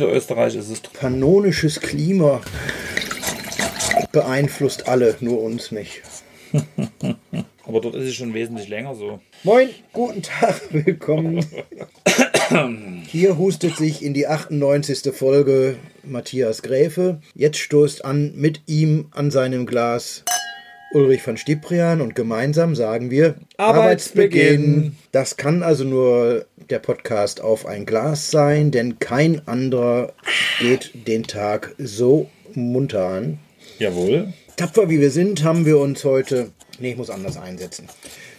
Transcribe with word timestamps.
Niederösterreich 0.00 0.56
ist 0.56 0.70
es. 0.70 0.80
Pannonisches 0.80 1.78
Klima 1.78 2.40
beeinflusst 4.12 4.88
alle, 4.88 5.14
nur 5.20 5.42
uns 5.42 5.72
nicht. 5.72 6.00
Aber 7.66 7.82
dort 7.82 7.96
ist 7.96 8.08
es 8.08 8.14
schon 8.14 8.32
wesentlich 8.32 8.68
länger 8.68 8.94
so. 8.94 9.20
Moin, 9.44 9.68
guten 9.92 10.22
Tag, 10.22 10.58
willkommen. 10.70 11.44
Hier 13.08 13.36
hustet 13.36 13.76
sich 13.76 14.02
in 14.02 14.14
die 14.14 14.26
98. 14.26 15.14
Folge 15.14 15.76
Matthias 16.02 16.62
Gräfe. 16.62 17.20
Jetzt 17.34 17.58
stoßt 17.58 18.02
an 18.02 18.32
mit 18.34 18.62
ihm 18.66 19.08
an 19.10 19.30
seinem 19.30 19.66
Glas 19.66 20.24
Ulrich 20.92 21.22
von 21.22 21.36
Stiprian 21.36 22.00
und 22.00 22.14
gemeinsam 22.14 22.74
sagen 22.74 23.10
wir 23.10 23.34
Arbeitsbeginn. 23.58 24.96
Das 25.12 25.36
kann 25.36 25.62
also 25.62 25.84
nur 25.84 26.46
der 26.70 26.78
Podcast 26.78 27.40
auf 27.40 27.66
ein 27.66 27.86
Glas 27.86 28.30
sein, 28.30 28.70
denn 28.70 28.98
kein 28.98 29.46
anderer 29.46 30.12
geht 30.60 31.06
den 31.06 31.24
Tag 31.24 31.74
so 31.78 32.28
munter 32.54 33.06
an. 33.06 33.38
Jawohl. 33.78 34.32
Tapfer 34.56 34.88
wie 34.88 35.00
wir 35.00 35.10
sind, 35.10 35.42
haben 35.42 35.66
wir 35.66 35.78
uns 35.78 36.04
heute. 36.04 36.50
Nee, 36.78 36.92
ich 36.92 36.96
muss 36.96 37.10
anders 37.10 37.36
einsetzen. 37.36 37.88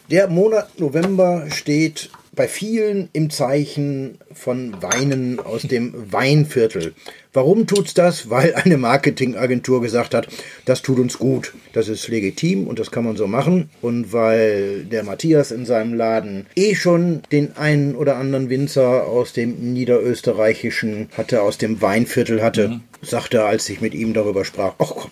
Der 0.10 0.28
Monat 0.28 0.80
November 0.80 1.48
steht 1.50 2.10
bei 2.34 2.48
vielen 2.48 3.10
im 3.14 3.30
Zeichen 3.30 4.18
von 4.34 4.82
Weinen 4.82 5.40
aus 5.40 5.64
dem 5.64 5.94
Weinviertel. 6.12 6.94
Warum 7.34 7.68
tut's 7.68 7.94
das? 7.94 8.30
Weil 8.30 8.56
eine 8.56 8.78
Marketingagentur 8.78 9.82
gesagt 9.82 10.14
hat, 10.14 10.28
das 10.66 10.82
tut 10.82 11.00
uns 11.00 11.18
gut. 11.18 11.54
Das 11.74 11.88
ist 11.88 12.08
legitim 12.08 12.68
und 12.68 12.80
das 12.80 12.92
kann 12.92 13.06
man 13.06 13.16
so 13.16 13.28
machen. 13.28 13.70
Und 13.82 14.14
weil 14.14 14.86
der 14.86 15.04
Matthias 15.04 15.52
in 15.52 15.66
seinem 15.66 15.94
Laden 15.94 16.48
eh 16.56 16.76
schon 16.76 17.22
den 17.32 17.58
einen 17.58 17.96
oder 17.96 18.18
anderen 18.18 18.50
Winzer 18.50 19.08
aus 19.08 19.34
dem 19.34 19.74
niederösterreichischen 19.74 21.10
hatte, 21.16 21.42
aus 21.42 21.58
dem 21.58 21.82
Weinviertel 21.82 22.42
hatte, 22.42 22.68
mhm. 22.68 22.82
sagte 23.02 23.38
er, 23.38 23.46
als 23.46 23.70
ich 23.70 23.82
mit 23.82 23.94
ihm 23.94 24.14
darüber 24.14 24.46
sprach, 24.46 24.74
ach 24.80 24.94
komm, 24.96 25.12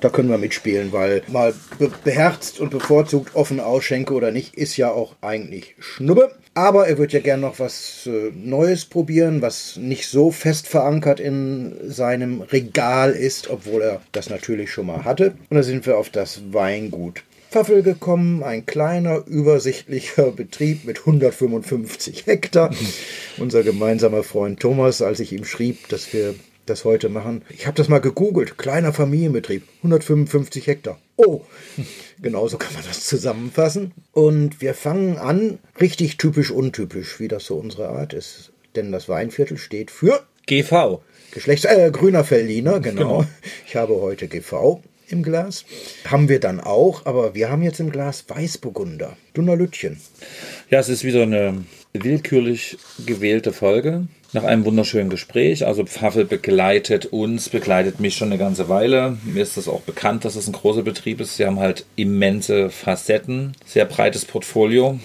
da 0.00 0.10
können 0.10 0.28
wir 0.28 0.38
mitspielen, 0.38 0.92
weil 0.92 1.22
mal 1.28 1.54
be 1.78 1.90
beherzt 2.04 2.60
und 2.60 2.70
bevorzugt 2.70 3.34
offen 3.34 3.58
ausschenke 3.58 4.12
oder 4.12 4.32
nicht, 4.32 4.54
ist 4.54 4.76
ja 4.76 4.90
auch 4.90 5.16
eigentlich 5.22 5.76
Schnubbe. 5.78 6.30
Aber 6.54 6.86
er 6.86 6.98
wird 6.98 7.12
ja 7.12 7.20
gern 7.20 7.40
noch 7.40 7.58
was 7.58 8.06
äh, 8.06 8.30
Neues 8.32 8.84
probieren, 8.84 9.42
was 9.42 9.76
nicht 9.76 10.06
so 10.06 10.30
fest 10.30 10.68
verankert 10.68 11.18
in 11.18 11.74
seinem 11.90 12.42
Regal 12.42 13.12
ist, 13.12 13.50
obwohl 13.50 13.82
er 13.82 14.00
das 14.12 14.30
natürlich 14.30 14.70
schon 14.70 14.86
mal 14.86 15.04
hatte. 15.04 15.34
Und 15.50 15.56
da 15.56 15.62
sind 15.62 15.84
wir 15.86 15.98
auf 15.98 16.10
das 16.10 16.40
Weingut 16.52 17.24
Pfaffel 17.54 17.84
gekommen, 17.84 18.42
ein 18.42 18.66
kleiner, 18.66 19.22
übersichtlicher 19.28 20.32
Betrieb 20.36 20.84
mit 20.86 20.98
155 20.98 22.26
Hektar. 22.26 22.74
Unser 23.38 23.62
gemeinsamer 23.62 24.24
Freund 24.24 24.58
Thomas, 24.58 25.02
als 25.02 25.20
ich 25.20 25.32
ihm 25.32 25.44
schrieb, 25.44 25.86
dass 25.88 26.12
wir 26.12 26.34
das 26.66 26.84
heute 26.84 27.08
machen. 27.08 27.42
Ich 27.50 27.68
habe 27.68 27.76
das 27.76 27.88
mal 27.88 28.00
gegoogelt. 28.00 28.58
Kleiner 28.58 28.92
Familienbetrieb, 28.92 29.62
155 29.84 30.66
Hektar. 30.66 30.98
Oh, 31.14 31.42
genauso 32.20 32.58
kann 32.58 32.74
man 32.74 32.84
das 32.86 33.04
zusammenfassen. 33.06 33.92
Und 34.12 34.60
wir 34.60 34.74
fangen 34.74 35.18
an, 35.18 35.58
richtig 35.80 36.16
typisch 36.16 36.50
untypisch, 36.50 37.20
wie 37.20 37.28
das 37.28 37.46
so 37.46 37.56
unsere 37.56 37.88
Art 37.88 38.12
ist. 38.12 38.52
Denn 38.76 38.92
das 38.92 39.08
Weinviertel 39.08 39.58
steht 39.58 39.90
für 39.90 40.22
GV. 40.46 41.00
Geschlechts 41.32 41.64
äh, 41.64 41.90
grüner 41.90 42.24
Feldiner, 42.24 42.80
genau. 42.80 43.18
genau. 43.18 43.24
Ich 43.66 43.76
habe 43.76 44.00
heute 44.00 44.28
GV 44.28 44.82
im 45.08 45.22
Glas. 45.22 45.64
Haben 46.04 46.28
wir 46.28 46.40
dann 46.40 46.60
auch, 46.60 47.06
aber 47.06 47.34
wir 47.34 47.50
haben 47.50 47.62
jetzt 47.62 47.80
im 47.80 47.90
Glas 47.90 48.24
Weißburgunder. 48.28 49.16
Dunnerlütchen. 49.34 50.00
Ja, 50.70 50.80
es 50.80 50.88
ist 50.88 51.04
wieder 51.04 51.22
eine 51.22 51.64
willkürlich 51.92 52.78
gewählte 53.06 53.52
Folge. 53.52 54.08
Nach 54.34 54.42
einem 54.42 54.64
wunderschönen 54.64 55.10
Gespräch. 55.10 55.64
Also 55.64 55.84
Pfaffel 55.84 56.24
begleitet 56.24 57.06
uns, 57.06 57.48
begleitet 57.48 58.00
mich 58.00 58.16
schon 58.16 58.30
eine 58.30 58.38
ganze 58.38 58.68
Weile. 58.68 59.16
Mir 59.22 59.44
ist 59.44 59.56
das 59.56 59.68
auch 59.68 59.82
bekannt, 59.82 60.24
dass 60.24 60.34
es 60.34 60.48
ein 60.48 60.52
großer 60.52 60.82
Betrieb 60.82 61.20
ist. 61.20 61.36
Sie 61.36 61.46
haben 61.46 61.60
halt 61.60 61.86
immense 61.94 62.68
Facetten, 62.68 63.52
sehr 63.64 63.84
breites 63.84 64.24
Portfolio. 64.24 64.98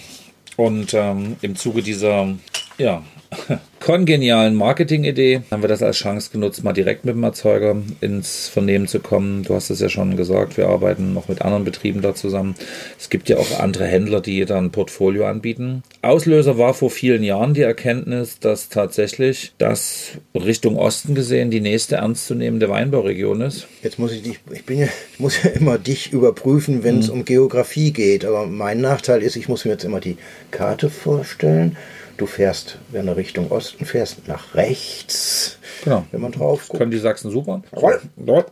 Und 0.57 0.95
ähm, 0.95 1.35
im 1.43 1.55
Zuge 1.55 1.83
dieser 1.83 2.35
ja, 2.79 3.03
kongenialen 3.79 4.55
Marketing-Idee 4.55 5.41
haben 5.51 5.63
wir 5.63 5.69
das 5.69 5.83
als 5.83 5.97
Chance 5.97 6.29
genutzt, 6.31 6.63
mal 6.63 6.73
direkt 6.73 7.05
mit 7.05 7.15
dem 7.15 7.23
Erzeuger 7.23 7.75
ins 8.01 8.47
Vernehmen 8.47 8.87
zu 8.87 8.99
kommen. 8.99 9.43
Du 9.43 9.55
hast 9.55 9.69
es 9.69 9.79
ja 9.79 9.89
schon 9.89 10.17
gesagt, 10.17 10.57
wir 10.57 10.67
arbeiten 10.67 11.13
noch 11.13 11.27
mit 11.27 11.41
anderen 11.41 11.63
Betrieben 11.63 12.01
da 12.01 12.15
zusammen. 12.15 12.55
Es 12.97 13.09
gibt 13.09 13.29
ja 13.29 13.37
auch 13.37 13.59
andere 13.59 13.85
Händler, 13.85 14.21
die 14.21 14.43
da 14.45 14.57
ein 14.57 14.71
Portfolio 14.71 15.25
anbieten. 15.25 15.83
Auslöser 16.01 16.57
war 16.57 16.73
vor 16.73 16.89
vielen 16.89 17.23
Jahren 17.23 17.53
die 17.53 17.61
Erkenntnis, 17.61 18.39
dass 18.39 18.69
tatsächlich 18.69 19.53
das 19.57 20.11
Richtung 20.35 20.77
Osten 20.77 21.15
gesehen 21.15 21.51
die 21.51 21.61
nächste 21.61 21.97
ernstzunehmende 21.97 22.69
Weinbauregion 22.69 23.41
ist. 23.41 23.67
Jetzt 23.81 23.99
muss 23.99 24.11
ich 24.11 24.23
dich, 24.23 24.39
ich 24.51 24.65
bin 24.65 24.79
ja, 24.79 24.87
ich 25.13 25.19
muss 25.19 25.41
ja 25.41 25.49
immer 25.51 25.77
dich 25.77 26.11
überprüfen, 26.11 26.83
wenn 26.83 26.99
es 26.99 27.07
mhm. 27.07 27.13
um 27.13 27.25
Geografie 27.25 27.91
geht. 27.91 28.25
Aber 28.25 28.45
mein 28.45 28.81
Nachteil 28.81 29.21
ist, 29.21 29.35
ich 29.35 29.47
muss 29.47 29.65
mir 29.65 29.71
jetzt 29.71 29.83
immer 29.83 29.99
die 29.99 30.17
Karte 30.51 30.89
vorstellen. 30.89 31.77
Du 32.19 32.25
fährst, 32.25 32.77
wenn 32.89 33.05
du 33.05 33.15
Richtung 33.15 33.49
Osten 33.49 33.85
fährst, 33.85 34.27
nach 34.27 34.53
rechts. 34.53 35.57
Genau. 35.85 36.05
Wenn 36.11 36.19
man 36.19 36.33
drauf 36.33 36.67
guckt. 36.67 36.77
Können 36.77 36.91
die 36.91 36.97
Sachsen 36.97 37.31
super. 37.31 37.61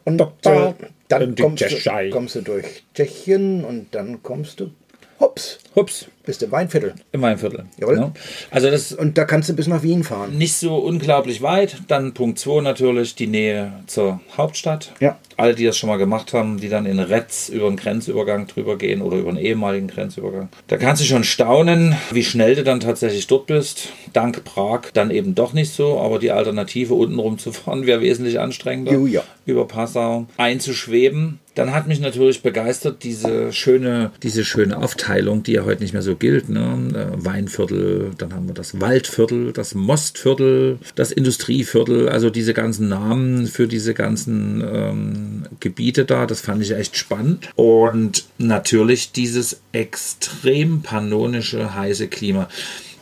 Und 0.05 0.21
da, 0.41 0.73
dann 1.09 1.35
kommst 1.35 1.65
du, 1.69 2.09
kommst 2.09 2.35
du 2.35 2.41
durch 2.43 2.85
Tschechien 2.93 3.65
und 3.65 3.93
dann 3.93 4.23
kommst 4.23 4.61
du 4.61 4.71
Hups. 5.19 5.59
Hups. 5.75 6.05
Bist 6.25 6.43
im 6.43 6.51
Weinviertel. 6.51 6.93
Im 7.13 7.21
Weinviertel. 7.21 7.65
Jawohl. 7.79 7.95
Ja. 7.95 8.11
Also 8.51 8.69
das 8.69 8.91
und 8.91 9.17
da 9.17 9.23
kannst 9.23 9.47
du 9.47 9.53
bis 9.53 9.67
nach 9.67 9.81
Wien 9.81 10.03
fahren. 10.03 10.37
Nicht 10.37 10.55
so 10.55 10.75
unglaublich 10.75 11.41
weit. 11.41 11.77
Dann 11.87 12.13
Punkt 12.13 12.37
2 12.37 12.61
natürlich 12.61 13.15
die 13.15 13.27
Nähe 13.27 13.71
zur 13.87 14.19
Hauptstadt. 14.35 14.91
Ja. 14.99 15.17
Alle, 15.37 15.55
die 15.55 15.63
das 15.63 15.77
schon 15.77 15.87
mal 15.87 15.97
gemacht 15.97 16.33
haben, 16.33 16.59
die 16.59 16.67
dann 16.67 16.85
in 16.85 16.99
Retz 16.99 17.47
über 17.47 17.67
einen 17.67 17.77
Grenzübergang 17.77 18.47
drüber 18.47 18.77
gehen 18.77 19.01
oder 19.01 19.17
über 19.17 19.29
einen 19.29 19.37
ehemaligen 19.37 19.87
Grenzübergang. 19.87 20.49
Da 20.67 20.77
kannst 20.77 21.01
du 21.01 21.05
schon 21.05 21.23
staunen, 21.23 21.95
wie 22.11 22.23
schnell 22.23 22.55
du 22.55 22.63
dann 22.63 22.81
tatsächlich 22.81 23.27
dort 23.27 23.47
bist. 23.47 23.89
Dank 24.11 24.43
Prag 24.43 24.81
dann 24.93 25.11
eben 25.11 25.33
doch 25.33 25.53
nicht 25.53 25.71
so, 25.71 25.99
aber 25.99 26.19
die 26.19 26.31
Alternative 26.31 26.93
unten 26.93 27.19
rum 27.19 27.37
zu 27.37 27.53
fahren 27.53 27.85
wäre 27.85 28.01
wesentlich 28.01 28.39
anstrengender. 28.39 28.91
Jo, 28.93 29.05
ja. 29.05 29.23
Über 29.45 29.65
Passau 29.65 30.25
einzuschweben. 30.35 31.39
Dann 31.57 31.73
hat 31.73 31.87
mich 31.87 31.99
natürlich 31.99 32.43
begeistert 32.43 33.03
diese 33.03 33.51
schöne, 33.51 34.11
diese 34.21 34.45
schöne 34.45 34.77
Aufteilung, 34.77 35.41
die 35.41 35.53
ja 35.53 35.65
heute 35.65 35.81
nicht 35.81 35.91
mehr 35.91 36.03
so 36.03 36.15
gilt. 36.15 36.49
Ne? 36.49 36.59
Äh, 36.93 37.25
Weinviertel, 37.25 38.11
dann 38.15 38.31
haben 38.35 38.47
wir 38.47 38.53
das 38.53 38.79
Waldviertel, 38.79 39.53
das 39.53 39.73
Mostviertel, 39.73 40.77
das 40.93 41.11
Industrieviertel, 41.11 42.09
also 42.09 42.29
diese 42.29 42.53
ganzen 42.53 42.89
Namen 42.89 43.47
für 43.47 43.67
diese 43.67 43.95
ganzen 43.95 44.61
ähm, 44.61 45.43
Gebiete 45.59 46.05
da, 46.05 46.27
das 46.27 46.41
fand 46.41 46.61
ich 46.61 46.75
echt 46.75 46.95
spannend. 46.95 47.49
Und 47.55 48.25
natürlich 48.37 49.11
dieses 49.11 49.59
extrem 49.71 50.83
pannonische 50.83 51.73
heiße 51.73 52.07
Klima. 52.07 52.49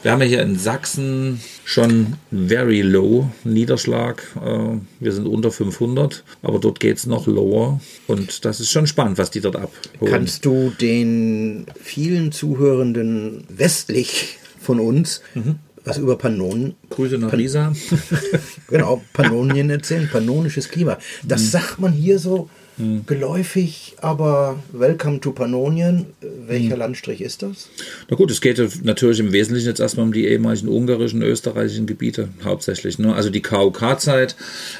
Wir 0.05 0.11
haben 0.11 0.21
ja 0.21 0.27
hier 0.27 0.43
in 0.43 0.55
Sachsen 0.55 1.39
schon 1.63 2.17
very 2.29 2.83
low 2.83 3.31
Niederschlag. 3.43 4.21
Äh, 4.35 4.77
wir 4.99 5.11
sind 5.11 5.25
unter 5.25 5.49
500, 5.49 6.23
aber 6.43 6.59
dort 6.59 6.79
geht 6.79 6.97
es 6.97 7.07
noch 7.07 7.25
lower. 7.25 7.81
Und 8.05 8.45
das 8.45 8.59
ist 8.59 8.69
schon 8.69 8.85
spannend, 8.85 9.17
was 9.17 9.31
die 9.31 9.41
dort 9.41 9.55
abholen. 9.55 10.11
Kannst 10.11 10.45
du 10.45 10.69
den 10.79 11.65
vielen 11.81 12.31
Zuhörenden 12.31 13.45
westlich 13.49 14.37
von 14.61 14.79
uns 14.79 15.23
mhm. 15.33 15.55
was 15.83 15.97
über 15.97 16.19
Pannonen. 16.19 16.75
Grüße 16.91 17.17
nach 17.17 17.33
Lisa. 17.33 17.73
genau, 18.67 19.01
Pannonien 19.11 19.71
erzählen, 19.71 20.07
pannonisches 20.11 20.69
Klima. 20.69 20.99
Das 21.23 21.41
mhm. 21.41 21.47
sagt 21.47 21.79
man 21.79 21.91
hier 21.91 22.19
so 22.19 22.47
hm. 22.77 23.05
geläufig, 23.05 23.95
aber 24.01 24.59
Welcome 24.71 25.19
to 25.21 25.31
Pannonien. 25.31 26.07
Welcher 26.47 26.71
hm. 26.71 26.79
Landstrich 26.79 27.21
ist 27.21 27.41
das? 27.41 27.69
Na 28.09 28.15
gut, 28.15 28.31
es 28.31 28.41
geht 28.41 28.61
natürlich 28.83 29.19
im 29.19 29.31
Wesentlichen 29.31 29.67
jetzt 29.67 29.79
erstmal 29.79 30.05
um 30.05 30.13
die 30.13 30.25
ehemaligen 30.25 30.67
ungarischen, 30.67 31.21
österreichischen 31.21 31.85
Gebiete 31.85 32.29
hauptsächlich. 32.43 32.99
Ne? 32.99 33.13
Also 33.13 33.29
die 33.29 33.41
KOK-Zeit. 33.41 34.35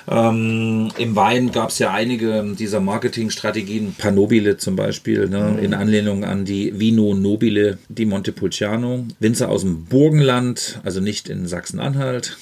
Ähm, 0.10 0.92
Im 0.98 1.16
Wein 1.16 1.52
gab 1.52 1.70
es 1.70 1.80
ja 1.80 1.92
einige 1.92 2.56
dieser 2.58 2.80
Marketingstrategien. 2.80 3.96
Panobile 3.98 4.58
zum 4.58 4.76
Beispiel, 4.76 5.28
ne? 5.28 5.56
Mhm. 5.56 5.64
in 5.64 5.74
Anlehnung 5.74 6.24
an 6.24 6.46
die 6.46 6.80
Vino 6.80 7.14
Nobile 7.14 7.78
di 7.90 8.06
Montepulciano. 8.06 9.06
Winzer 9.20 9.50
aus 9.50 9.62
dem 9.62 9.86
Burgenland, 9.86 10.80
also 10.84 11.00
nicht 11.00 11.30
in 11.30 11.48
Sachsen-Anhalt. 11.48 12.38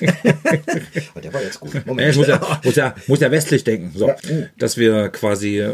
der 1.22 1.32
war 1.32 1.42
jetzt 1.42 1.60
gut. 1.60 1.86
Moment. 1.86 2.10
ich 2.10 2.16
muss 2.16 2.26
ja, 2.26 2.60
muss, 2.64 2.76
ja, 2.76 2.94
muss 3.06 3.20
ja 3.20 3.30
westlich 3.30 3.64
denken, 3.64 3.92
so, 3.94 4.08
Ja. 4.08 4.16
dass 4.58 4.76
wir 4.76 5.08
quasi 5.08 5.64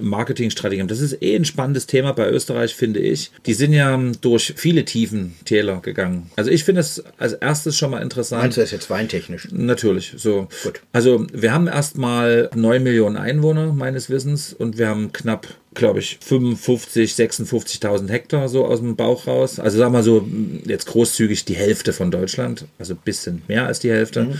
Marketingstrategien 0.00 0.82
haben. 0.84 0.88
Das 0.88 1.00
ist 1.00 1.20
eh 1.22 1.34
ein 1.36 1.44
spannendes 1.44 1.86
Thema 1.86 2.12
bei 2.12 2.28
Österreich, 2.28 2.74
finde 2.74 3.00
ich. 3.00 3.30
Die 3.46 3.54
sind 3.54 3.72
ja 3.72 3.98
durch 4.20 4.54
viele 4.56 4.84
tiefen 4.84 5.34
Täler 5.44 5.80
gegangen. 5.80 6.30
Also 6.36 6.50
ich 6.50 6.64
finde 6.64 6.80
es 6.80 7.02
als 7.18 7.32
erstes 7.34 7.76
schon 7.76 7.90
mal 7.90 8.02
interessant. 8.02 8.42
Meinst 8.42 8.56
du 8.56 8.60
das 8.60 8.70
jetzt 8.70 8.90
weintechnisch? 8.90 9.48
Natürlich, 9.50 10.14
so. 10.16 10.48
Gut. 10.62 10.80
Also 10.92 11.26
wir 11.32 11.52
haben 11.52 11.66
erstmal 11.66 12.50
9 12.54 12.82
Millionen 12.82 13.16
Einwohner 13.16 13.72
meines 13.72 14.10
Wissens 14.10 14.52
und 14.52 14.78
wir 14.78 14.88
haben 14.88 15.12
knapp, 15.12 15.46
glaube 15.74 16.00
ich, 16.00 16.18
55, 16.22 17.12
56.000 17.12 18.08
Hektar 18.10 18.48
so 18.48 18.64
aus 18.66 18.80
dem 18.80 18.96
Bauch 18.96 19.26
raus. 19.26 19.58
Also 19.58 19.78
sagen 19.78 19.92
wir 19.92 20.02
so, 20.02 20.26
jetzt 20.66 20.86
großzügig 20.86 21.44
die 21.44 21.54
Hälfte 21.56 21.92
von 21.92 22.10
Deutschland, 22.10 22.66
also 22.78 22.94
ein 22.94 23.00
bisschen 23.04 23.42
mehr 23.48 23.66
als 23.66 23.80
die 23.80 23.90
Hälfte. 23.90 24.38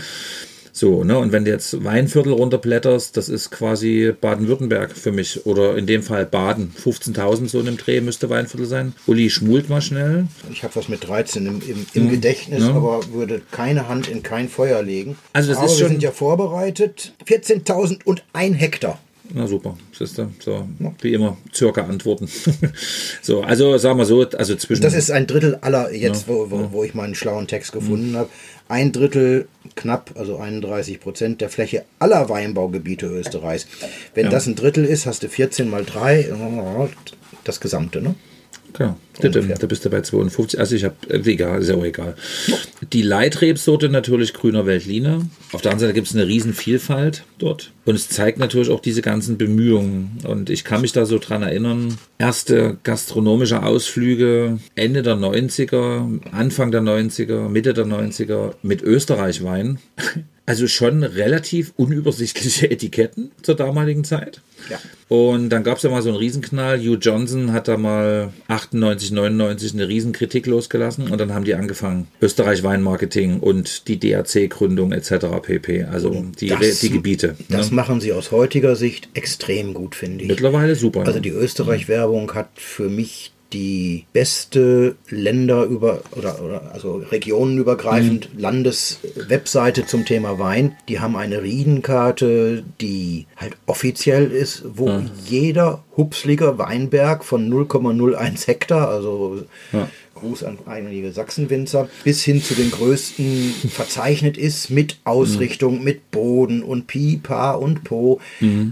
So, 0.75 1.03
ne, 1.03 1.19
und 1.19 1.31
wenn 1.31 1.45
du 1.45 1.51
jetzt 1.51 1.83
Weinviertel 1.83 2.33
runterblätterst, 2.33 3.15
das 3.15 3.29
ist 3.29 3.51
quasi 3.51 4.11
Baden-Württemberg 4.19 4.91
für 4.97 5.11
mich. 5.11 5.45
Oder 5.45 5.77
in 5.77 5.85
dem 5.85 6.01
Fall 6.01 6.25
Baden. 6.25 6.73
15.000 6.83 7.47
so 7.47 7.59
in 7.59 7.67
dem 7.67 7.77
Dreh 7.77 8.01
müsste 8.01 8.31
Weinviertel 8.31 8.65
sein. 8.65 8.93
Uli 9.05 9.29
schmult 9.29 9.69
mal 9.69 9.83
schnell. 9.83 10.25
Ich 10.51 10.63
habe 10.63 10.75
was 10.75 10.87
mit 10.89 11.07
13 11.07 11.45
im, 11.45 11.61
im, 11.61 11.85
im 11.93 12.09
Gedächtnis, 12.09 12.63
aber 12.63 13.01
würde 13.13 13.43
keine 13.51 13.87
Hand 13.87 14.07
in 14.07 14.23
kein 14.23 14.49
Feuer 14.49 14.81
legen. 14.81 15.15
Also 15.31 15.49
das 15.49 15.57
aber 15.59 15.67
ist 15.67 15.73
wir 15.73 15.79
schon- 15.81 15.89
sind 15.91 16.01
ja 16.03 16.11
vorbereitet. 16.11 17.13
14.001 17.27 18.53
Hektar. 18.55 18.99
Na 19.35 19.47
super, 19.47 19.75
siehst 19.97 20.19
du, 20.19 20.29
so, 20.39 20.67
wie 21.01 21.13
immer, 21.13 21.37
circa 21.51 21.81
Antworten. 21.85 22.29
so, 23.23 23.41
also 23.41 23.79
sagen 23.79 23.97
wir 23.97 24.05
so, 24.05 24.21
also 24.21 24.55
zwischen. 24.55 24.83
Das 24.83 24.93
ist 24.93 25.09
ein 25.09 25.25
Drittel 25.25 25.55
aller, 25.55 25.91
jetzt 25.91 26.27
wo, 26.27 26.51
wo, 26.51 26.71
wo 26.71 26.83
ich 26.83 26.93
meinen 26.93 27.15
schlauen 27.15 27.47
Text 27.47 27.71
gefunden 27.71 28.15
habe, 28.15 28.29
ein 28.67 28.91
Drittel 28.91 29.47
knapp, 29.75 30.11
also 30.15 30.37
31 30.37 30.99
Prozent 30.99 31.41
der 31.41 31.49
Fläche 31.49 31.83
aller 31.97 32.29
Weinbaugebiete 32.29 33.07
Österreichs. 33.07 33.65
Wenn 34.13 34.29
das 34.29 34.45
ein 34.45 34.53
Drittel 34.53 34.85
ist, 34.85 35.07
hast 35.07 35.23
du 35.23 35.29
14 35.29 35.67
mal 35.67 35.83
3, 35.83 36.29
das 37.43 37.59
Gesamte, 37.59 38.03
ne? 38.03 38.13
Genau, 38.73 38.97
da, 39.19 39.27
Ungefähr. 39.27 39.55
da 39.55 39.67
bist 39.67 39.85
du 39.85 39.89
bei 39.89 40.01
52. 40.01 40.59
Also 40.59 40.75
ich 40.75 40.83
habe, 40.83 40.95
egal, 41.09 41.61
ist 41.61 41.69
ja 41.69 41.75
auch 41.75 41.85
egal. 41.85 42.15
Die 42.91 43.03
Leitrebsorte 43.03 43.89
natürlich 43.89 44.33
grüner 44.33 44.65
Veltliner. 44.65 45.21
Auf 45.51 45.61
der 45.61 45.71
anderen 45.71 45.89
Seite 45.89 45.93
gibt 45.93 46.07
es 46.07 46.15
eine 46.15 46.27
riesen 46.27 46.53
Vielfalt 46.53 47.23
dort. 47.43 47.71
Und 47.85 47.95
es 47.95 48.07
zeigt 48.09 48.39
natürlich 48.39 48.69
auch 48.69 48.79
diese 48.79 49.01
ganzen 49.01 49.37
Bemühungen. 49.37 50.17
Und 50.27 50.49
ich 50.49 50.63
kann 50.63 50.81
mich 50.81 50.93
da 50.93 51.05
so 51.05 51.19
dran 51.19 51.43
erinnern, 51.43 51.97
erste 52.17 52.77
gastronomische 52.83 53.61
Ausflüge 53.63 54.59
Ende 54.75 55.03
der 55.03 55.15
90er, 55.15 56.19
Anfang 56.31 56.71
der 56.71 56.81
90er, 56.81 57.49
Mitte 57.49 57.73
der 57.73 57.85
90er 57.85 58.53
mit 58.63 58.81
Österreich-Wein. 58.81 59.79
Also 60.45 60.67
schon 60.67 61.03
relativ 61.03 61.71
unübersichtliche 61.77 62.69
Etiketten 62.69 63.31
zur 63.43 63.55
damaligen 63.55 64.03
Zeit. 64.03 64.41
Ja. 64.69 64.77
Und 65.07 65.47
dann 65.51 65.63
gab 65.63 65.77
es 65.77 65.83
ja 65.83 65.89
mal 65.89 66.01
so 66.01 66.09
einen 66.09 66.17
Riesenknall. 66.17 66.79
Hugh 66.81 66.97
Johnson 66.99 67.53
hat 67.53 67.69
da 67.69 67.77
mal 67.77 68.33
98, 68.49 69.11
99 69.11 69.73
eine 69.73 69.87
Riesenkritik 69.87 70.45
losgelassen 70.45 71.09
und 71.11 71.17
dann 71.21 71.33
haben 71.33 71.45
die 71.45 71.55
angefangen. 71.55 72.07
Österreich 72.21 72.61
Weinmarketing 72.61 73.39
und 73.39 73.87
die 73.87 73.97
DAC-Gründung 73.97 74.91
etc. 74.91 75.27
pp. 75.43 75.85
Also 75.85 76.25
die, 76.37 76.47
das- 76.47 76.59
Re- 76.59 76.73
die 76.81 76.89
Gebiete. 76.89 77.32
Das 77.49 77.71
ne? 77.71 77.75
machen 77.75 78.01
sie 78.01 78.13
aus 78.13 78.31
heutiger 78.31 78.75
Sicht 78.75 79.09
extrem 79.13 79.73
gut, 79.73 79.95
finde 79.95 80.23
ich. 80.23 80.29
Mittlerweile 80.29 80.75
super. 80.75 81.01
Also 81.01 81.13
ne? 81.13 81.21
die 81.21 81.29
Österreich-Werbung 81.29 82.33
hat 82.33 82.49
für 82.55 82.89
mich 82.89 83.33
die 83.53 84.05
beste 84.13 84.95
Länder 85.09 85.63
über 85.63 86.01
oder, 86.11 86.41
oder 86.41 86.71
also 86.73 86.95
regionenübergreifend 87.11 88.29
Landeswebseite 88.35 89.85
zum 89.85 90.05
Thema 90.05 90.39
Wein. 90.39 90.75
Die 90.89 90.99
haben 90.99 91.15
eine 91.15 91.43
Riedenkarte, 91.43 92.63
die 92.81 93.27
halt 93.37 93.53
offiziell 93.67 94.31
ist, 94.31 94.63
wo 94.73 95.03
jeder 95.25 95.83
hupsliger 95.95 96.57
Weinberg 96.57 97.23
von 97.23 97.51
0,01 97.51 98.47
Hektar, 98.47 98.89
also 98.89 99.43
Gruß 100.15 100.43
an 100.43 100.57
einige 100.65 101.11
Sachsenwinzer, 101.11 101.89
bis 102.03 102.23
hin 102.23 102.41
zu 102.41 102.55
den 102.55 102.71
größten 102.71 103.53
verzeichnet 103.69 104.37
ist 104.37 104.69
mit 104.69 104.97
Ausrichtung, 105.03 105.83
mit 105.83 106.11
Boden 106.11 106.63
und 106.63 106.87
Pi, 106.87 107.19
Pa 107.21 107.51
und 107.51 107.83
Po. 107.83 108.21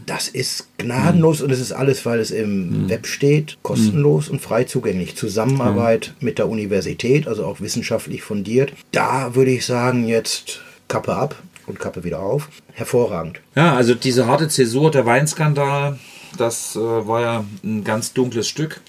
Das 0.06 0.28
ist 0.30 0.70
gnadenlos 0.78 1.42
und 1.42 1.52
es 1.52 1.60
ist 1.60 1.74
alles, 1.74 2.06
weil 2.06 2.20
es 2.20 2.32
im 2.32 2.90
Web 2.90 3.06
steht, 3.06 3.58
kostenlos 3.64 4.30
und 4.30 4.42
frei 4.42 4.64
zugänglich. 4.64 5.16
Zusammenarbeit 5.16 6.14
mit 6.22 6.38
der 6.38 6.48
Universität, 6.48 7.28
also 7.28 7.46
auch 7.46 7.60
wissenschaftlich 7.60 8.22
fundiert. 8.22 8.74
Da 8.92 9.36
würde 9.36 9.52
ich 9.52 9.66
sagen, 9.66 10.08
jetzt 10.08 10.62
Kappe 10.88 11.16
ab 11.16 11.36
und 11.68 11.80
Kappe 11.80 12.04
wieder 12.04 12.20
auf. 12.20 12.50
Hervorragend. 12.74 13.42
Ja, 13.56 13.76
also 13.76 13.94
diese 13.94 14.28
harte 14.28 14.48
Zäsur, 14.48 14.92
der 14.92 15.06
Weinskandal, 15.06 16.00
das 16.38 16.76
äh, 16.76 16.80
war 16.80 17.22
ja 17.22 17.46
ein 17.64 17.84
ganz 17.84 18.14
dunkles 18.14 18.48
Stück 18.48 18.82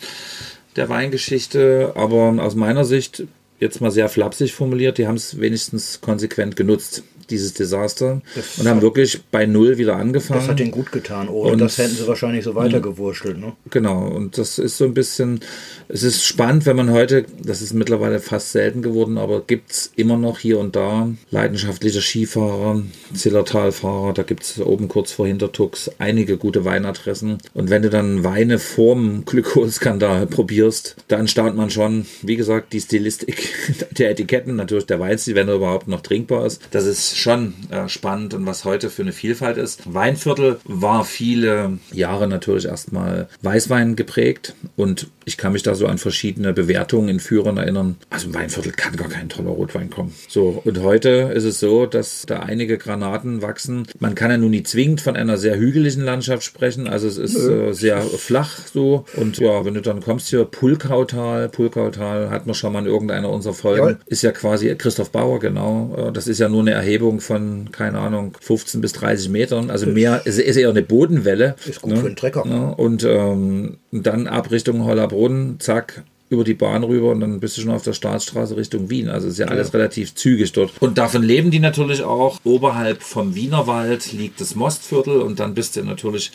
der 0.77 0.89
Weingeschichte, 0.89 1.93
aber 1.97 2.43
aus 2.43 2.55
meiner 2.55 2.85
Sicht, 2.85 3.25
jetzt 3.61 3.81
mal 3.81 3.91
sehr 3.91 4.09
flapsig 4.09 4.55
formuliert, 4.55 4.99
die 4.99 5.07
haben 5.07 5.17
es 5.17 5.39
wenigstens 5.39 6.01
konsequent 6.01 6.57
genutzt, 6.57 7.03
dieses 7.31 7.55
Desaster, 7.55 8.23
Das 8.35 8.59
und 8.59 8.69
haben 8.69 8.83
wirklich 8.83 9.23
bei 9.31 9.47
Null 9.47 9.79
wieder 9.79 9.97
angefangen. 9.97 10.41
Das 10.41 10.49
hat 10.49 10.59
denen 10.59 10.71
gut 10.71 10.93
getan. 10.93 11.29
Ohne 11.29 11.53
Und- 11.53 11.59
das 11.61 11.79
hätten 11.79 11.95
sie 11.95 12.07
wahrscheinlich 12.07 12.45
so 12.45 12.55
weitergewurschtelt. 12.55 13.39
Ne? 13.39 13.53
Genau, 13.71 14.07
und 14.09 14.39
das 14.39 14.59
ist 14.59 14.77
so 14.79 14.85
ein 14.85 14.95
bisschen, 14.95 15.41
es 15.89 16.03
ist 16.03 16.25
spannend, 16.25 16.67
wenn 16.67 16.77
man 16.77 16.91
heute, 16.91 17.25
das 17.43 17.63
ist 17.63 17.73
mittlerweile 17.75 18.21
fast 18.21 18.53
selten 18.53 18.83
geworden, 18.83 19.19
aber 19.19 19.43
gibt's 19.47 19.93
immer 19.97 20.17
noch 20.19 20.39
hier 20.39 20.59
und 20.59 20.77
da 20.77 21.09
leidenschaftliche 21.31 22.01
Skifahrer, 22.03 22.83
Zillertalfahrer, 23.15 24.13
da 24.13 24.23
gibt's 24.23 24.61
oben 24.61 24.89
kurz 24.89 25.13
vor 25.13 25.27
Hintertux 25.27 25.91
einige 25.99 26.37
gute 26.37 26.65
Weinadressen. 26.65 27.39
Und 27.55 27.71
wenn 27.71 27.83
du 27.83 27.91
dann 27.91 28.25
Weine 28.25 28.59
vorm 28.59 29.25
Glykolskandal 29.25 30.27
probierst, 30.27 30.97
dann 31.09 31.29
staunt 31.29 31.57
man 31.57 31.71
schon, 31.71 32.07
wie 32.23 32.37
gesagt, 32.37 32.73
die 32.73 32.81
Stilistik 32.81 33.49
der 33.99 34.11
Etiketten, 34.11 34.57
natürlich 34.57 34.87
der 34.87 35.01
Weinstil, 35.01 35.35
wenn 35.35 35.49
er 35.49 35.55
überhaupt 35.55 35.89
noch 35.89 36.01
trinkbar 36.03 36.47
ist. 36.47 36.61
Das 36.71 36.85
ist 37.13 37.19
schon 37.19 37.55
äh, 37.71 37.89
spannend 37.89 38.35
und 38.35 38.47
was 38.47 38.65
heute 38.65 38.91
für 38.91 39.03
eine 39.03 39.13
Vielfalt 39.13 39.57
ist. 39.57 39.93
Weinviertel 39.93 40.59
war 40.65 41.05
viele 41.05 41.79
Jahre 41.93 42.27
natürlich 42.29 42.67
erstmal 42.67 43.29
Weißwein 43.43 43.97
geprägt 43.97 44.55
und 44.77 45.09
ich 45.25 45.37
kann 45.37 45.53
mich 45.53 45.63
da 45.63 45.75
so 45.75 45.87
an 45.87 45.99
verschiedene 45.99 46.53
Bewertungen 46.53 47.09
in 47.09 47.21
Führern 47.21 47.57
erinnern. 47.57 47.97
Also 48.11 48.27
im 48.27 48.35
Weinviertel 48.35 48.73
kann 48.73 48.97
gar 48.97 49.09
kein 49.09 49.29
toller 49.29 49.51
Rotwein 49.51 49.91
kommen. 49.91 50.13
So, 50.29 50.61
und 50.65 50.81
heute 50.83 51.31
ist 51.35 51.45
es 51.45 51.61
so, 51.61 51.87
dass 51.87 52.25
da 52.27 52.41
einige 52.41 52.79
Granaten 52.79 53.43
wachsen. 53.43 53.87
Man 54.01 54.15
kann 54.15 54.31
ja 54.31 54.39
nun 54.39 54.51
nicht 54.51 54.67
zwingend 54.67 55.01
von 55.01 55.15
einer 55.17 55.37
sehr 55.37 55.57
hügeligen 55.57 56.03
Landschaft 56.03 56.43
sprechen. 56.43 56.89
Also 56.89 57.07
es 57.07 57.19
ist 57.19 57.37
äh, 57.37 57.73
sehr 57.73 58.01
flach 58.03 58.59
so. 58.73 59.05
Und 59.17 59.39
ja, 59.39 59.65
wenn 59.65 59.75
du 59.75 59.83
dann 59.83 60.01
kommst 60.01 60.29
hier, 60.29 60.45
Pulkautal, 60.45 61.49
Pulkautal 61.49 62.31
hat 62.31 62.47
man 62.47 62.55
schon 62.55 62.73
mal 62.73 62.81
in 62.81 62.87
irgendeiner 62.87 63.31
unserer 63.31 63.55
Folgen. 63.55 63.79
Jawohl. 63.83 63.99
Ist 64.07 64.23
ja 64.23 64.33
quasi 64.33 64.75
Christoph 64.77 65.11
Bauer, 65.11 65.39
genau. 65.39 65.95
Äh, 66.09 66.13
Das 66.13 66.27
ist 66.27 66.39
ja 66.41 66.49
nur 66.49 66.63
eine 66.63 66.73
Erhebung 66.73 67.02
von, 67.21 67.71
keine 67.73 67.99
Ahnung, 67.99 68.37
15 68.41 68.81
bis 68.81 68.93
30 68.93 69.29
Metern. 69.29 69.71
Also 69.71 69.87
mehr, 69.87 70.23
ist, 70.25 70.39
ist 70.39 70.57
eher 70.57 70.71
eine 70.71 70.83
Bodenwelle. 70.83 71.57
Ist 71.67 71.83
gut 71.83 71.99
für 71.99 72.07
einen 72.07 72.17
Trecker. 72.17 72.45
Ja, 72.47 72.69
und 72.69 73.05
ähm, 73.05 73.79
dann 73.91 74.27
ab 74.27 74.51
Richtung 74.51 74.85
Hollerbrunn, 74.85 75.57
zack, 75.59 76.05
über 76.33 76.45
die 76.45 76.55
Bahn 76.55 76.83
rüber 76.83 77.11
und 77.11 77.21
dann 77.21 77.41
bist 77.41 77.57
du 77.57 77.61
schon 77.61 77.71
auf 77.71 77.83
der 77.83 77.93
Staatsstraße 77.93 78.57
Richtung 78.57 78.89
Wien. 78.89 79.11
Also 79.11 79.29
ist 79.29 79.39
ja 79.39 79.47
alles 79.47 79.75
relativ 79.75 80.15
zügig 80.15 80.53
dort. 80.53 80.73
Und 80.81 80.97
davon 80.97 81.23
leben 81.23 81.51
die 81.51 81.61
natürlich 81.61 82.03
auch. 82.03 82.41
Oberhalb 82.43 83.03
vom 83.03 83.35
Wienerwald 83.35 84.13
liegt 84.13 84.41
das 84.41 84.55
Mostviertel 84.55 85.21
und 85.21 85.41
dann 85.41 85.55
bist 85.55 85.77
du 85.77 85.85
natürlich 85.85 86.33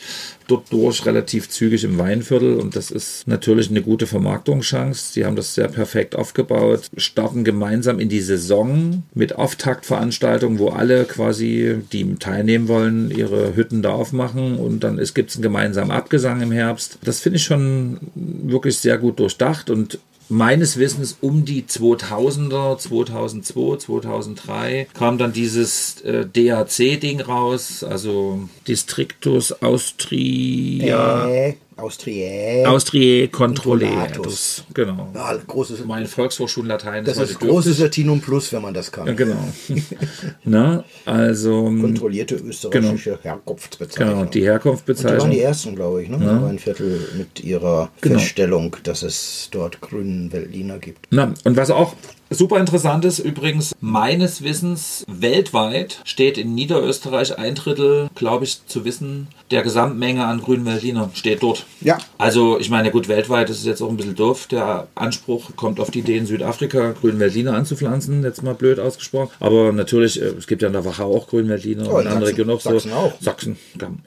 dort 0.48 0.72
durch 0.72 1.06
relativ 1.06 1.48
zügig 1.48 1.84
im 1.84 1.98
Weinviertel 1.98 2.56
und 2.56 2.74
das 2.74 2.90
ist 2.90 3.28
natürlich 3.28 3.70
eine 3.70 3.82
gute 3.82 4.06
Vermarktungschance. 4.06 5.14
Die 5.14 5.24
haben 5.24 5.36
das 5.36 5.54
sehr 5.54 5.68
perfekt 5.68 6.16
aufgebaut, 6.16 6.90
starten 6.96 7.44
gemeinsam 7.44 8.00
in 8.00 8.08
die 8.08 8.20
Saison 8.20 9.04
mit 9.14 9.36
Auftaktveranstaltungen, 9.36 10.58
wo 10.58 10.70
alle 10.70 11.04
quasi, 11.04 11.76
die 11.92 12.16
teilnehmen 12.16 12.68
wollen, 12.68 13.10
ihre 13.10 13.54
Hütten 13.54 13.82
da 13.82 13.90
aufmachen 13.90 14.56
und 14.56 14.82
dann 14.84 14.96
gibt 15.14 15.30
es 15.30 15.36
einen 15.36 15.42
gemeinsamen 15.42 15.90
Abgesang 15.90 16.40
im 16.42 16.52
Herbst. 16.52 16.98
Das 17.04 17.20
finde 17.20 17.36
ich 17.36 17.44
schon 17.44 17.98
wirklich 18.14 18.78
sehr 18.78 18.98
gut 18.98 19.20
durchdacht 19.20 19.70
und 19.70 19.98
meines 20.28 20.76
Wissens 20.76 21.16
um 21.20 21.44
die 21.44 21.62
2000er, 21.62 22.78
2002, 22.78 23.76
2003 23.78 24.88
kam 24.94 25.18
dann 25.18 25.32
dieses 25.32 26.00
äh, 26.02 26.26
DAC-Ding 26.26 27.20
raus, 27.20 27.82
also 27.82 28.48
Districtus 28.66 29.62
Austria, 29.62 31.28
Äh, 31.28 31.54
Austriä. 31.78 32.68
Austriae 32.68 33.28
Controllatus. 33.28 34.64
Genau. 34.74 35.08
ja, 35.14 35.36
großes, 35.46 35.84
Mein 35.84 36.06
Volkshochschullatein 36.06 37.04
das 37.04 37.18
ist 37.18 37.38
großes 37.38 37.78
Latinum 37.78 38.20
Plus, 38.20 38.52
wenn 38.52 38.62
man 38.62 38.74
das 38.74 38.86
Ja, 38.86 39.04
kann. 39.04 39.16
genau. 39.16 39.36
Na, 40.44 40.84
also 41.04 41.64
Kontrollierte 41.64 42.34
österreichische 42.34 43.18
Herkunftsbezeichnung. 43.22 44.08
genau, 44.08 44.20
die 44.20 44.26
Und 44.26 44.34
die 44.34 44.40
waren 44.40 44.40
die 44.40 44.44
Herkunftsbezeichnung. 44.50 45.30
ersten, 45.32 45.76
glaube 45.76 46.02
ich, 46.02 46.08
ne? 46.08 46.18
Ja. 46.20 46.46
Ein 46.46 46.58
Viertel 46.58 47.00
mit 47.16 47.44
ihrer 47.44 47.90
Genau. 48.00 48.18
Feststellung, 48.18 48.76
dass 48.82 49.02
es 49.02 49.48
dort 49.52 49.80
grünen 49.80 50.32
Veltliner 50.32 50.78
gibt. 50.78 51.06
Na, 51.10 51.32
und 51.44 51.56
was 51.56 51.70
auch 51.70 51.94
Super 52.30 52.58
interessant 52.58 53.04
ist 53.06 53.20
übrigens, 53.20 53.74
meines 53.80 54.42
Wissens 54.42 55.04
weltweit 55.08 56.00
steht 56.04 56.36
in 56.36 56.54
Niederösterreich 56.54 57.38
ein 57.38 57.54
Drittel, 57.54 58.08
glaube 58.14 58.44
ich, 58.44 58.66
zu 58.66 58.84
wissen, 58.84 59.28
der 59.50 59.62
Gesamtmenge 59.62 60.24
an 60.26 60.42
grünen 60.42 60.66
Veltliner 60.66 61.10
steht 61.14 61.42
dort. 61.42 61.64
Ja. 61.80 61.96
Also 62.18 62.58
ich 62.60 62.68
meine, 62.68 62.90
gut, 62.90 63.08
weltweit 63.08 63.48
ist 63.48 63.60
es 63.60 63.64
jetzt 63.64 63.80
auch 63.80 63.88
ein 63.88 63.96
bisschen 63.96 64.14
doof. 64.14 64.46
Der 64.48 64.88
Anspruch 64.94 65.56
kommt 65.56 65.80
auf 65.80 65.90
die 65.90 66.00
Idee, 66.00 66.18
in 66.18 66.26
Südafrika 66.26 66.92
grünen 66.92 67.18
Veltliner 67.18 67.54
anzupflanzen, 67.54 68.22
jetzt 68.22 68.42
mal 68.42 68.54
blöd 68.54 68.78
ausgesprochen. 68.78 69.30
Aber 69.40 69.72
natürlich, 69.72 70.20
äh, 70.20 70.26
es 70.26 70.46
gibt 70.46 70.60
ja 70.60 70.68
in 70.68 70.74
der 70.74 70.84
Wachau 70.84 71.16
auch 71.16 71.28
grünen 71.28 71.48
Veltliner 71.48 71.86
Oh, 71.90 71.96
und 71.96 72.02
in 72.02 72.08
andere 72.08 72.26
Sachsen. 72.26 72.42
Regionen 72.42 72.50
auch 72.50 72.60
so. 72.60 72.70
Sachsen 72.72 72.92
auch. 72.92 73.12
Sachsen, 73.20 73.58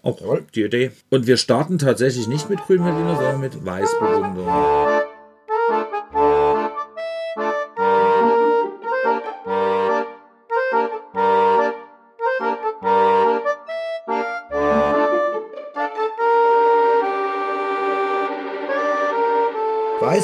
auch 0.03 0.21
Jawohl. 0.21 0.43
die 0.53 0.61
Idee. 0.61 0.91
Und 1.09 1.25
wir 1.25 1.37
starten 1.37 1.79
tatsächlich 1.79 2.27
nicht 2.27 2.49
mit 2.51 2.59
grünen 2.67 2.85
Veltliner, 2.85 3.15
sondern 3.15 3.39
mit 3.39 3.65
Weißburgunder. 3.65 4.90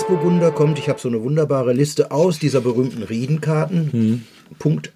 Weißburgunder 0.07 0.51
kommt, 0.51 0.79
ich 0.79 0.87
habe 0.87 1.01
so 1.01 1.09
eine 1.09 1.21
wunderbare 1.21 1.73
Liste 1.73 2.11
aus 2.11 2.39
dieser 2.39 2.61
berühmten 2.61 3.03
Riedenkarten. 3.03 4.25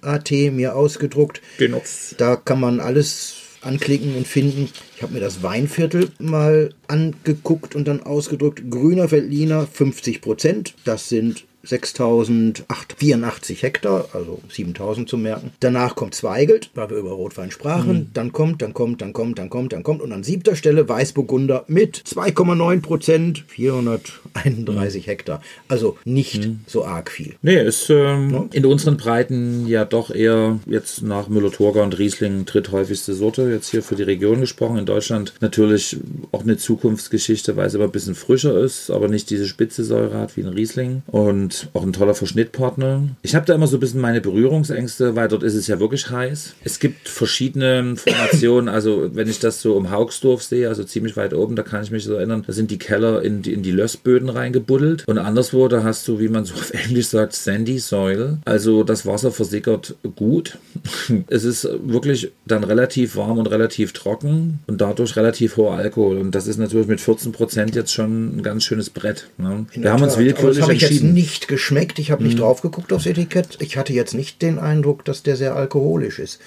.at 0.00 0.30
mir 0.30 0.74
ausgedruckt. 0.74 1.42
Genau. 1.58 1.82
Da 2.16 2.36
kann 2.36 2.58
man 2.58 2.80
alles 2.80 3.34
anklicken 3.60 4.16
und 4.16 4.26
finden. 4.26 4.70
Ich 4.96 5.02
habe 5.02 5.12
mir 5.12 5.20
das 5.20 5.42
Weinviertel 5.42 6.08
mal 6.18 6.70
angeguckt 6.88 7.76
und 7.76 7.88
dann 7.88 8.02
ausgedrückt. 8.02 8.62
Grüner 8.70 9.10
Veltliner 9.10 9.66
50 9.66 10.22
Prozent. 10.22 10.74
Das 10.86 11.10
sind 11.10 11.44
6.084 11.66 13.62
Hektar, 13.62 14.08
also 14.12 14.40
7.000 14.50 15.06
zu 15.06 15.16
merken. 15.16 15.52
Danach 15.60 15.94
kommt 15.94 16.14
Zweigelt, 16.14 16.70
weil 16.74 16.90
wir 16.90 16.96
über 16.96 17.12
Rotwein 17.12 17.50
sprachen. 17.50 18.10
Dann 18.14 18.32
kommt, 18.32 18.62
dann 18.62 18.74
kommt, 18.74 19.00
dann 19.00 19.12
kommt, 19.12 19.38
dann 19.38 19.50
kommt, 19.50 19.72
dann 19.72 19.82
kommt. 19.82 20.02
Und 20.02 20.12
an 20.12 20.24
siebter 20.24 20.56
Stelle 20.56 20.88
Weißburgunder 20.88 21.64
mit 21.68 21.96
2,9 21.96 22.80
Prozent, 22.80 23.44
431 23.48 25.06
Hektar. 25.06 25.40
Also 25.68 25.98
nicht 26.04 26.48
so 26.66 26.84
arg 26.84 27.10
viel. 27.10 27.34
Nee, 27.42 27.62
ist 27.62 27.90
ähm, 27.90 28.48
in 28.52 28.66
unseren 28.66 28.96
Breiten 28.96 29.66
ja 29.66 29.84
doch 29.84 30.10
eher 30.10 30.58
jetzt 30.66 31.02
nach 31.02 31.28
Müller-Thurgau 31.28 31.82
und 31.82 31.98
Riesling 31.98 32.44
dritthäufigste 32.44 33.14
Sorte, 33.14 33.50
jetzt 33.50 33.70
hier 33.70 33.82
für 33.82 33.94
die 33.94 34.02
Region 34.02 34.40
gesprochen. 34.40 34.78
In 34.78 34.86
Deutschland 34.86 35.34
natürlich 35.40 35.96
auch 36.32 36.42
eine 36.42 36.56
Zukunftsgeschichte, 36.56 37.56
weil 37.56 37.66
es 37.66 37.74
immer 37.74 37.84
ein 37.84 37.92
bisschen 37.92 38.14
frischer 38.14 38.58
ist, 38.58 38.90
aber 38.90 39.08
nicht 39.08 39.30
diese 39.30 39.46
spitze 39.46 39.84
Säure 39.84 40.18
hat 40.18 40.36
wie 40.36 40.42
ein 40.42 40.48
Riesling. 40.48 41.02
Und 41.06 41.51
auch 41.72 41.82
ein 41.82 41.92
toller 41.92 42.14
Verschnittpartner. 42.14 43.08
Ich 43.22 43.34
habe 43.34 43.46
da 43.46 43.54
immer 43.54 43.66
so 43.66 43.76
ein 43.76 43.80
bisschen 43.80 44.00
meine 44.00 44.20
Berührungsängste, 44.20 45.16
weil 45.16 45.28
dort 45.28 45.42
ist 45.42 45.54
es 45.54 45.66
ja 45.66 45.80
wirklich 45.80 46.10
heiß. 46.10 46.54
Es 46.64 46.78
gibt 46.78 47.08
verschiedene 47.08 47.96
Formationen, 47.96 48.68
also 48.68 49.10
wenn 49.14 49.28
ich 49.28 49.38
das 49.38 49.60
so 49.60 49.74
um 49.74 49.90
Haugsdorf 49.90 50.42
sehe, 50.42 50.68
also 50.68 50.84
ziemlich 50.84 51.16
weit 51.16 51.34
oben, 51.34 51.56
da 51.56 51.62
kann 51.62 51.82
ich 51.82 51.90
mich 51.90 52.04
so 52.04 52.14
erinnern, 52.14 52.44
da 52.46 52.52
sind 52.52 52.70
die 52.70 52.78
Keller 52.78 53.22
in 53.22 53.42
die, 53.42 53.52
in 53.52 53.62
die 53.62 53.70
Lössböden 53.70 54.28
reingebuddelt 54.28 55.06
und 55.06 55.18
anderswo, 55.18 55.68
da 55.68 55.82
hast 55.82 56.06
du, 56.08 56.18
wie 56.20 56.28
man 56.28 56.44
so 56.44 56.54
auf 56.54 56.70
Englisch 56.86 57.08
sagt, 57.08 57.34
Sandy 57.34 57.78
Soil. 57.78 58.38
Also 58.44 58.84
das 58.84 59.06
Wasser 59.06 59.30
versickert 59.30 59.96
gut. 60.16 60.58
Es 61.28 61.44
ist 61.44 61.68
wirklich 61.84 62.30
dann 62.46 62.64
relativ 62.64 63.16
warm 63.16 63.38
und 63.38 63.46
relativ 63.46 63.92
trocken 63.92 64.60
und 64.66 64.80
dadurch 64.80 65.16
relativ 65.16 65.56
hoher 65.56 65.74
Alkohol. 65.74 66.18
Und 66.18 66.34
das 66.34 66.46
ist 66.46 66.58
natürlich 66.58 66.86
mit 66.86 67.00
14 67.00 67.32
Prozent 67.32 67.74
jetzt 67.74 67.92
schon 67.92 68.36
ein 68.36 68.42
ganz 68.42 68.64
schönes 68.64 68.90
Brett. 68.90 69.28
Ne? 69.38 69.66
Wir 69.74 69.92
haben 69.92 70.02
uns 70.02 70.18
willkürlich 70.18 70.66
entschieden. 70.66 71.14
Mhm. 71.42 71.48
nicht 71.48 71.48
geschmeckt. 71.48 71.98
Ich 71.98 72.10
habe 72.10 72.22
nicht 72.22 72.38
drauf 72.38 72.62
geguckt 72.62 72.92
aufs 72.92 73.06
Etikett. 73.06 73.58
Ich 73.60 73.76
hatte 73.76 73.92
jetzt 73.92 74.14
nicht 74.14 74.42
den 74.42 74.58
Eindruck, 74.58 75.04
dass 75.04 75.22
der 75.22 75.36
sehr 75.36 75.56
alkoholisch 75.56 76.18
ist. 76.18 76.38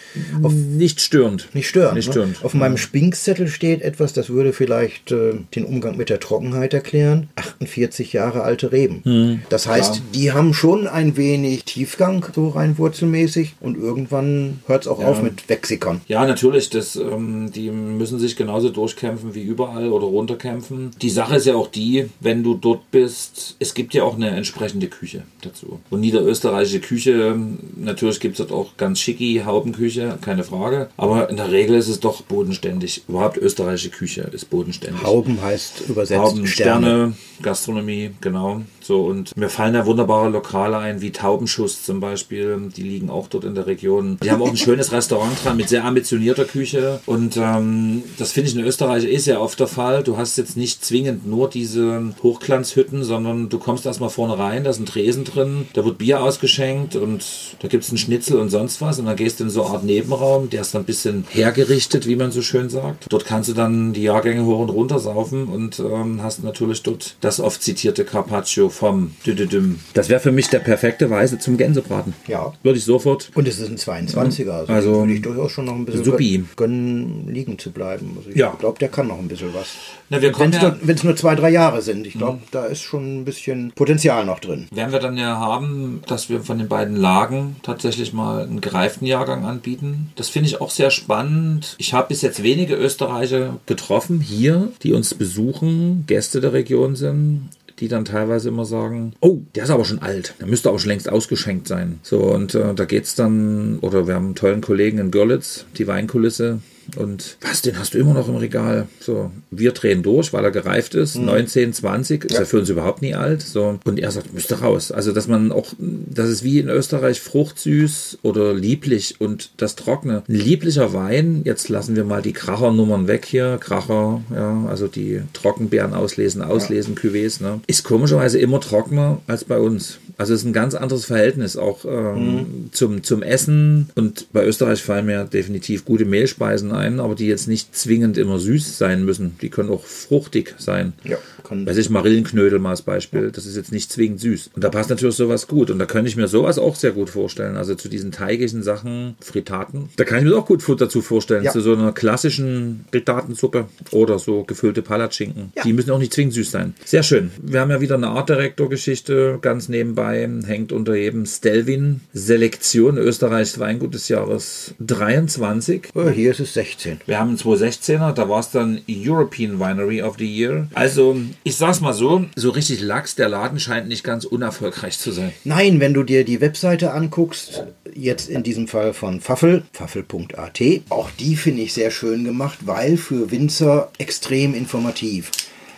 Auf, 0.42 0.54
Nicht 0.54 1.02
störend. 1.02 1.50
nicht 1.54 1.68
störend. 1.68 1.96
Nicht 1.96 2.08
ne? 2.08 2.12
störend. 2.14 2.44
Auf 2.44 2.54
meinem 2.54 2.78
Spinkzettel 2.78 3.48
steht 3.48 3.82
etwas, 3.82 4.14
das 4.14 4.30
würde 4.30 4.54
vielleicht 4.54 5.12
äh, 5.12 5.34
den 5.56 5.66
Umgang 5.66 5.98
mit 5.98 6.10
der 6.10 6.20
Trockenheit 6.20 6.74
erklären. 6.74 7.30
48 7.36 8.14
Jahre 8.14 8.44
alte 8.44 8.72
Reben. 8.72 9.02
Mhm. 9.04 9.42
das 9.50 9.68
heißt, 9.68 10.02
die 10.14 10.32
haben 10.32 10.54
schon 10.54 10.88
ein 10.88 11.18
wenig 11.18 11.66
Tiefgang, 11.66 12.25
so 12.34 12.50
rein 12.50 12.78
wurzelmäßig. 12.78 13.56
Und 13.60 13.78
irgendwann 13.78 14.62
hört 14.68 14.84
es 14.84 14.88
auch 14.88 15.04
auf 15.04 15.22
mit 15.22 15.50
Wegsickern. 15.50 16.02
Ja, 16.08 16.25
natürlich. 16.25 16.70
Das, 16.70 16.96
ähm, 16.96 17.52
die 17.54 17.70
müssen 17.70 18.20
sich 18.20 18.36
genauso 18.36 18.70
durchkämpfen 18.70 19.36
wie 19.36 19.44
überall 19.44 19.92
oder 19.92 20.06
runterkämpfen. 20.06 20.92
Die 21.02 21.10
Sache 21.10 21.36
ist 21.36 21.46
ja 21.46 21.56
auch 21.56 21.68
die, 21.68 22.10
wenn 22.20 22.44
du 22.44 22.56
dort 22.56 22.92
bist, 22.92 23.56
es 23.60 23.74
gibt 23.74 23.94
ja 23.94 24.04
auch 24.04 24.16
eine 24.16 24.30
entsprechende 24.30 24.85
Küche 24.88 25.24
dazu. 25.42 25.80
Und 25.89 26.01
niederösterreichische 26.01 26.80
Küche, 26.80 27.38
natürlich 27.75 28.20
gibt 28.20 28.39
es 28.39 28.46
dort 28.46 28.51
auch 28.51 28.77
ganz 28.77 29.00
schicki 29.00 29.44
Haubenküche, 29.46 30.18
keine 30.22 30.44
Frage. 30.44 30.89
Aber 30.98 31.30
in 31.30 31.38
der 31.38 31.51
Regel 31.51 31.75
ist 31.75 31.88
es 31.88 32.00
doch 32.00 32.22
bodenständig. 32.24 33.04
Überhaupt 33.08 33.38
österreichische 33.38 33.89
Küche 33.89 34.22
ist 34.32 34.50
bodenständig. 34.50 35.04
Hauben 35.04 35.42
heißt 35.42 35.89
übersetzt 35.89 36.22
Hauben, 36.22 36.48
Sterne. 36.48 36.86
Sterne, 36.86 37.13
Gastronomie, 37.42 38.12
genau. 38.22 38.62
So, 38.86 39.01
und 39.01 39.36
mir 39.36 39.50
fallen 39.50 39.74
da 39.74 39.88
wunderbare 39.88 40.30
Lokale 40.30 40.77
ein, 40.77 41.01
wie 41.01 41.12
Taubenschuss 41.12 41.84
zum 41.84 42.00
Beispiel. 42.00 42.70
Die 42.77 42.84
liegen 42.84 43.10
auch 43.10 43.27
dort 43.27 43.44
in 43.44 43.56
der 43.56 43.65
Region. 43.65 44.20
Die 44.22 44.30
haben 44.30 44.44
auch 44.44 44.50
ein 44.50 44.58
schönes 44.58 44.92
Restaurant 44.92 45.44
dran 45.44 45.58
mit 45.58 45.70
sehr 45.70 45.86
ambitionierter 45.86 46.46
Küche. 46.46 47.00
Und 47.08 47.36
ähm, 47.36 48.04
das 48.20 48.32
finde 48.32 48.51
ich 48.51 48.56
in 48.56 48.63
Österreich 48.63 49.06
eh 49.06 49.18
sehr 49.18 49.42
oft 49.42 49.60
der 49.60 49.65
Fall. 49.65 50.04
Du 50.04 50.18
hast 50.18 50.38
jetzt 50.38 50.56
nicht 50.56 50.86
zwingend 50.86 51.25
nur 51.25 51.50
diese 51.50 52.13
Hochglanzhütten, 52.22 53.04
sondern 53.04 53.50
du 53.50 53.58
kommst 53.58 53.88
erstmal 53.88 54.12
vorne 54.12 54.38
rein, 54.38 54.63
da 54.63 54.70
ist 54.70 54.80
ein 54.80 54.86
Tresen 54.86 55.24
drin, 55.24 55.68
da 55.74 55.84
wird 55.84 55.98
Bier 55.98 56.22
ausgeschenkt 56.22 56.96
und 56.96 57.25
da 57.62 57.68
gibt 57.68 57.86
es 57.86 57.89
einen 57.89 57.98
Schnitzel 57.98 58.39
und 58.39 58.50
sonst 58.50 58.82
was. 58.82 59.00
Und 59.00 59.08
dann 59.08 59.15
gehst 59.15 59.39
du 59.39 59.46
in 59.46 59.50
so 59.50 59.63
eine 59.63 59.74
Art 59.74 59.84
Nebenraum, 59.84 60.51
der 60.51 60.62
ist 60.62 60.75
dann 60.75 60.84
ein 60.84 60.86
bisschen 60.86 61.25
hergerichtet, 61.30 62.08
wie 62.08 62.18
man 62.18 62.30
so 62.30 62.44
schön 62.44 62.70
sagt. 62.70 63.08
Dort 63.10 63.25
kannst 63.25 63.50
du 63.50 63.54
dann 63.54 63.94
die 63.94 64.04
Jahrgänge 64.04 64.46
hoch 64.46 64.60
und 64.60 64.70
runter 64.70 65.00
saufen 65.00 65.46
und 65.46 65.80
ähm, 65.80 66.22
hast 66.22 66.44
natürlich 66.44 66.84
dort 66.84 67.15
das 67.22 67.39
oft 67.39 67.63
zitierte 67.63 68.06
Carpaccio 68.06 68.70
vom 68.75 69.12
Düdüdüm. 69.25 69.79
Das 69.94 70.10
wäre 70.10 70.20
für 70.20 70.32
mich 70.32 70.50
der 70.50 70.60
perfekte 70.60 71.10
Weise 71.10 71.39
zum 71.39 71.58
Gänsebraten. 71.58 72.13
Ja. 72.27 72.53
Würde 72.63 72.77
ich 72.77 72.86
sofort. 72.86 73.32
Und 73.34 73.48
es 73.48 73.60
ist 73.60 73.70
ein 73.70 73.77
22er, 73.77 74.51
also, 74.51 74.74
Also, 74.74 74.91
würde 75.00 75.13
ich 75.13 75.22
durchaus 75.22 75.51
schon 75.51 75.65
noch 75.65 75.74
ein 75.75 75.86
bisschen 75.86 76.03
supi. 76.03 76.44
gönnen, 76.55 77.27
liegen 77.29 77.58
zu 77.58 77.72
bleiben. 77.72 78.13
Also 78.17 78.29
ich 78.29 78.36
Ja. 78.36 78.53
glaube, 78.60 78.77
der 78.79 78.89
kann 78.89 79.08
noch 79.08 79.17
ein 79.20 79.27
bisschen 79.27 79.53
was. 79.53 79.67
Wenn 80.10 80.24
es 80.51 80.62
ja- 80.62 80.75
nur, 81.03 81.15
zwei, 81.15 81.36
drei 81.36 81.50
Jahre 81.50 81.82
sind, 81.82 82.05
ich 82.05 82.13
glaube, 82.13 82.39
da 82.51 82.65
ist 82.65 82.82
schon 82.82 83.22
ein 83.22 83.25
bisschen 83.25 83.72
Potenzial 83.75 84.25
noch 84.25 84.39
drin. 84.39 84.67
Werden 84.72 84.91
wir 84.91 85.00
dann 85.00 85.17
ja 85.17 85.38
haben, 85.38 86.01
dass 86.08 86.29
wir 86.29 86.41
von 86.41 86.58
den 86.60 86.67
beiden 86.67 86.96
Lagen 86.96 87.55
tatsächlich 87.63 88.13
mal 88.13 88.44
einen 88.44 88.62
gereiften 88.62 89.05
Jahrgang 89.08 89.46
anbieten. 89.46 90.12
Das 90.15 90.29
finde 90.29 90.50
ich 90.50 90.62
auch 90.62 90.70
sehr 90.70 90.91
spannend. 90.91 91.75
Ich 91.79 91.94
habe 91.94 92.10
bis 92.10 92.22
jetzt 92.22 92.44
wenige 92.44 92.75
Österreicher 92.75 93.58
getroffen 93.65 94.20
hier, 94.22 94.72
die 94.84 94.94
uns 94.94 95.13
besuchen, 95.13 96.03
Gäste 96.08 96.41
der 96.41 96.53
Region 96.53 96.96
sind 96.96 97.50
die 97.79 97.88
dann 97.88 98.05
teilweise 98.05 98.50
immer 98.50 98.65
sagen, 98.65 99.13
oh, 99.20 99.39
der 99.55 99.65
ist 99.65 99.70
aber 99.70 99.86
schon 99.86 100.00
alt, 100.00 100.36
der 100.39 100.48
müsste 100.48 100.70
aber 100.70 100.79
schon 100.79 100.89
längst 100.89 101.10
ausgeschenkt 101.10 101.67
sein. 101.67 102.00
So, 102.03 102.20
und 102.20 102.55
äh, 102.55 102.74
da 102.74 102.86
geht's 102.86 103.15
dann, 103.15 103.79
oder 103.79 104.08
wir 104.08 104.15
haben 104.15 104.25
einen 104.25 104.36
tollen 104.36 104.62
Kollegen 104.62 104.98
in 104.98 105.12
Görlitz, 105.12 105.65
die 105.77 105.88
Weinkulisse, 105.88 106.62
und 106.98 107.38
was, 107.42 107.62
den 107.62 107.77
hast 107.77 107.94
du 107.94 107.98
immer 107.98 108.13
noch 108.13 108.27
im 108.27 108.36
Regal? 108.36 108.88
So, 109.00 109.32
wir 109.51 109.72
drehen 109.72 110.04
durch, 110.04 110.34
weil 110.34 110.44
er 110.44 110.51
gereift 110.51 110.96
ist. 110.96 111.15
19, 111.18 111.74
20, 111.74 112.25
ist 112.25 112.38
ja. 112.38 112.46
für 112.46 112.60
uns 112.60 112.70
überhaupt 112.70 113.01
nie 113.01 113.15
alt. 113.15 113.42
So, 113.42 113.80
und 113.84 114.00
er 114.00 114.12
sagt, 114.12 114.34
müsste 114.34 114.60
raus. 114.60 114.92
Also, 114.92 115.12
dass 115.12 115.27
man 115.27 115.51
auch, 115.51 115.74
das 115.77 116.30
ist 116.30 116.44
wie 116.44 116.60
in 116.60 116.70
Österreich 116.70 117.20
fruchtsüß 117.22 118.20
oder 118.22 118.54
lieblich 118.54 119.15
und 119.20 119.51
das 119.58 119.75
Trockene. 119.75 120.24
Ein 120.27 120.36
lieblicher 120.36 120.94
Wein, 120.94 121.42
jetzt 121.44 121.70
lassen 121.70 121.96
wir 121.96 122.06
mal 122.06 122.22
die 122.22 122.34
Kracher-Nummern 122.34 123.08
weg 123.08 123.25
hier. 123.25 123.58
Kracher, 123.60 124.22
ja, 124.34 124.65
also 124.70 124.88
die 124.88 125.22
Trockenbeeren 125.34 125.94
auslesen, 125.94 126.42
auslesen, 126.42 126.96
ja. 126.96 127.01
Cuvées, 127.01 127.42
ne? 127.42 127.60
Ist 127.68 127.84
komischerweise 127.84 128.39
immer 128.39 128.60
trockener 128.60 129.22
als 129.27 129.44
bei 129.44 129.60
uns. 129.60 130.00
Also 130.18 130.34
es 130.34 130.42
ist 130.42 130.46
ein 130.46 130.54
ganz 130.54 130.75
anderes 130.75 131.06
Verhältnis 131.06 131.58
auch 131.58 131.84
ähm, 131.86 132.36
mhm. 132.36 132.70
zum, 132.72 133.04
zum 133.04 133.22
Essen. 133.22 133.89
Und 133.96 134.27
bei 134.32 134.46
Österreich 134.46 134.82
fallen 134.82 135.06
mir 135.06 135.25
definitiv 135.25 135.86
gute 135.86 136.06
Mehlspeisen 136.06 136.72
ein, 136.75 137.00
aber 137.00 137.15
die 137.15 137.27
jetzt 137.27 137.48
nicht 137.48 137.75
zwingend 137.75 138.17
immer 138.17 138.39
süß 138.39 138.77
sein 138.77 139.05
müssen. 139.05 139.38
Die 139.41 139.50
können 139.50 139.70
auch 139.70 139.84
fruchtig 139.84 140.55
sein. 140.58 140.94
Ja, 141.03 141.17
kann 141.44 141.65
Weiß 141.65 141.77
ich, 141.77 141.89
Marillenknödel 141.89 142.60
mal 142.60 142.72
als 142.72 142.82
Beispiel. 142.82 143.32
Das 143.32 143.46
ist 143.46 143.55
jetzt 143.55 143.72
nicht 143.72 143.91
zwingend 143.91 144.20
süß. 144.20 144.51
Und 144.55 144.63
da 144.63 144.70
passt 144.70 144.89
natürlich 144.89 145.15
sowas 145.15 145.48
gut. 145.48 145.72
Und 145.72 145.79
da 145.79 145.86
könnte 145.86 146.10
ich 146.10 146.15
mir 146.15 146.27
sowas 146.27 146.58
auch 146.58 146.75
sehr 146.75 146.91
gut 146.91 147.10
vorstellen. 147.10 147.55
Also 147.55 147.75
zu 147.75 147.89
diesen 147.89 148.12
teigigen 148.12 148.63
Sachen, 148.63 149.15
Fritaten, 149.20 149.89
da 149.96 150.03
kann 150.03 150.20
ich 150.20 150.25
mir 150.25 150.38
auch 150.38 150.46
gut 150.46 150.63
dazu 150.82 151.01
vorstellen. 151.01 151.44
Ja. 151.44 151.51
Zu 151.51 151.62
so 151.62 151.74
einer 151.74 151.91
klassischen 151.91 152.86
Fritatensuppe 152.91 153.67
oder 153.91 154.20
so 154.20 154.44
gefüllte 154.44 154.82
Palatschinken. 154.82 155.51
Ja. 155.55 155.63
Die 155.63 155.74
müssen 155.74 155.91
auch 155.91 156.00
nicht 156.00 156.13
zwingend 156.13 156.34
süß 156.34 156.51
sein. 156.51 156.74
Sehr 156.84 157.03
schön. 157.03 157.32
Wir 157.41 157.62
haben 157.62 157.72
ja 157.72 157.82
wieder 157.82 157.96
eine 157.96 158.08
Art 158.08 158.29
Direktor-Geschichte 158.29 159.39
ganz 159.41 159.70
nebenbei 159.70 160.27
hängt 160.46 160.72
unter 160.72 160.96
jedem 160.96 161.25
Stelvin 161.25 162.01
Selektion 162.13 162.98
Österreichs 162.98 163.60
Weingut 163.60 163.94
des 163.94 164.08
Jahres 164.10 164.74
23. 164.79 165.89
Oh, 165.94 166.10
hier 166.10 166.32
ist 166.32 166.39
es 166.39 166.53
16. 166.53 166.64
Wir 167.05 167.19
haben 167.19 167.29
einen 167.29 167.38
216er, 167.38 168.12
da 168.12 168.29
war 168.29 168.39
es 168.39 168.51
dann 168.51 168.81
European 168.88 169.60
Winery 169.60 170.01
of 170.01 170.17
the 170.17 170.25
Year. 170.25 170.67
Also, 170.74 171.17
ich 171.43 171.55
sag's 171.55 171.81
mal 171.81 171.93
so, 171.93 172.25
so 172.36 172.50
richtig 172.50 172.81
Lachs, 172.81 173.15
der 173.15 173.29
Laden 173.29 173.60
scheint 173.60 173.88
nicht 173.88 174.03
ganz 174.03 174.25
unerfolgreich 174.25 174.98
zu 175.00 175.12
sein. 175.12 175.31
Nein, 175.43 175.79
wenn 175.79 175.93
du 175.93 176.03
dir 176.03 176.24
die 176.24 176.41
Webseite 176.41 176.91
anguckst, 176.91 177.63
jetzt 177.93 178.29
in 178.29 178.43
diesem 178.43 178.67
Fall 178.67 178.93
von 178.93 179.22
Pfaffel, 179.22 179.63
pfaffel.at, 179.74 180.62
auch 180.89 181.10
die 181.19 181.36
finde 181.36 181.62
ich 181.62 181.74
sehr 181.74 181.91
schön 181.91 182.24
gemacht, 182.24 182.60
weil 182.65 182.98
für 182.98 183.31
Winzer 183.31 183.91
extrem 183.98 184.53
informativ. 184.53 185.31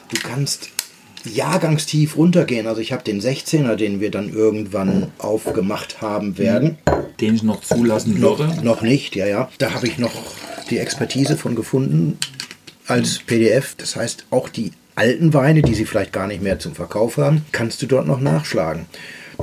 Du 0.09 0.17
kannst 0.21 0.69
jahrgangstief 1.27 2.17
runtergehen. 2.17 2.67
Also 2.67 2.81
ich 2.81 2.91
habe 2.91 3.03
den 3.03 3.21
16er, 3.21 3.75
den 3.75 3.99
wir 3.99 4.11
dann 4.11 4.29
irgendwann 4.29 5.11
aufgemacht 5.17 6.01
haben 6.01 6.37
werden. 6.37 6.77
Den 7.19 7.35
ich 7.35 7.43
noch 7.43 7.61
zulassen 7.61 8.21
würde. 8.21 8.47
Noch, 8.47 8.63
noch 8.63 8.81
nicht, 8.81 9.15
ja, 9.15 9.25
ja. 9.25 9.49
Da 9.57 9.73
habe 9.73 9.87
ich 9.87 9.97
noch 9.97 10.13
die 10.69 10.77
Expertise 10.77 11.37
von 11.37 11.55
gefunden 11.55 12.17
als 12.87 13.19
PDF. 13.19 13.75
Das 13.75 13.95
heißt, 13.95 14.25
auch 14.29 14.49
die 14.49 14.71
alten 14.95 15.33
Weine, 15.33 15.61
die 15.61 15.75
sie 15.75 15.85
vielleicht 15.85 16.13
gar 16.13 16.27
nicht 16.27 16.41
mehr 16.41 16.59
zum 16.59 16.73
Verkauf 16.73 17.17
haben, 17.17 17.45
kannst 17.51 17.81
du 17.81 17.85
dort 17.85 18.07
noch 18.07 18.19
nachschlagen. 18.19 18.85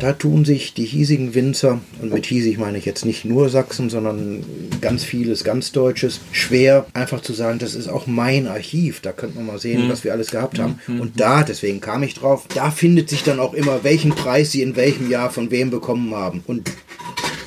Da 0.00 0.12
tun 0.12 0.44
sich 0.44 0.74
die 0.74 0.84
hiesigen 0.84 1.34
Winzer, 1.34 1.80
und 2.02 2.12
mit 2.12 2.26
hiesig 2.26 2.58
meine 2.58 2.78
ich 2.78 2.84
jetzt 2.84 3.04
nicht 3.04 3.24
nur 3.24 3.48
Sachsen, 3.48 3.90
sondern 3.90 4.44
ganz 4.80 5.04
vieles, 5.04 5.44
ganz 5.44 5.72
Deutsches, 5.72 6.20
schwer 6.32 6.86
einfach 6.94 7.20
zu 7.20 7.32
sagen, 7.32 7.58
das 7.58 7.74
ist 7.74 7.88
auch 7.88 8.06
mein 8.06 8.48
Archiv. 8.48 9.00
Da 9.00 9.12
könnte 9.12 9.36
man 9.36 9.46
mal 9.46 9.58
sehen, 9.58 9.88
was 9.88 10.02
wir 10.02 10.12
alles 10.12 10.30
gehabt 10.30 10.58
haben. 10.58 10.80
Und 10.86 11.20
da, 11.20 11.42
deswegen 11.42 11.80
kam 11.80 12.02
ich 12.02 12.14
drauf, 12.14 12.46
da 12.54 12.70
findet 12.70 13.08
sich 13.08 13.22
dann 13.22 13.38
auch 13.38 13.54
immer, 13.54 13.84
welchen 13.84 14.10
Preis 14.10 14.50
sie 14.50 14.62
in 14.62 14.76
welchem 14.76 15.10
Jahr 15.10 15.30
von 15.30 15.50
wem 15.50 15.70
bekommen 15.70 16.14
haben. 16.14 16.42
Und 16.46 16.70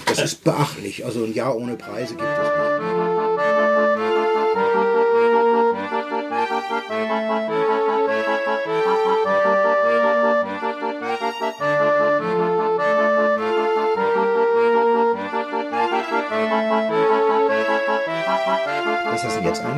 das 0.08 0.20
ist 0.20 0.44
beachtlich. 0.44 1.06
Also 1.06 1.26
ein 1.26 1.34
Jahr 1.34 1.56
ohne 1.56 1.76
Preise 1.76 2.16
gibt 2.16 2.24
es 2.24 3.08
nicht. 3.10 3.17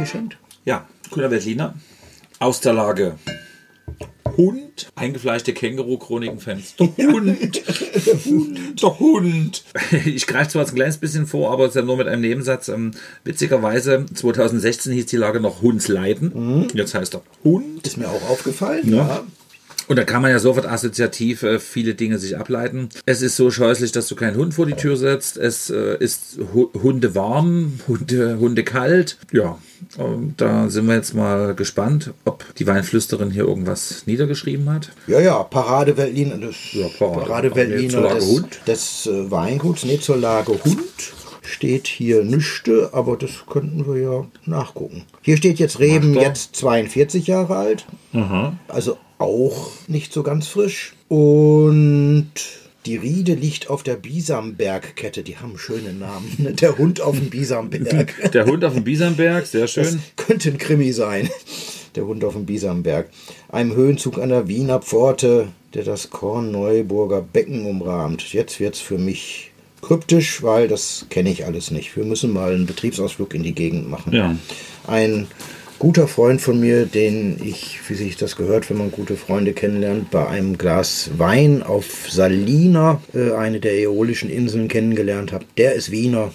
Eingeschenkt? 0.10 0.38
Ja, 0.66 0.88
grüner 1.12 1.32
Veltliner. 1.32 1.75
Aus 2.39 2.62
der 2.62 2.74
Lage 2.74 3.16
Hund. 4.38 4.88
Eingefleischte 4.96 5.54
Känguru-Chroniken-Fans. 5.54 6.75
Der 6.80 7.08
Hund. 7.12 8.82
Der 8.82 9.00
Hund. 9.00 9.63
Ich 10.06 10.28
greife 10.28 10.51
zwar 10.51 10.66
ein 10.66 10.74
kleines 10.74 10.98
bisschen 10.98 11.28
vor, 11.28 11.51
aber 11.51 11.63
es 11.66 11.70
ist 11.70 11.75
ja 11.75 11.82
nur 11.82 11.98
mit 11.98 12.08
einem 12.08 12.22
Nebensatz. 12.22 12.70
Ähm, 12.70 12.92
witzigerweise, 13.25 14.06
2016 14.13 14.94
hieß 14.94 15.08
die 15.08 15.18
Lage 15.18 15.42
noch 15.42 15.62
Hundsleiden. 15.62 16.70
Jetzt 16.74 16.94
heißt 16.94 17.16
er 17.16 17.24
Hund. 17.44 17.86
Ist 17.86 17.98
mir 17.98 18.08
auch 18.08 18.30
aufgefallen. 18.30 18.94
Ja. 18.94 19.24
Und 19.89 19.96
da 19.96 20.03
kann 20.03 20.22
man 20.22 20.29
ja 20.29 20.38
sofort 20.38 20.67
assoziativ 20.67 21.41
äh, 21.41 21.60
viele 21.60 21.96
Dinge 21.96 22.19
sich 22.19 22.38
ableiten. 22.38 22.89
Es 23.08 23.24
ist 23.24 23.36
so 23.36 23.50
scheußlich, 23.50 23.91
dass 23.91 24.08
du 24.08 24.15
keinen 24.15 24.38
Hund 24.38 24.53
vor 24.53 24.67
die 24.67 24.74
Tür 24.75 24.96
setzt. 24.98 25.36
Es 25.36 25.72
äh, 25.72 25.98
ist 26.00 26.38
Hu 26.53 26.69
Hunde 26.81 27.15
warm, 27.15 27.79
Hunde, 27.88 28.38
Hunde 28.39 28.63
kalt. 28.63 29.17
Ja, 29.31 29.58
und 29.98 30.36
da 30.38 30.69
sind 30.69 30.88
wir 30.88 30.93
jetzt 30.93 31.15
mal 31.15 31.55
gespannt, 31.55 32.12
ob 32.24 32.46
die 32.58 32.67
Weinflüsterin 32.67 33.31
hier 33.31 33.46
irgendwas 33.46 34.03
niedergeschrieben 34.05 34.69
hat. 34.69 34.91
Ja, 35.08 35.19
ja, 35.22 35.41
Parade 35.41 35.98
Veltliner, 35.98 36.38
das 36.38 36.55
Parade- 37.00 37.25
Parade 37.25 37.55
Veltliner 37.55 38.01
Lage 38.01 38.15
des, 38.15 38.25
Hund. 38.27 38.60
des 38.67 39.08
äh, 39.08 39.31
Weinguts, 39.31 39.86
nee, 39.86 40.00
zur 40.00 40.17
Lage 40.17 40.51
Hund 40.63 41.13
steht 41.41 41.88
hier 41.88 42.24
nüchte, 42.24 42.91
aber 42.93 43.17
das 43.17 43.31
könnten 43.50 43.88
wir 43.88 44.00
ja 44.00 44.25
nachgucken. 44.46 45.05
Hier 45.24 45.36
steht 45.36 45.58
jetzt 45.58 45.79
Reben, 45.79 46.13
jetzt 46.13 46.55
42 46.58 47.25
Jahre 47.25 47.55
alt, 47.55 47.88
also 48.67 48.98
auch 49.19 49.69
nicht 49.88 50.11
so 50.13 50.23
ganz 50.23 50.47
frisch. 50.47 50.93
Und 51.07 52.31
die 52.85 52.95
Riede 52.95 53.33
liegt 53.33 53.69
auf 53.69 53.84
der 53.84 53.95
Bisambergkette, 53.95 55.21
die 55.21 55.38
haben 55.38 55.58
schöne 55.58 55.93
Namen. 55.93 56.34
ne? 56.38 56.53
Der 56.53 56.77
Hund 56.77 57.01
auf 57.01 57.17
dem 57.17 57.29
Bisamberg. 57.29 58.13
Der 58.34 58.45
Hund 58.45 58.63
auf 58.65 58.73
dem 58.73 58.84
Bisamberg, 58.84 59.45
sehr 59.45 59.62
Das 59.62 59.71
schön. 59.71 59.99
könnte 60.15 60.49
ein 60.49 60.58
Krimi 60.58 60.91
sein. 60.93 61.29
Der 61.95 62.05
Hund 62.05 62.23
auf 62.23 62.34
dem 62.34 62.45
Bisamberg. 62.45 63.10
Einem 63.49 63.75
Höhenzug 63.75 64.17
an 64.19 64.29
der 64.29 64.47
Wiener 64.47 64.79
Pforte, 64.79 65.49
der 65.73 65.84
das 65.84 66.10
Kornneuburger 66.10 67.21
Becken 67.21 67.65
umrahmt. 67.65 68.32
Jetzt 68.34 68.60
wird's 68.60 68.79
für 68.79 68.97
mich 68.97 69.51
kryptisch, 69.82 70.41
weil 70.43 70.67
das 70.67 71.05
kenne 71.10 71.29
ich 71.32 71.45
alles 71.45 71.71
nicht. 71.71 71.95
Wir 71.95 72.05
müssen 72.05 72.32
mal 72.32 72.53
einen 72.53 72.65
Betriebsausflug 72.65 73.34
in 73.34 73.43
die 73.43 73.53
Gegend 73.55 73.89
machen. 73.89 74.13
Ja. 74.13 74.36
Ein 74.88 75.27
guter 75.80 76.10
Freund 76.10 76.42
von 76.42 76.60
mir, 76.60 76.86
den 76.86 77.39
ich, 77.44 77.80
wie 77.88 77.96
sich 77.96 78.18
das 78.18 78.36
gehört, 78.36 78.70
wenn 78.70 78.78
man 78.78 78.92
gute 78.92 79.15
Freunde 79.15 79.54
kennenlernt, 79.54 80.12
bei 80.12 80.28
einem 80.28 80.58
Glas 80.58 81.10
Wein 81.18 81.63
auf 81.63 82.10
Salina, 82.10 83.02
äh, 83.15 83.32
eine 83.32 83.62
der 83.62 83.74
äolischen 83.74 84.30
Inseln, 84.30 84.68
kennengelernt 84.68 85.32
habe. 85.32 85.46
Der 85.58 85.74
ist 85.74 85.89
Wiener. 85.89 86.32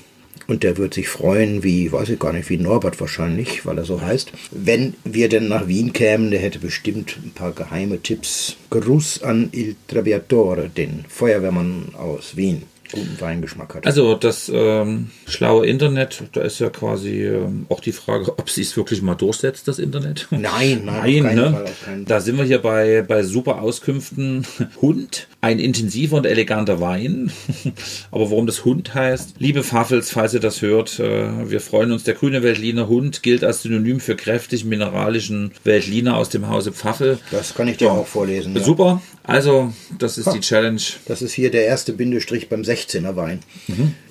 Und 0.46 0.62
der 0.62 0.76
wird 0.76 0.92
sich 0.92 1.08
freuen, 1.08 1.62
wie, 1.62 1.90
weiß 1.90 2.10
ich 2.10 2.18
gar 2.18 2.34
nicht, 2.34 2.50
wie 2.50 2.58
Norbert 2.58 3.00
wahrscheinlich, 3.00 3.64
weil 3.64 3.78
er 3.78 3.86
so 3.86 4.02
heißt. 4.02 4.30
Wenn 4.50 4.92
wir 5.02 5.30
denn 5.30 5.48
nach 5.48 5.68
Wien 5.68 5.94
kämen, 5.94 6.30
der 6.30 6.40
hätte 6.40 6.58
bestimmt 6.58 7.16
ein 7.24 7.30
paar 7.30 7.52
geheime 7.52 8.02
Tipps. 8.02 8.56
Gruß 8.68 9.22
an 9.22 9.48
Il 9.52 9.74
Traviatore, 9.88 10.68
den 10.68 11.06
Feuerwehrmann 11.08 11.94
aus 11.94 12.36
Wien. 12.36 12.64
Guten 12.94 13.20
Weingeschmack 13.20 13.74
hat. 13.74 13.86
Also 13.86 14.14
das 14.14 14.50
ähm, 14.52 15.10
schlaue 15.26 15.66
Internet, 15.66 16.22
da 16.32 16.42
ist 16.42 16.58
ja 16.60 16.70
quasi 16.70 17.24
ähm, 17.24 17.66
auch 17.68 17.80
die 17.80 17.92
Frage, 17.92 18.38
ob 18.38 18.48
sie 18.48 18.62
es 18.62 18.76
wirklich 18.76 19.02
mal 19.02 19.14
durchsetzt, 19.14 19.68
das 19.68 19.78
Internet. 19.78 20.28
Nein, 20.30 20.82
nein, 20.84 21.22
Nein, 21.22 21.34
ne? 21.34 21.52
Fall, 21.84 22.04
Da 22.06 22.20
sind 22.20 22.38
wir 22.38 22.44
hier 22.44 22.60
bei, 22.60 23.02
bei 23.02 23.22
super 23.22 23.60
Auskünften. 23.60 24.46
Hund, 24.80 25.28
ein 25.40 25.58
intensiver 25.58 26.16
und 26.16 26.26
eleganter 26.26 26.80
Wein. 26.80 27.32
Aber 28.10 28.30
warum 28.30 28.46
das 28.46 28.64
Hund 28.64 28.94
heißt, 28.94 29.34
liebe 29.38 29.62
Pfaffels, 29.62 30.10
falls 30.10 30.34
ihr 30.34 30.40
das 30.40 30.62
hört, 30.62 30.98
äh, 31.00 31.50
wir 31.50 31.60
freuen 31.60 31.92
uns. 31.92 32.04
Der 32.04 32.14
grüne 32.14 32.42
Veltliner 32.42 32.88
Hund 32.88 33.22
gilt 33.22 33.44
als 33.44 33.62
Synonym 33.62 34.00
für 34.00 34.16
kräftig 34.16 34.64
mineralischen 34.64 35.52
Veltliner 35.64 36.16
aus 36.16 36.28
dem 36.28 36.48
Hause 36.48 36.72
Pfaffel. 36.72 37.18
Das 37.30 37.54
kann 37.54 37.68
ich 37.68 37.78
dir 37.78 37.90
auch 37.90 38.06
vorlesen. 38.06 38.54
Ja. 38.54 38.62
Super. 38.62 39.02
Also, 39.26 39.72
das 39.98 40.18
ist 40.18 40.32
die 40.32 40.40
Challenge. 40.40 40.80
Das 41.06 41.22
ist 41.22 41.32
hier 41.32 41.50
der 41.50 41.64
erste 41.64 41.94
Bindestrich 41.94 42.48
beim 42.50 42.62
16er 42.88 43.16
Wein. 43.16 43.40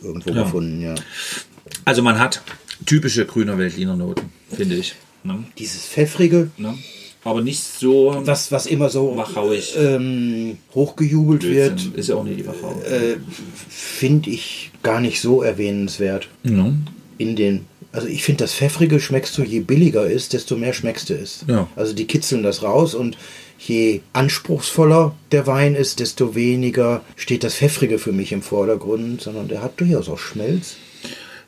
Irgendwo 0.04 0.32
gefunden, 0.34 0.82
ja. 0.82 0.96
Also 1.86 2.02
man 2.02 2.20
hat 2.20 2.42
typische 2.86 3.26
grüner 3.26 3.58
Veltliner 3.58 3.96
Noten, 3.96 4.30
finde 4.56 4.76
ich. 4.76 4.96
Ne? 5.24 5.44
Dieses 5.58 5.86
Pfeffrige, 5.86 6.50
Ne? 6.58 6.78
Aber 7.26 7.42
nicht 7.42 7.64
so 7.64 8.22
was, 8.26 8.52
was 8.52 8.66
immer 8.66 8.90
so 8.90 9.16
wachauig. 9.16 9.76
ähm, 9.78 10.58
hochgejubelt 10.76 11.44
wird. 11.44 11.96
Ist 11.96 12.10
ja 12.10 12.16
auch 12.16 12.26
nicht 12.26 12.40
die 12.42 12.46
Wachau. 12.46 12.82
äh, 12.82 13.16
finde 13.70 14.30
ich 14.30 14.72
gar 14.84 15.00
nicht 15.00 15.22
so 15.22 15.42
erwähnenswert. 15.42 16.28
ja. 16.44 16.74
In 17.18 17.36
den, 17.38 17.66
also 17.94 18.08
ich 18.08 18.24
finde, 18.24 18.44
das 18.44 18.54
Pfeffrige 18.54 19.00
schmeckst 19.00 19.38
du, 19.38 19.44
je 19.44 19.60
billiger 19.62 20.06
ist, 20.06 20.34
desto 20.34 20.58
mehr 20.58 20.74
schmeckst 20.74 21.10
du 21.10 21.14
es. 21.14 21.46
Ja. 21.48 21.70
Also 21.78 21.94
die 21.94 22.06
kitzeln 22.08 22.44
das 22.44 22.62
raus 22.64 22.94
und 22.96 23.18
je 23.68 24.02
anspruchsvoller 24.14 25.16
der 25.32 25.48
Wein 25.48 25.76
ist, 25.76 26.00
desto 26.00 26.36
weniger 26.36 27.02
steht 27.16 27.44
das 27.44 27.56
Pfeffrige 27.56 28.00
für 28.00 28.12
mich 28.12 28.32
im 28.32 28.42
Vordergrund, 28.42 29.22
sondern 29.22 29.48
der 29.48 29.62
hat 29.62 29.80
durchaus 29.80 30.10
auch 30.10 30.20
Schmelz. 30.20 30.76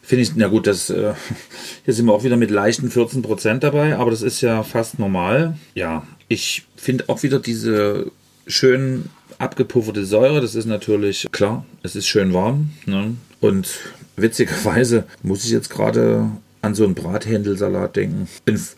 Finde 0.01 0.23
ich, 0.23 0.35
na 0.35 0.47
gut, 0.47 0.67
das, 0.67 0.89
äh, 0.89 1.13
hier 1.85 1.93
sind 1.93 2.05
wir 2.05 2.13
auch 2.13 2.23
wieder 2.23 2.37
mit 2.37 2.51
leichten 2.51 2.89
14% 2.89 3.59
dabei, 3.59 3.97
aber 3.97 4.11
das 4.11 4.21
ist 4.21 4.41
ja 4.41 4.63
fast 4.63 4.99
normal. 4.99 5.57
Ja, 5.73 6.05
ich 6.27 6.63
finde 6.75 7.05
auch 7.07 7.23
wieder 7.23 7.39
diese 7.39 8.11
schön 8.47 9.09
abgepufferte 9.37 10.05
Säure, 10.05 10.41
das 10.41 10.55
ist 10.55 10.65
natürlich 10.65 11.27
klar, 11.31 11.65
es 11.83 11.95
ist 11.95 12.07
schön 12.07 12.33
warm. 12.33 12.69
Ne? 12.85 13.15
Und 13.41 13.67
witzigerweise 14.15 15.05
muss 15.23 15.43
ich 15.43 15.51
jetzt 15.51 15.69
gerade 15.69 16.29
an 16.65 16.75
so 16.75 16.83
einen 16.83 16.95
Brathändelsalat 16.95 17.95
denken. 17.95 18.27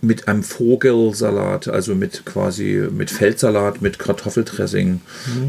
Mit 0.01 0.27
einem 0.27 0.43
Vogelsalat, 0.43 1.67
also 1.69 1.95
mit 1.95 2.25
quasi 2.25 2.87
mit 2.91 3.09
Feldsalat, 3.09 3.81
mit 3.81 3.97
Kartoffeldressing, 3.97 5.01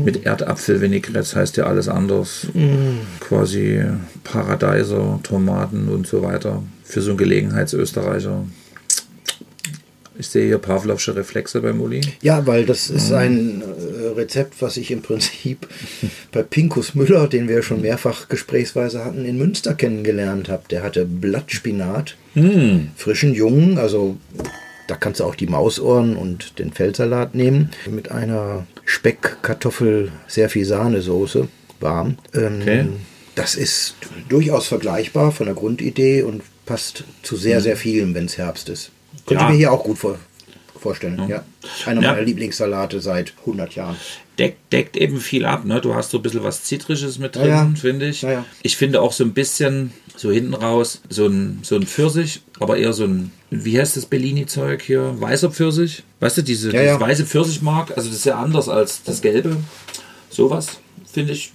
mit 0.04 0.24
Erdapfelvinaigrette, 0.24 1.18
das 1.18 1.34
heißt 1.34 1.56
ja 1.56 1.64
alles 1.64 1.88
anders. 1.88 2.46
Quasi 3.20 3.84
Paradeiser, 4.24 5.18
Tomaten 5.22 5.88
und 5.88 6.06
so 6.06 6.22
weiter. 6.22 6.62
Für 6.84 7.02
so 7.02 7.10
einen 7.10 7.18
Gelegenheitsösterreicher. 7.18 8.44
Ich 10.18 10.28
sehe 10.28 10.46
hier 10.46 10.58
Pavlovsche 10.58 11.14
Reflexe 11.14 11.60
beim 11.60 11.80
Uli. 11.80 12.00
Ja, 12.22 12.46
weil 12.46 12.66
das 12.66 12.90
ist 12.90 13.12
ein 13.12 13.62
äh, 13.62 14.08
Rezept, 14.08 14.60
was 14.60 14.76
ich 14.76 14.90
im 14.90 15.02
Prinzip 15.02 15.68
bei 16.32 16.42
Pinkus 16.42 16.94
Müller, 16.94 17.28
den 17.28 17.48
wir 17.48 17.62
schon 17.62 17.80
mehrfach 17.80 18.28
gesprächsweise 18.28 19.04
hatten, 19.04 19.24
in 19.24 19.38
Münster 19.38 19.74
kennengelernt 19.74 20.48
habe. 20.48 20.64
Der 20.70 20.82
hatte 20.82 21.04
Blattspinat, 21.04 22.16
frischen 22.96 23.34
Jungen, 23.34 23.78
also 23.78 24.16
da 24.86 24.94
kannst 24.94 25.20
du 25.20 25.24
auch 25.24 25.34
die 25.34 25.46
Mausohren 25.46 26.16
und 26.16 26.58
den 26.58 26.72
Feldsalat 26.72 27.34
nehmen, 27.34 27.70
mit 27.90 28.10
einer 28.10 28.66
Speck, 28.84 29.38
Kartoffel, 29.42 30.12
sehr 30.26 30.48
viel 30.48 30.64
Sahnesoße, 30.64 31.48
warm. 31.80 32.18
Ähm, 32.34 32.60
Okay. 32.60 32.86
Das 33.34 33.54
ist 33.54 33.94
durchaus 34.28 34.66
vergleichbar 34.66 35.30
von 35.30 35.46
der 35.46 35.54
Grundidee 35.54 36.22
und 36.22 36.42
passt 36.66 37.04
zu 37.22 37.36
sehr, 37.36 37.60
sehr 37.60 37.76
vielem, 37.76 38.12
wenn 38.16 38.24
es 38.24 38.36
Herbst 38.36 38.68
ist. 38.68 38.90
Könnte 39.28 39.44
Ja. 39.44 39.50
mir 39.50 39.56
hier 39.56 39.72
auch 39.72 39.84
gut 39.84 39.98
vor, 39.98 40.18
vorstellen. 40.80 41.22
Ja. 41.28 41.44
Einer 41.86 42.00
Ja. 42.02 42.10
meiner 42.12 42.22
Lieblingssalate 42.22 43.00
seit 43.00 43.34
100 43.44 43.74
Jahren. 43.74 43.96
deckt, 44.38 44.72
deckt 44.72 44.96
eben 44.96 45.18
viel 45.20 45.44
ab. 45.44 45.64
Ne? 45.64 45.80
Du 45.80 45.94
hast 45.96 46.10
so 46.12 46.18
ein 46.18 46.22
bisschen 46.22 46.44
was 46.44 46.62
Zitrisches 46.62 47.18
mit 47.18 47.34
drin, 47.34 47.48
Ja, 47.48 47.64
ja. 47.64 47.72
finde 47.74 48.06
ich. 48.08 48.22
Ja, 48.22 48.30
ja. 48.30 48.44
Ich 48.62 48.76
finde 48.76 49.00
auch 49.02 49.10
so 49.12 49.24
ein 49.24 49.32
bisschen, 49.34 49.92
so 50.16 50.30
hinten 50.30 50.54
raus, 50.54 51.00
so 51.08 51.26
ein, 51.26 51.58
so 51.62 51.74
ein 51.74 51.84
Pfirsich, 51.84 52.42
aber 52.60 52.76
eher 52.76 52.92
so 52.92 53.02
ein, 53.04 53.32
wie 53.50 53.78
heißt 53.80 53.96
das 53.96 54.06
Bellini-Zeug 54.06 54.80
hier? 54.82 55.20
Weißer 55.20 55.50
Pfirsich? 55.50 56.04
Weißt 56.20 56.38
du, 56.38 56.42
diese, 56.42 56.68
Ja, 56.72 56.80
dieses 56.82 56.86
ja. 56.94 57.00
weiße 57.00 57.26
Pfirsichmark, 57.26 57.90
also 57.96 58.08
das 58.08 58.18
ist 58.18 58.26
ja 58.26 58.36
anders 58.38 58.68
als 58.68 59.02
das 59.02 59.20
gelbe. 59.22 59.56
Sowas, 60.30 60.78
finde 61.12 61.32
ich. 61.32 61.50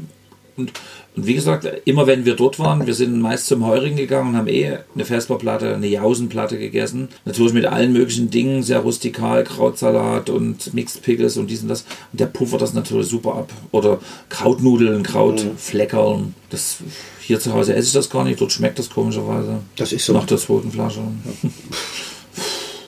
Und, 0.57 0.73
und 1.15 1.28
wie 1.28 1.36
gesagt, 1.36 1.67
immer 1.86 2.08
wenn 2.08 2.26
wir 2.26 2.36
dort 2.36 2.58
waren, 2.58 2.88
wir 2.88 2.95
sind 2.95 3.19
meist 3.19 3.45
zum 3.45 3.65
Heurigen 3.65 3.95
gegangen 3.95 4.30
und 4.30 4.38
haben 4.38 4.47
eh 4.47 4.80
eine 4.95 5.06
Vesperplatte, 5.06 5.76
eine 5.76 5.88
Jausenplatte 5.88 6.58
gegessen. 6.58 7.10
Natürlich 7.26 7.54
mit 7.54 7.67
allen 7.67 7.93
möglichen 7.93 8.32
Dingen, 8.32 8.63
sehr 8.63 8.80
rustikal, 8.80 9.43
Krautsalat 9.43 10.32
und 10.32 10.73
Mixed 10.73 11.04
Pickles 11.04 11.38
und 11.38 11.52
dies 11.52 11.62
und 11.62 11.67
das. 11.67 11.86
Und 12.12 12.19
der 12.19 12.26
puffert 12.26 12.62
das 12.62 12.73
natürlich 12.73 13.08
super 13.08 13.36
ab. 13.36 13.54
Oder 13.71 13.99
Krautnudeln, 14.30 15.04
Krautfleckern. 15.04 16.34
Das, 16.49 16.78
hier 17.19 17.39
zu 17.39 17.54
Hause 17.54 17.76
esse 17.76 17.88
ich 17.88 17.93
das 17.93 18.10
gar 18.10 18.23
nicht, 18.23 18.41
dort 18.41 18.52
schmeckt 18.52 18.80
das 18.80 18.89
komischerweise. 18.89 19.60
Das 19.76 19.93
ist 19.93 20.06
so. 20.06 20.13
Nach 20.13 20.26
der 20.26 20.38
zweiten 20.38 20.71
Flasche. 20.71 21.02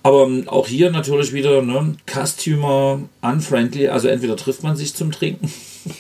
Aber 0.02 0.24
ähm, 0.24 0.48
auch 0.48 0.68
hier 0.68 0.92
natürlich 0.92 1.34
wieder 1.34 1.62
ne, 1.62 1.96
Customer 2.08 3.00
unfriendly. 3.22 3.88
Also 3.88 4.08
entweder 4.08 4.36
trifft 4.36 4.64
man 4.64 4.76
sich 4.76 4.96
zum 4.96 5.12
Trinken 5.12 5.52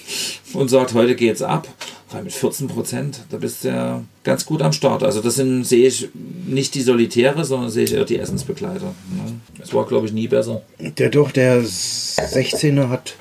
und 0.53 0.69
sagt, 0.69 0.95
heute 0.95 1.15
geht's 1.15 1.43
ab. 1.43 1.67
Weil 2.11 2.23
mit 2.23 2.33
14 2.33 2.67
Prozent, 2.67 3.21
da 3.29 3.37
bist 3.37 3.63
du 3.63 3.69
ja 3.69 4.03
ganz 4.23 4.45
gut 4.45 4.61
am 4.61 4.71
Start. 4.73 5.01
Also 5.03 5.21
das 5.21 5.35
sind, 5.35 5.63
sehe 5.63 5.87
ich 5.87 6.09
nicht 6.45 6.75
die 6.75 6.81
Solitäre, 6.81 7.43
sondern 7.45 7.71
sehe 7.71 7.85
ich 7.85 7.93
eher 7.93 8.05
die 8.05 8.19
Essensbegleiter. 8.19 8.85
Ne? 9.09 9.39
Es 9.61 9.73
war, 9.73 9.85
glaube 9.87 10.05
ich, 10.05 10.13
nie 10.13 10.27
besser. 10.27 10.61
Der 10.79 11.09
doch, 11.09 11.31
der 11.31 11.63
16er 11.63 12.89
hat, 12.89 13.15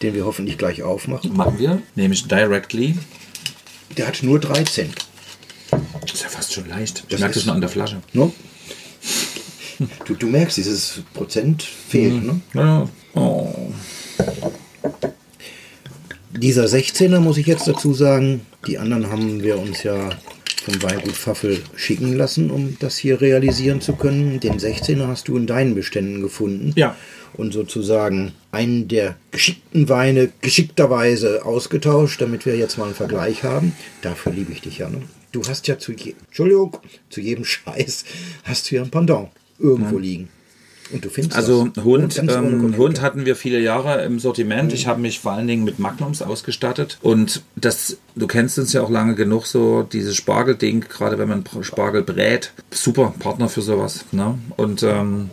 den 0.00 0.14
wir 0.14 0.24
hoffentlich 0.24 0.56
gleich 0.56 0.82
aufmachen, 0.82 1.36
Machen 1.36 1.58
wir, 1.58 1.82
nämlich 1.96 2.26
Directly. 2.26 2.96
der 3.98 4.06
hat 4.06 4.22
nur 4.22 4.40
13. 4.40 4.90
Ist 6.06 6.22
ja 6.22 6.28
fast 6.28 6.52
schon 6.54 6.68
leicht. 6.68 7.04
Ich 7.08 7.18
merke 7.18 7.34
das 7.34 7.42
schon 7.44 7.52
an 7.52 7.60
der 7.60 7.70
Flasche. 7.70 8.00
Ne? 8.14 8.32
Du, 10.06 10.14
du 10.14 10.26
merkst, 10.28 10.56
dieses 10.56 11.02
Prozent 11.12 11.62
fehlt. 11.62 12.22
Ne? 12.24 12.40
Ja. 12.54 12.88
Oh. 13.14 13.52
Dieser 16.36 16.64
16er 16.64 17.20
muss 17.20 17.36
ich 17.36 17.46
jetzt 17.46 17.68
dazu 17.68 17.94
sagen, 17.94 18.40
die 18.66 18.78
anderen 18.78 19.08
haben 19.08 19.42
wir 19.42 19.58
uns 19.58 19.84
ja 19.84 20.10
vom 20.64 20.82
Weingut 20.82 21.12
Pfaffel 21.12 21.60
schicken 21.76 22.14
lassen, 22.14 22.50
um 22.50 22.76
das 22.80 22.96
hier 22.96 23.20
realisieren 23.20 23.80
zu 23.80 23.94
können. 23.94 24.40
Den 24.40 24.58
16er 24.58 25.06
hast 25.06 25.28
du 25.28 25.36
in 25.36 25.46
deinen 25.46 25.74
Beständen 25.74 26.22
gefunden. 26.22 26.72
Ja. 26.74 26.96
Und 27.34 27.52
sozusagen 27.52 28.32
einen 28.50 28.88
der 28.88 29.16
geschickten 29.30 29.88
Weine 29.88 30.30
geschickterweise 30.40 31.44
ausgetauscht, 31.44 32.20
damit 32.20 32.46
wir 32.46 32.56
jetzt 32.56 32.78
mal 32.78 32.86
einen 32.86 32.94
Vergleich 32.94 33.44
haben. 33.44 33.72
Dafür 34.02 34.32
liebe 34.32 34.52
ich 34.52 34.60
dich 34.60 34.78
ja. 34.78 34.88
Ne? 34.88 35.02
Du 35.32 35.42
hast 35.46 35.68
ja 35.68 35.78
zu, 35.78 35.92
je 35.92 36.14
Entschuldigung. 36.26 36.76
zu 37.10 37.20
jedem 37.20 37.44
Scheiß 37.44 38.04
hast 38.44 38.70
du 38.70 38.76
ja 38.76 38.82
ein 38.82 38.90
Pendant 38.90 39.28
irgendwo 39.58 39.98
liegen. 39.98 40.28
Und 40.92 41.04
du 41.04 41.08
findest 41.08 41.36
Also 41.36 41.68
das. 41.68 41.84
Hund, 41.84 42.18
ähm. 42.18 42.76
Hund 42.76 43.00
hatten 43.00 43.24
wir 43.24 43.36
viele 43.36 43.60
Jahre 43.60 44.04
im 44.04 44.18
Sortiment. 44.18 44.72
Ich 44.72 44.86
habe 44.86 45.00
mich 45.00 45.20
vor 45.20 45.32
allen 45.32 45.46
Dingen 45.46 45.64
mit 45.64 45.78
Magnums 45.78 46.22
ausgestattet. 46.22 46.98
Und 47.02 47.42
das, 47.56 47.96
du 48.14 48.26
kennst 48.26 48.58
uns 48.58 48.72
ja 48.72 48.82
auch 48.82 48.90
lange 48.90 49.14
genug, 49.14 49.46
so 49.46 49.82
dieses 49.82 50.16
Spargelding, 50.16 50.82
gerade 50.82 51.18
wenn 51.18 51.28
man 51.28 51.44
Spargel 51.62 52.02
brät. 52.02 52.52
Super 52.70 53.14
Partner 53.18 53.48
für 53.48 53.62
sowas. 53.62 54.04
Ne? 54.12 54.38
Und 54.56 54.82
ähm, 54.82 55.30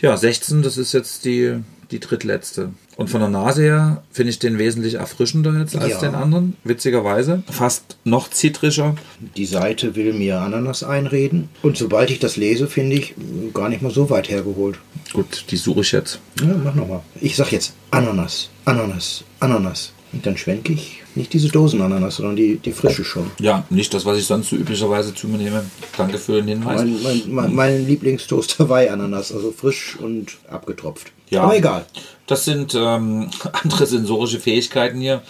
ja, 0.00 0.16
16, 0.16 0.62
das 0.62 0.78
ist 0.78 0.92
jetzt 0.92 1.24
die, 1.24 1.56
die 1.90 2.00
drittletzte. 2.00 2.70
Und 2.96 3.10
von 3.10 3.20
der 3.20 3.28
Nase 3.28 3.62
her 3.62 4.02
finde 4.10 4.30
ich 4.30 4.38
den 4.38 4.58
wesentlich 4.58 4.94
erfrischender 4.94 5.52
jetzt 5.58 5.76
als 5.76 5.92
Ja. 5.92 6.00
den 6.00 6.14
anderen, 6.14 6.56
witzigerweise. 6.64 7.42
Fast 7.50 7.98
noch 8.04 8.30
zitrischer. 8.30 8.94
Die 9.36 9.44
Seite 9.44 9.94
will 9.96 10.14
mir 10.14 10.40
Ananas 10.40 10.82
einreden. 10.82 11.50
Und 11.62 11.76
sobald 11.76 12.10
ich 12.10 12.20
das 12.20 12.36
lese, 12.36 12.66
finde 12.68 12.96
ich 12.96 13.14
gar 13.52 13.68
nicht 13.68 13.82
mal 13.82 13.92
so 13.92 14.08
weit 14.08 14.30
hergeholt. 14.30 14.78
Gut, 15.12 15.44
die 15.50 15.56
suche 15.56 15.80
ich 15.82 15.92
jetzt. 15.92 16.20
Ja, 16.40 16.54
mach 16.64 16.74
nochmal. 16.74 17.00
Ich 17.20 17.36
sag 17.36 17.52
jetzt 17.52 17.74
Ananas, 17.90 18.48
Ananas, 18.64 19.24
Ananas. 19.40 19.92
Und 20.12 20.24
dann 20.24 20.38
schwenke 20.38 20.72
ich 20.72 21.02
nicht 21.14 21.32
diese 21.34 21.48
Dosenananas, 21.48 22.16
sondern 22.16 22.36
die, 22.36 22.56
die 22.56 22.72
frische 22.72 23.04
schon. 23.04 23.30
Ja, 23.40 23.64
nicht 23.68 23.92
das, 23.92 24.06
was 24.06 24.16
ich 24.18 24.24
sonst 24.24 24.48
so 24.50 24.56
üblicherweise 24.56 25.14
zu 25.14 25.28
mir 25.28 25.36
nehme. 25.36 25.64
Danke 25.98 26.16
für 26.16 26.32
den 26.36 26.48
Hinweis. 26.48 26.80
Mein, 26.80 27.02
mein, 27.02 27.22
mein, 27.26 27.54
mein 27.54 27.86
Lieblingstoast 27.86 28.58
Hawaii-Ananas, 28.58 29.32
also 29.32 29.52
frisch 29.52 29.96
und 30.00 30.38
abgetropft. 30.48 31.12
Ja. 31.28 31.42
Aber 31.42 31.56
egal. 31.56 31.84
Das 32.26 32.44
sind 32.44 32.74
ähm, 32.74 33.30
andere 33.52 33.86
sensorische 33.86 34.40
Fähigkeiten 34.40 35.00
hier. 35.00 35.22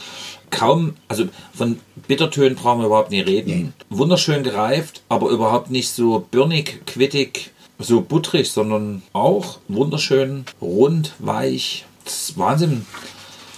Kaum, 0.50 0.94
also 1.09 1.24
von 1.52 1.80
Bittertönen 2.06 2.54
brauchen 2.54 2.80
wir 2.80 2.87
überhaupt 2.87 3.11
nicht 3.11 3.26
reden. 3.26 3.74
Wunderschön 3.90 4.44
gereift, 4.44 5.02
aber 5.09 5.30
überhaupt 5.30 5.70
nicht 5.70 5.90
so 5.90 6.24
birnig, 6.30 6.87
quittig, 6.87 7.50
so 7.78 8.00
butterig, 8.00 8.50
sondern 8.50 9.02
auch 9.12 9.59
wunderschön 9.68 10.44
rund, 10.61 11.14
weich. 11.18 11.85
Das 12.04 12.28
ist 12.28 12.38
Wahnsinn, 12.38 12.87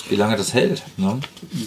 wie 0.08 0.16
lange 0.16 0.36
das 0.36 0.54
hält. 0.54 0.82
Ne? 0.96 1.20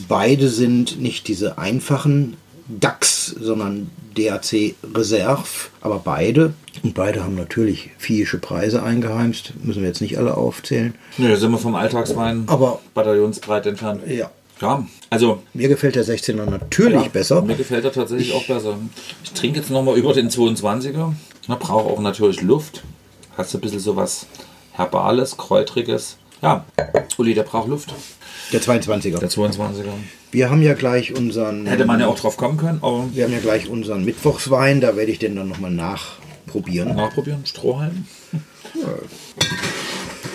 Beide 0.07 0.49
sind 0.49 0.99
nicht 0.99 1.27
diese 1.27 1.59
einfachen 1.59 2.37
DAX, 2.67 3.27
sondern 3.27 3.91
DAC 4.15 4.75
Reserve, 4.95 5.43
aber 5.81 5.99
beide. 5.99 6.53
Und 6.83 6.93
beide 6.93 7.23
haben 7.23 7.35
natürlich 7.35 7.91
viehische 7.97 8.37
Preise 8.39 8.81
eingeheimst. 8.83 9.53
Müssen 9.63 9.81
wir 9.81 9.87
jetzt 9.89 10.01
nicht 10.01 10.17
alle 10.17 10.35
aufzählen. 10.35 10.95
Nö, 11.17 11.29
da 11.29 11.35
sind 11.35 11.51
wir 11.51 11.57
vom 11.57 11.75
Alltagswein 11.75 12.43
Aber- 12.47 12.79
bataillonsbreit 12.93 13.65
entfernt. 13.67 14.01
Ja. 14.07 14.29
Ja, 14.61 14.85
also 15.09 15.41
Mir 15.55 15.69
gefällt 15.69 15.95
der 15.95 16.05
16er 16.05 16.45
natürlich 16.45 17.01
Ja, 17.01 17.07
besser. 17.07 17.41
Mir 17.41 17.55
gefällt 17.55 17.83
er 17.83 17.91
tatsächlich 17.91 18.33
auch 18.35 18.45
besser. 18.45 18.77
Ich 19.23 19.31
trinke 19.31 19.59
jetzt 19.59 19.71
nochmal 19.71 19.97
über 19.97 20.13
den 20.13 20.29
22er. 20.29 21.13
Er 21.47 21.55
braucht 21.55 21.85
auch 21.91 21.99
natürlich 21.99 22.41
Luft. 22.43 22.83
Hat 23.35 23.49
so 23.49 23.57
ein 23.57 23.61
bisschen 23.61 23.79
sowas 23.79 24.27
Herbales, 24.73 25.35
Kräutriges. 25.37 26.17
Ja, 26.43 26.63
Uli, 27.17 27.33
der 27.33 27.41
braucht 27.43 27.69
Luft. 27.69 27.91
Der 28.51 28.61
22er. 28.61 29.19
Der 29.19 29.29
22er. 29.29 29.85
Wir 30.31 30.49
haben 30.49 30.61
ja 30.61 30.73
gleich 30.73 31.13
unseren. 31.15 31.65
Hätte 31.65 31.85
man 31.85 31.99
ja 31.99 32.07
auch 32.07 32.19
drauf 32.19 32.37
kommen 32.37 32.57
können, 32.57 32.79
aber 32.81 33.07
Wir 33.13 33.25
haben 33.25 33.33
ja 33.33 33.39
gleich 33.39 33.69
unseren 33.69 34.03
Mittwochswein, 34.03 34.81
da 34.81 34.95
werde 34.95 35.11
ich 35.11 35.19
den 35.19 35.35
dann 35.35 35.47
nochmal 35.47 35.71
nachprobieren. 35.71 36.95
nachprobieren. 36.95 37.45
Strohhalm. 37.45 38.05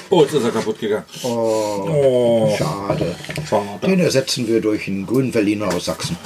Oh, 0.09 0.23
jetzt 0.23 0.35
ist 0.35 0.45
er 0.45 0.53
kaputt 0.53 0.79
gegangen. 0.79 1.05
Oh, 1.25 2.55
Schade. 2.57 3.17
schade. 3.49 3.69
Den 3.85 3.99
ersetzen 3.99 4.47
wir 4.47 4.61
durch 4.61 4.87
einen 4.87 5.05
grünen 5.05 5.33
Berliner 5.33 5.67
aus 5.75 5.87
Sachsen. 5.87 6.17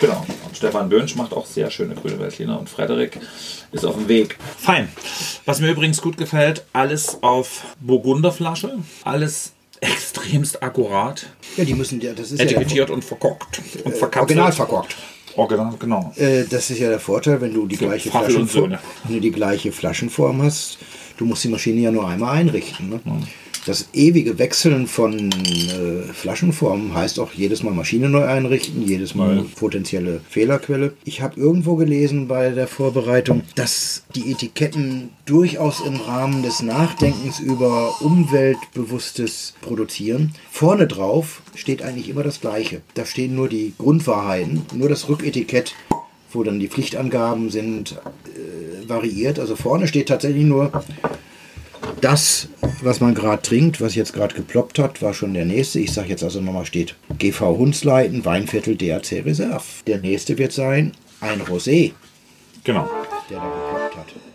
Genau. 0.00 0.26
Und 0.44 0.56
Stefan 0.56 0.88
Bönsch 0.88 1.14
macht 1.14 1.32
auch 1.32 1.46
sehr 1.46 1.70
schöne 1.70 1.94
grüne 1.94 2.18
Veltliner 2.18 2.58
und 2.58 2.68
Frederik 2.68 3.20
ist 3.70 3.84
auf 3.86 3.94
dem 3.94 4.08
Weg. 4.08 4.36
Fein. 4.58 4.88
Was 5.44 5.60
mir 5.60 5.70
übrigens 5.70 6.02
gut 6.02 6.16
gefällt, 6.16 6.64
alles 6.72 7.18
auf 7.22 7.62
Burgunderflasche. 7.80 8.78
Alles 9.04 9.52
extremst 9.80 10.62
akkurat. 10.62 11.26
Ja, 11.56 11.64
die 11.64 11.74
müssen 11.74 12.00
ja, 12.00 12.12
das 12.12 12.32
ist 12.32 12.38
ja 12.38 12.44
Etikettiert 12.44 12.90
und 12.90 13.04
verkockt. 13.04 13.58
Und 13.58 13.86
der, 13.86 13.92
verkapselt. 13.92 14.38
original 14.38 14.52
verkorkt. 14.52 14.96
Original, 15.36 15.74
genau. 15.78 16.12
Äh, 16.16 16.44
das 16.44 16.70
ist 16.70 16.78
ja 16.78 16.88
der 16.88 17.00
Vorteil, 17.00 17.40
wenn 17.40 17.52
du 17.52 17.66
die 17.66 17.76
gleiche 17.76 18.10
Pfaffel 18.10 18.36
und 18.36 18.48
Flaschenform, 18.48 18.78
wenn 19.04 19.14
du 19.14 19.20
die 19.20 19.32
gleiche 19.32 19.72
Flaschenform 19.72 20.42
hast. 20.42 20.78
Du 21.16 21.24
musst 21.24 21.44
die 21.44 21.48
Maschine 21.48 21.80
ja 21.80 21.90
nur 21.90 22.08
einmal 22.08 22.36
einrichten. 22.36 22.88
Ne? 22.88 23.00
Das 23.66 23.88
ewige 23.94 24.38
Wechseln 24.38 24.86
von 24.86 25.30
äh, 25.32 26.12
Flaschenformen 26.12 26.94
heißt 26.94 27.18
auch 27.18 27.32
jedes 27.32 27.62
Mal 27.62 27.72
Maschine 27.72 28.10
neu 28.10 28.24
einrichten, 28.24 28.86
jedes 28.86 29.14
Mal 29.14 29.46
potenzielle 29.56 30.20
Fehlerquelle. 30.28 30.92
Ich 31.04 31.22
habe 31.22 31.40
irgendwo 31.40 31.76
gelesen 31.76 32.28
bei 32.28 32.50
der 32.50 32.68
Vorbereitung, 32.68 33.42
dass 33.54 34.04
die 34.14 34.30
Etiketten 34.30 35.10
durchaus 35.24 35.80
im 35.80 35.96
Rahmen 35.96 36.42
des 36.42 36.60
Nachdenkens 36.60 37.40
über 37.40 38.02
umweltbewusstes 38.02 39.54
Produzieren. 39.62 40.34
Vorne 40.50 40.86
drauf 40.86 41.40
steht 41.54 41.82
eigentlich 41.82 42.10
immer 42.10 42.22
das 42.22 42.42
Gleiche. 42.42 42.82
Da 42.92 43.06
stehen 43.06 43.34
nur 43.34 43.48
die 43.48 43.72
Grundwahrheiten, 43.78 44.62
nur 44.74 44.90
das 44.90 45.08
Rücketikett 45.08 45.74
wo 46.34 46.42
dann 46.42 46.58
die 46.58 46.66
Pflichtangaben 46.68 47.48
sind, 47.48 47.92
äh, 47.92 48.88
variiert. 48.88 49.38
Also 49.38 49.54
vorne 49.54 49.86
steht 49.86 50.08
tatsächlich 50.08 50.44
nur 50.44 50.72
das, 52.00 52.48
was 52.82 53.00
man 53.00 53.14
gerade 53.14 53.42
trinkt, 53.42 53.80
was 53.80 53.94
jetzt 53.94 54.12
gerade 54.12 54.34
geploppt 54.34 54.78
hat, 54.78 55.00
war 55.02 55.14
schon 55.14 55.34
der 55.34 55.44
nächste. 55.44 55.80
Ich 55.80 55.92
sage 55.92 56.08
jetzt 56.08 56.22
also 56.22 56.40
nochmal, 56.40 56.66
steht 56.66 56.94
GV 57.18 57.56
Hundsleiten, 57.56 58.24
Weinviertel 58.24 58.76
DAC 58.76 59.24
Reserve. 59.24 59.62
Der 59.86 59.98
nächste 59.98 60.36
wird 60.38 60.52
sein 60.52 60.92
ein 61.20 61.40
Rosé, 61.42 61.92
Genau. 62.64 62.88
der 63.30 63.38
da 63.38 63.44
geploppt 63.44 63.96
hat. 63.96 64.33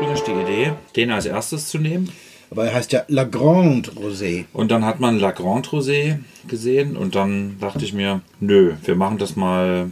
Ursprünglich 0.00 0.22
die 0.22 0.52
Idee, 0.52 0.72
den 0.96 1.10
als 1.10 1.26
erstes 1.26 1.68
zu 1.68 1.78
nehmen. 1.78 2.10
Aber 2.50 2.64
er 2.66 2.74
heißt 2.74 2.92
ja 2.92 3.04
La 3.08 3.24
Grande 3.24 3.90
Rosé. 3.92 4.44
Und 4.52 4.70
dann 4.70 4.84
hat 4.84 4.98
man 4.98 5.18
La 5.18 5.30
Grande 5.30 5.68
Rosé 5.68 6.18
gesehen 6.48 6.96
und 6.96 7.14
dann 7.14 7.58
dachte 7.60 7.84
ich 7.84 7.92
mir, 7.92 8.22
nö, 8.40 8.74
wir 8.84 8.96
machen 8.96 9.18
das 9.18 9.36
mal. 9.36 9.90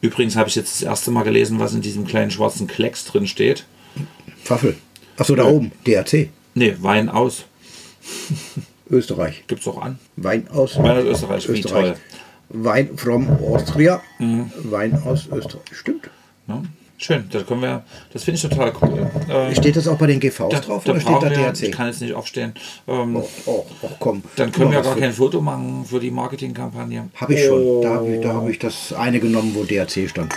Übrigens 0.00 0.36
habe 0.36 0.48
ich 0.48 0.54
jetzt 0.54 0.74
das 0.76 0.82
erste 0.82 1.10
Mal 1.10 1.24
gelesen, 1.24 1.58
was 1.58 1.74
in 1.74 1.80
diesem 1.80 2.06
kleinen 2.06 2.30
schwarzen 2.30 2.68
Klecks 2.68 3.04
drin 3.04 3.26
steht. 3.26 3.64
Pfaffel. 4.44 4.76
Achso, 5.16 5.34
da 5.34 5.44
Ja. 5.44 5.48
oben. 5.50 5.72
DRC. 5.86 6.28
Nee, 6.54 6.76
Wein 6.80 7.08
aus. 7.08 7.44
Österreich. 8.90 9.44
Gibt's 9.48 9.66
auch 9.66 9.82
an. 9.82 9.98
Wein 10.16 10.48
aus 10.48 10.78
Wein 10.78 10.98
aus 10.98 11.04
Österreich, 11.04 11.48
wie 11.52 11.60
toll. 11.62 11.96
Wein 12.48 12.96
from 12.96 13.28
Austria. 13.28 14.00
Mhm. 14.18 14.50
Wein 14.64 15.02
aus 15.04 15.26
Österreich. 15.26 15.64
Stimmt. 15.72 16.08
Ja, 16.46 16.62
schön, 16.98 17.28
das 17.30 17.46
können 17.46 17.62
wir, 17.62 17.82
das 18.12 18.24
finde 18.24 18.36
ich 18.36 18.42
total 18.42 18.72
cool. 18.82 19.10
Ähm, 19.30 19.54
Steht 19.54 19.76
das 19.76 19.88
auch 19.88 19.96
bei 19.96 20.06
den 20.06 20.20
GVs 20.20 20.48
da, 20.50 20.60
drauf 20.60 20.84
da 20.84 20.92
oder 20.92 21.00
steht 21.00 21.14
da 21.14 21.18
brauchen 21.18 21.30
wir, 21.30 21.36
DRC? 21.52 21.62
ich 21.62 21.72
kann 21.72 21.86
jetzt 21.86 22.00
nicht 22.02 22.12
aufstehen. 22.14 22.52
Ähm, 22.86 23.16
Oh, 23.16 23.28
oh, 23.46 23.66
oh, 23.82 23.88
komm. 23.98 24.22
Dann 24.36 24.52
können 24.52 24.70
wir 24.72 24.82
gar 24.82 24.96
kein 24.96 25.12
Foto 25.12 25.40
machen 25.40 25.84
für 25.86 26.00
die 26.00 26.10
Marketingkampagne. 26.10 27.08
Habe 27.14 27.34
ich 27.34 27.44
schon. 27.46 27.62
Oh. 27.62 27.82
Da 27.82 27.94
habe 27.94 28.14
ich, 28.14 28.20
da 28.20 28.34
hab 28.34 28.48
ich 28.48 28.58
das 28.58 28.92
eine 28.92 29.20
genommen, 29.20 29.52
wo 29.54 29.64
DRC 29.64 30.08
stand. 30.10 30.34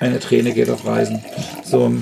Eine 0.00 0.20
Träne 0.20 0.52
geht 0.52 0.68
auf 0.70 0.84
Reisen. 0.86 1.24
So, 1.64 1.92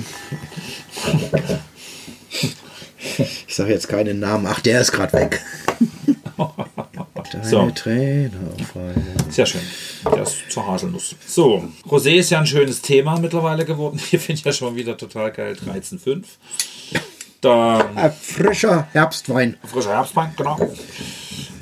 Ich 3.47 3.55
sage 3.55 3.71
jetzt 3.71 3.87
keinen 3.89 4.19
Namen. 4.19 4.45
Ach, 4.47 4.59
der 4.59 4.81
ist 4.81 4.91
gerade 4.91 5.13
weg. 5.13 5.41
Deine 7.31 7.45
So. 7.45 7.69
Träne 7.71 8.31
auf 8.59 9.33
sehr 9.33 9.45
schön. 9.45 9.61
Das 10.03 10.33
ist 10.33 10.51
zur 10.51 10.67
Haselnuss. 10.67 11.15
So, 11.25 11.67
Rosé 11.89 12.15
ist 12.15 12.29
ja 12.29 12.39
ein 12.39 12.47
schönes 12.47 12.81
Thema 12.81 13.19
mittlerweile 13.19 13.65
geworden. 13.65 13.99
Hier 14.09 14.19
finde 14.19 14.39
ich 14.39 14.45
ja 14.45 14.53
schon 14.53 14.75
wieder 14.75 14.97
total 14.97 15.31
geil. 15.31 15.57
13,5. 15.65 16.23
Da 17.41 17.89
Ah, 17.95 18.09
frischer 18.09 18.87
Herbstwein. 18.93 19.57
Frischer 19.63 19.91
Herbstwein, 19.91 20.33
genau. 20.35 20.57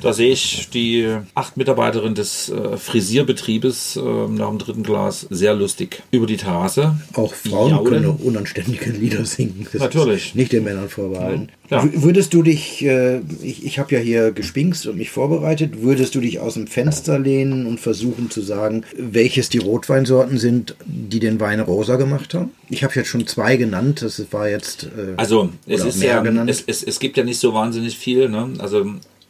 Da 0.01 0.13
sehe 0.13 0.31
ich 0.31 0.69
die 0.73 1.07
acht 1.33 1.57
Mitarbeiterin 1.57 2.15
des 2.15 2.49
äh, 2.49 2.77
Frisierbetriebes 2.77 3.95
äh, 3.97 3.99
nach 4.29 4.49
dem 4.49 4.57
dritten 4.59 4.83
Glas 4.83 5.25
sehr 5.29 5.53
lustig 5.53 6.03
über 6.11 6.27
die 6.27 6.37
Terrasse. 6.37 6.95
Auch 7.13 7.33
Frauen 7.33 7.71
Jaulen. 7.71 7.85
können 7.91 8.05
auch 8.09 8.19
unanständige 8.19 8.89
Lieder 8.91 9.25
singen. 9.25 9.65
Das 9.71 9.81
Natürlich. 9.81 10.35
Nicht 10.35 10.51
den 10.51 10.63
Männern 10.63 10.89
vorbehalten. 10.89 11.49
Ja. 11.69 11.83
W- 11.83 11.89
Würdest 12.03 12.33
du 12.33 12.43
dich, 12.43 12.83
äh, 12.85 13.21
ich, 13.41 13.65
ich 13.65 13.79
habe 13.79 13.95
ja 13.95 13.99
hier 14.01 14.31
gespinkst 14.31 14.85
und 14.87 14.97
mich 14.97 15.09
vorbereitet, 15.09 15.81
würdest 15.81 16.13
du 16.15 16.19
dich 16.21 16.39
aus 16.39 16.53
dem 16.55 16.67
Fenster 16.67 17.17
lehnen 17.17 17.65
und 17.65 17.79
versuchen 17.79 18.29
zu 18.29 18.41
sagen, 18.41 18.83
welches 18.97 19.49
die 19.49 19.57
Rotweinsorten 19.57 20.37
sind, 20.37 20.75
die 20.85 21.19
den 21.19 21.39
Wein 21.39 21.59
rosa 21.59 21.95
gemacht 21.95 22.33
haben? 22.33 22.51
Ich 22.69 22.83
habe 22.83 22.93
jetzt 22.95 23.07
schon 23.07 23.25
zwei 23.27 23.57
genannt, 23.57 24.01
das 24.01 24.21
war 24.31 24.49
jetzt. 24.49 24.83
Äh, 24.85 25.13
Also, 25.17 25.49
es 25.67 25.83
ist 25.83 26.03
ja, 26.03 26.21
genannt. 26.21 26.49
es, 26.49 26.63
es, 26.67 26.83
es 26.83 26.99
gibt 26.99 27.17
ja 27.17 27.23
nicht 27.23 27.39
so 27.39 27.53
wahnsinnig 27.53 27.97
viel. 27.97 28.29
Ne? 28.29 28.49
Also, 28.59 28.85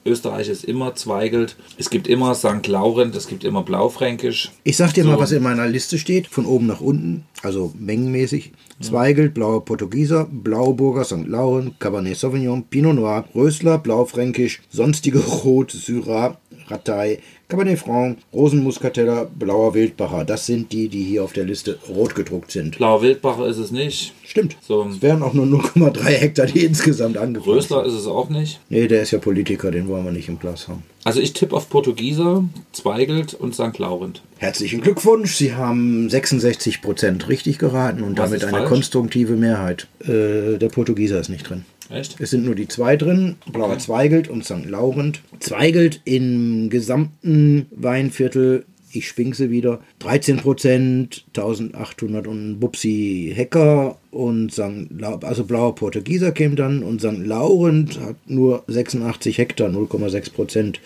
Österreich 0.06 0.50
ist 0.50 0.63
immer 0.63 0.94
Zweigelt. 0.94 1.56
Es 1.78 1.89
gibt 1.89 2.08
immer 2.08 2.36
St. 2.36 2.68
Laurent, 2.68 3.15
es 3.15 3.28
gibt 3.28 3.44
immer 3.44 3.63
Blaufränkisch. 3.63 4.52
Ich 4.63 4.78
sag 4.78 4.94
dir 4.94 5.04
So. 5.04 5.10
mal, 5.10 5.20
was 5.20 5.32
in 5.32 5.41
meiner 5.41 5.68
Liste 5.68 5.98
steht, 5.98 6.28
von 6.28 6.46
oben 6.46 6.68
nach 6.68 6.80
unten, 6.80 7.26
also 7.41 7.74
mengenmäßig. 7.78 8.54
Zweigelt, 8.82 9.34
blauer 9.34 9.65
Portugieser, 9.65 10.28
Blauburger, 10.30 11.06
St. 11.06 11.28
Laurent, 11.28 11.80
Cabernet 11.80 12.18
Sauvignon, 12.18 12.65
Pinot 12.65 12.96
Noir, 12.96 13.26
Rösler, 13.34 13.80
Blaufränkisch, 13.80 14.62
sonstige 14.70 15.20
Rot, 15.20 15.72
Syrah, 15.72 16.38
Ratay, 16.68 17.20
Cabernet 17.47 17.77
Franc, 17.77 18.17
Rosenmuskateller, 18.34 19.25
blauer 19.25 19.75
Wildbacher. 19.75 20.25
Das 20.25 20.47
sind 20.47 20.71
die, 20.71 20.88
die 20.88 21.03
hier 21.03 21.23
auf 21.23 21.31
der 21.34 21.43
Liste 21.43 21.77
rot 21.88 22.15
gedruckt 22.15 22.49
sind. 22.51 22.77
Blauer 22.77 23.03
Wildbacher 23.03 23.45
ist 23.45 23.58
es 23.58 23.69
nicht. 23.69 24.13
Stimmt. 24.23 24.58
So, 24.67 24.84
Es 24.89 25.03
wären 25.03 25.21
auch 25.21 25.34
nur 25.34 25.45
0,3 25.45 26.03
Hektar, 26.05 26.47
die 26.47 26.65
insgesamt 26.65 27.17
angepasst 27.17 27.47
Rösler 27.47 27.86
ist 27.86 27.93
es 27.93 28.08
auch 28.08 28.29
nicht. 28.29 28.60
Nee, 28.69 28.88
der 28.88 29.03
ist 29.03 29.12
ja 29.12 29.19
Politiker, 29.19 29.69
den 29.69 29.88
wollen 29.88 30.05
wir 30.05 30.12
nicht 30.12 30.27
im 30.27 30.39
Glas 30.39 30.67
haben. 30.67 30.81
Also, 31.03 31.19
ich 31.21 31.34
tippe 31.34 31.55
auf 31.55 31.69
Portugieser, 31.69 32.43
Zweigelt 32.71 33.36
und 33.36 33.53
St. 33.53 33.77
Laurent. 33.77 34.23
Herzlichen 34.39 34.81
Glückwunsch, 34.81 35.36
Sie 35.36 35.53
haben 35.53 36.08
66% 36.08 37.29
richtig 37.29 37.60
geraten 37.60 38.01
und 38.01 38.17
Was 38.17 38.31
damit 38.31 38.43
eine 38.43 38.65
konstruktive 38.65 39.36
Mehrheit. 39.36 39.88
Äh, 40.01 40.58
der 40.58 40.69
Portugieser 40.69 41.19
ist 41.19 41.29
nicht 41.29 41.47
drin. 41.47 41.63
Echt? 41.89 42.19
Es 42.19 42.32
sind 42.32 42.45
nur 42.45 42.56
die 42.56 42.67
zwei 42.67 42.95
drin, 42.95 43.36
Blauer 43.52 43.78
Zweigelt 43.80 44.28
und 44.28 44.43
St. 44.43 44.65
Laurent. 44.65 45.21
Zweigelt 45.39 46.02
im 46.06 46.69
gesamten 46.69 47.67
Weinviertel, 47.71 48.65
ich 48.91 49.08
schwingse 49.08 49.50
wieder, 49.50 49.80
13 50.00 50.38
Prozent, 50.38 51.26
1800 51.36 52.28
und 52.28 52.60
Bupsi 52.60 53.32
Hecker 53.36 53.98
und 54.15 54.54
St. 54.54 54.88
La 54.97 55.15
also 55.23 55.43
Blauer 55.43 55.75
Portugieser 55.75 56.32
käme 56.32 56.56
dann 56.56 56.84
und 56.84 57.01
St. 57.01 57.17
Laurent 57.25 57.99
hat 57.99 58.15
nur 58.28 58.63
86 58.67 59.38
Hektar, 59.38 59.69
0,6 59.69 60.32
Prozent. 60.32 60.80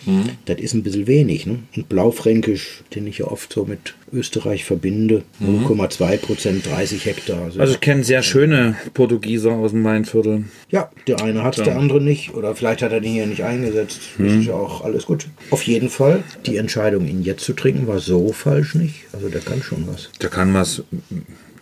Das 0.46 0.58
ist 0.58 0.74
ein 0.74 0.82
bisschen 0.82 1.06
wenig. 1.06 1.46
Ne? 1.46 1.60
Und 1.76 1.88
Blaufränkisch, 1.88 2.82
den 2.94 3.06
ich 3.06 3.18
ja 3.18 3.26
oft 3.26 3.52
so 3.52 3.64
mit 3.64 3.94
Österreich 4.12 4.64
verbinde, 4.64 5.22
0,2 5.40 6.16
Prozent, 6.16 6.66
30 6.68 7.04
Hektar. 7.06 7.42
Also 7.42 7.60
Also 7.60 7.74
ich 7.74 7.80
kenne 7.80 8.02
sehr 8.02 8.22
schöne 8.24 8.74
Portugieser 8.94 9.52
aus 9.52 9.70
dem 9.70 9.84
Weinviertel. 9.84 10.44
ja, 10.68 10.90
der 11.06 11.22
eine 11.22 11.44
hat 11.44 11.58
der 11.58 11.78
andere 11.78 12.00
nicht. 12.00 12.34
Oder 12.34 12.56
vielleicht 12.56 12.82
hat 12.82 12.90
er 12.90 13.00
den 13.00 13.12
hier 13.12 13.26
nicht 13.26 13.44
eingesetzt. 13.44 14.00
Das 14.18 14.32
ist 14.32 14.46
ja 14.46 14.54
auch 14.54 14.82
alles 14.82 15.06
gut. 15.06 15.28
Auf 15.50 15.62
jeden 15.62 15.88
Fall, 15.88 16.24
die 16.46 16.56
Entscheidung, 16.56 17.06
ihn 17.06 17.22
jetzt 17.22 17.44
zu 17.44 17.52
trinken, 17.52 17.86
war 17.86 18.00
so 18.00 18.32
falsch 18.32 18.74
nicht. 18.74 19.04
Also 19.12 19.28
der 19.28 19.40
kann 19.40 19.62
schon 19.62 19.86
was. 19.86 20.10
Da 20.18 20.26
kann 20.26 20.52
was. 20.52 20.82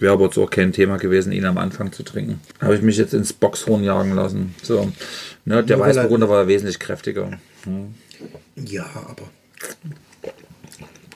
Wäre 0.00 0.12
aber 0.12 0.26
jetzt 0.26 0.38
auch 0.38 0.50
kein 0.50 0.72
Thema 0.72 0.96
gewesen, 0.96 1.32
ihn 1.32 1.44
am 1.44 1.58
Anfang 1.58 1.92
zu 1.92 2.02
trinken. 2.02 2.40
Habe 2.60 2.74
ich 2.76 2.82
mich 2.82 2.96
jetzt 2.96 3.14
ins 3.14 3.32
Boxhorn 3.32 3.82
jagen 3.82 4.14
lassen. 4.14 4.54
So. 4.62 4.92
Ne, 5.44 5.64
der 5.64 5.76
er- 5.76 5.80
Weißburgunder 5.80 6.28
war 6.28 6.46
wesentlich 6.48 6.78
kräftiger. 6.78 7.38
Ja, 8.56 8.84
aber 9.08 9.24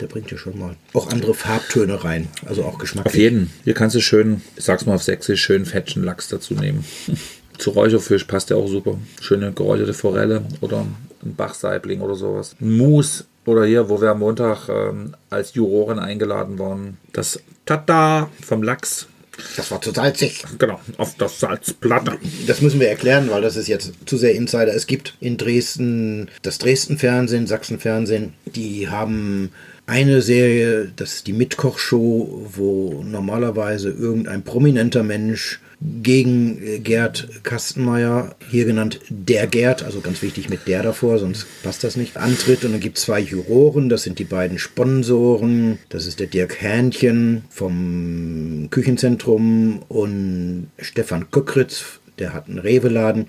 der 0.00 0.06
bringt 0.06 0.30
ja 0.30 0.38
schon 0.38 0.58
mal 0.58 0.76
auch 0.94 1.08
andere 1.10 1.34
Farbtöne 1.34 2.02
rein. 2.02 2.28
Also 2.46 2.64
auch 2.64 2.78
Geschmack. 2.78 3.06
Auf 3.06 3.14
jeden. 3.14 3.52
Hier 3.64 3.74
kannst 3.74 3.94
du 3.94 4.00
schön, 4.00 4.42
ich 4.56 4.64
sag's 4.64 4.84
mal 4.86 4.94
auf 4.94 5.02
Sächsisch, 5.02 5.42
schön 5.42 5.64
fettchen 5.64 6.02
Lachs 6.02 6.28
dazu 6.28 6.54
nehmen. 6.54 6.84
Zu 7.58 7.70
Räucherfisch 7.70 8.24
passt 8.24 8.50
der 8.50 8.56
auch 8.56 8.66
super. 8.66 8.98
Schöne 9.20 9.52
geräucherte 9.52 9.94
Forelle 9.94 10.42
oder 10.60 10.84
ein 11.22 11.34
Bachsaibling 11.36 12.00
oder 12.00 12.16
sowas. 12.16 12.56
Mus 12.58 13.26
oder 13.44 13.64
hier, 13.64 13.88
wo 13.88 14.00
wir 14.00 14.10
am 14.10 14.20
Montag 14.20 14.68
ähm, 14.68 15.14
als 15.30 15.54
Juroren 15.54 15.98
eingeladen 15.98 16.58
waren. 16.58 16.98
Das 17.12 17.40
Tada 17.66 18.30
vom 18.44 18.62
Lachs. 18.62 19.08
Das 19.56 19.70
war 19.70 19.80
zu 19.80 19.92
salzig. 19.92 20.44
Genau, 20.58 20.78
auf 20.98 21.14
das 21.16 21.40
Salzplatte. 21.40 22.18
Das 22.46 22.60
müssen 22.60 22.80
wir 22.80 22.88
erklären, 22.88 23.30
weil 23.30 23.42
das 23.42 23.56
ist 23.56 23.66
jetzt 23.66 23.92
zu 24.04 24.16
sehr 24.16 24.34
Insider. 24.34 24.74
Es 24.74 24.86
gibt 24.86 25.16
in 25.20 25.38
Dresden 25.38 26.28
das 26.42 26.58
Dresden-Fernsehen, 26.58 27.46
Sachsen-Fernsehen, 27.46 28.34
die 28.44 28.88
haben 28.88 29.50
eine 29.86 30.22
Serie, 30.22 30.92
das 30.94 31.14
ist 31.14 31.26
die 31.26 31.32
Mitkochshow, 31.32 32.46
wo 32.54 33.02
normalerweise 33.04 33.90
irgendein 33.90 34.42
prominenter 34.42 35.02
Mensch 35.02 35.60
gegen 36.02 36.62
äh, 36.62 36.78
Gerd 36.78 37.28
Kastenmeier, 37.42 38.34
hier 38.50 38.64
genannt 38.64 39.00
der 39.08 39.46
Gerd, 39.46 39.82
also 39.82 40.00
ganz 40.00 40.22
wichtig 40.22 40.48
mit 40.48 40.66
der 40.66 40.82
davor, 40.82 41.18
sonst 41.18 41.46
passt 41.62 41.84
das 41.84 41.96
nicht, 41.96 42.16
antritt. 42.16 42.64
Und 42.64 42.72
dann 42.72 42.80
gibt 42.80 42.98
es 42.98 43.04
zwei 43.04 43.20
Juroren, 43.20 43.88
das 43.88 44.02
sind 44.02 44.18
die 44.18 44.24
beiden 44.24 44.58
Sponsoren. 44.58 45.78
Das 45.88 46.06
ist 46.06 46.20
der 46.20 46.26
Dirk 46.26 46.60
Hähnchen 46.60 47.44
vom 47.50 48.68
Küchenzentrum 48.70 49.82
und 49.88 50.68
Stefan 50.78 51.30
Köckritz, 51.30 51.84
der 52.18 52.32
hat 52.32 52.48
einen 52.48 52.58
Rewe-Laden. 52.58 53.26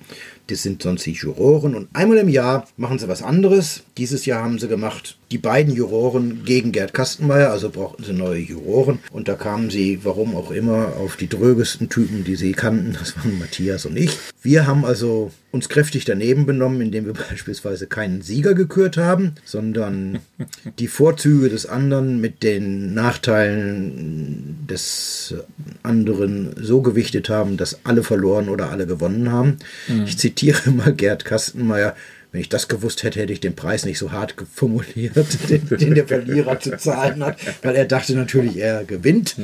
Das 0.54 0.62
sind 0.62 0.84
sonst 0.84 1.08
die 1.08 1.14
Juroren. 1.14 1.74
Und 1.74 1.88
einmal 1.94 2.20
im 2.20 2.30
Jahr 2.30 2.68
machen 2.78 3.00
sie 3.00 3.08
was 3.08 3.24
anderes. 3.24 3.82
Dieses 3.98 4.28
Jahr 4.28 4.44
haben 4.44 4.60
sie 4.60 4.68
gemacht, 4.68 5.18
die 5.32 5.40
beiden 5.40 5.74
Juroren 5.74 6.46
gegen 6.46 6.72
Gerd 6.72 6.94
Kastenmeier, 6.94 7.50
also 7.50 7.72
brauchten 7.72 8.04
sie 8.04 8.14
neue 8.14 8.40
Juroren. 8.40 9.00
Und 9.12 9.28
da 9.28 9.34
kamen 9.34 9.72
sie, 9.72 10.02
warum 10.04 10.36
auch 10.36 10.52
immer, 10.52 10.94
auf 10.98 11.16
die 11.16 11.28
drögesten 11.28 11.90
Typen, 11.90 12.24
die 12.24 12.36
sie 12.36 12.52
kannten. 12.52 12.96
Das 13.00 13.18
waren 13.18 13.40
Matthias 13.40 13.88
und 13.88 13.98
ich. 13.98 14.16
Wir 14.44 14.68
haben 14.68 14.86
also 14.86 15.32
uns 15.54 15.70
kräftig 15.70 16.04
daneben 16.04 16.48
benommen, 16.48 16.82
indem 16.82 17.06
wir 17.06 17.14
beispielsweise 17.30 17.88
keinen 17.88 18.22
Sieger 18.22 18.56
gekürt 18.56 18.98
haben, 18.98 19.36
sondern 19.46 20.20
die 20.80 20.88
Vorzüge 20.88 21.48
des 21.48 21.66
anderen 21.68 22.20
mit 22.20 22.44
den 22.44 22.94
Nachteilen 22.94 24.58
des 24.68 25.36
anderen 25.84 26.56
so 26.58 26.82
gewichtet 26.82 27.30
haben, 27.30 27.56
dass 27.56 27.86
alle 27.86 28.04
verloren 28.04 28.50
oder 28.50 28.72
alle 28.72 28.88
gewonnen 28.88 29.32
haben. 29.32 29.58
Ich 30.06 30.18
zitiere 30.18 30.72
mal 30.72 30.94
Gerd 30.94 31.24
Kastenmeier. 31.24 31.96
Wenn 32.34 32.42
ich 32.42 32.50
das 32.50 32.68
gewusst 32.68 33.04
hätte, 33.04 33.20
hätte 33.20 33.32
ich 33.32 33.42
den 33.42 33.56
Preis 33.56 33.86
nicht 33.86 34.00
so 34.00 34.12
hart 34.12 34.34
formuliert, 34.56 35.16
den, 35.50 35.68
den 35.70 35.94
der 35.94 36.08
Verlierer 36.08 36.60
zu 36.60 36.76
zahlen 36.78 37.24
hat, 37.24 37.38
weil 37.62 37.76
er 37.76 37.86
dachte 37.86 38.16
natürlich, 38.16 38.58
er 38.58 38.84
gewinnt. 38.86 39.36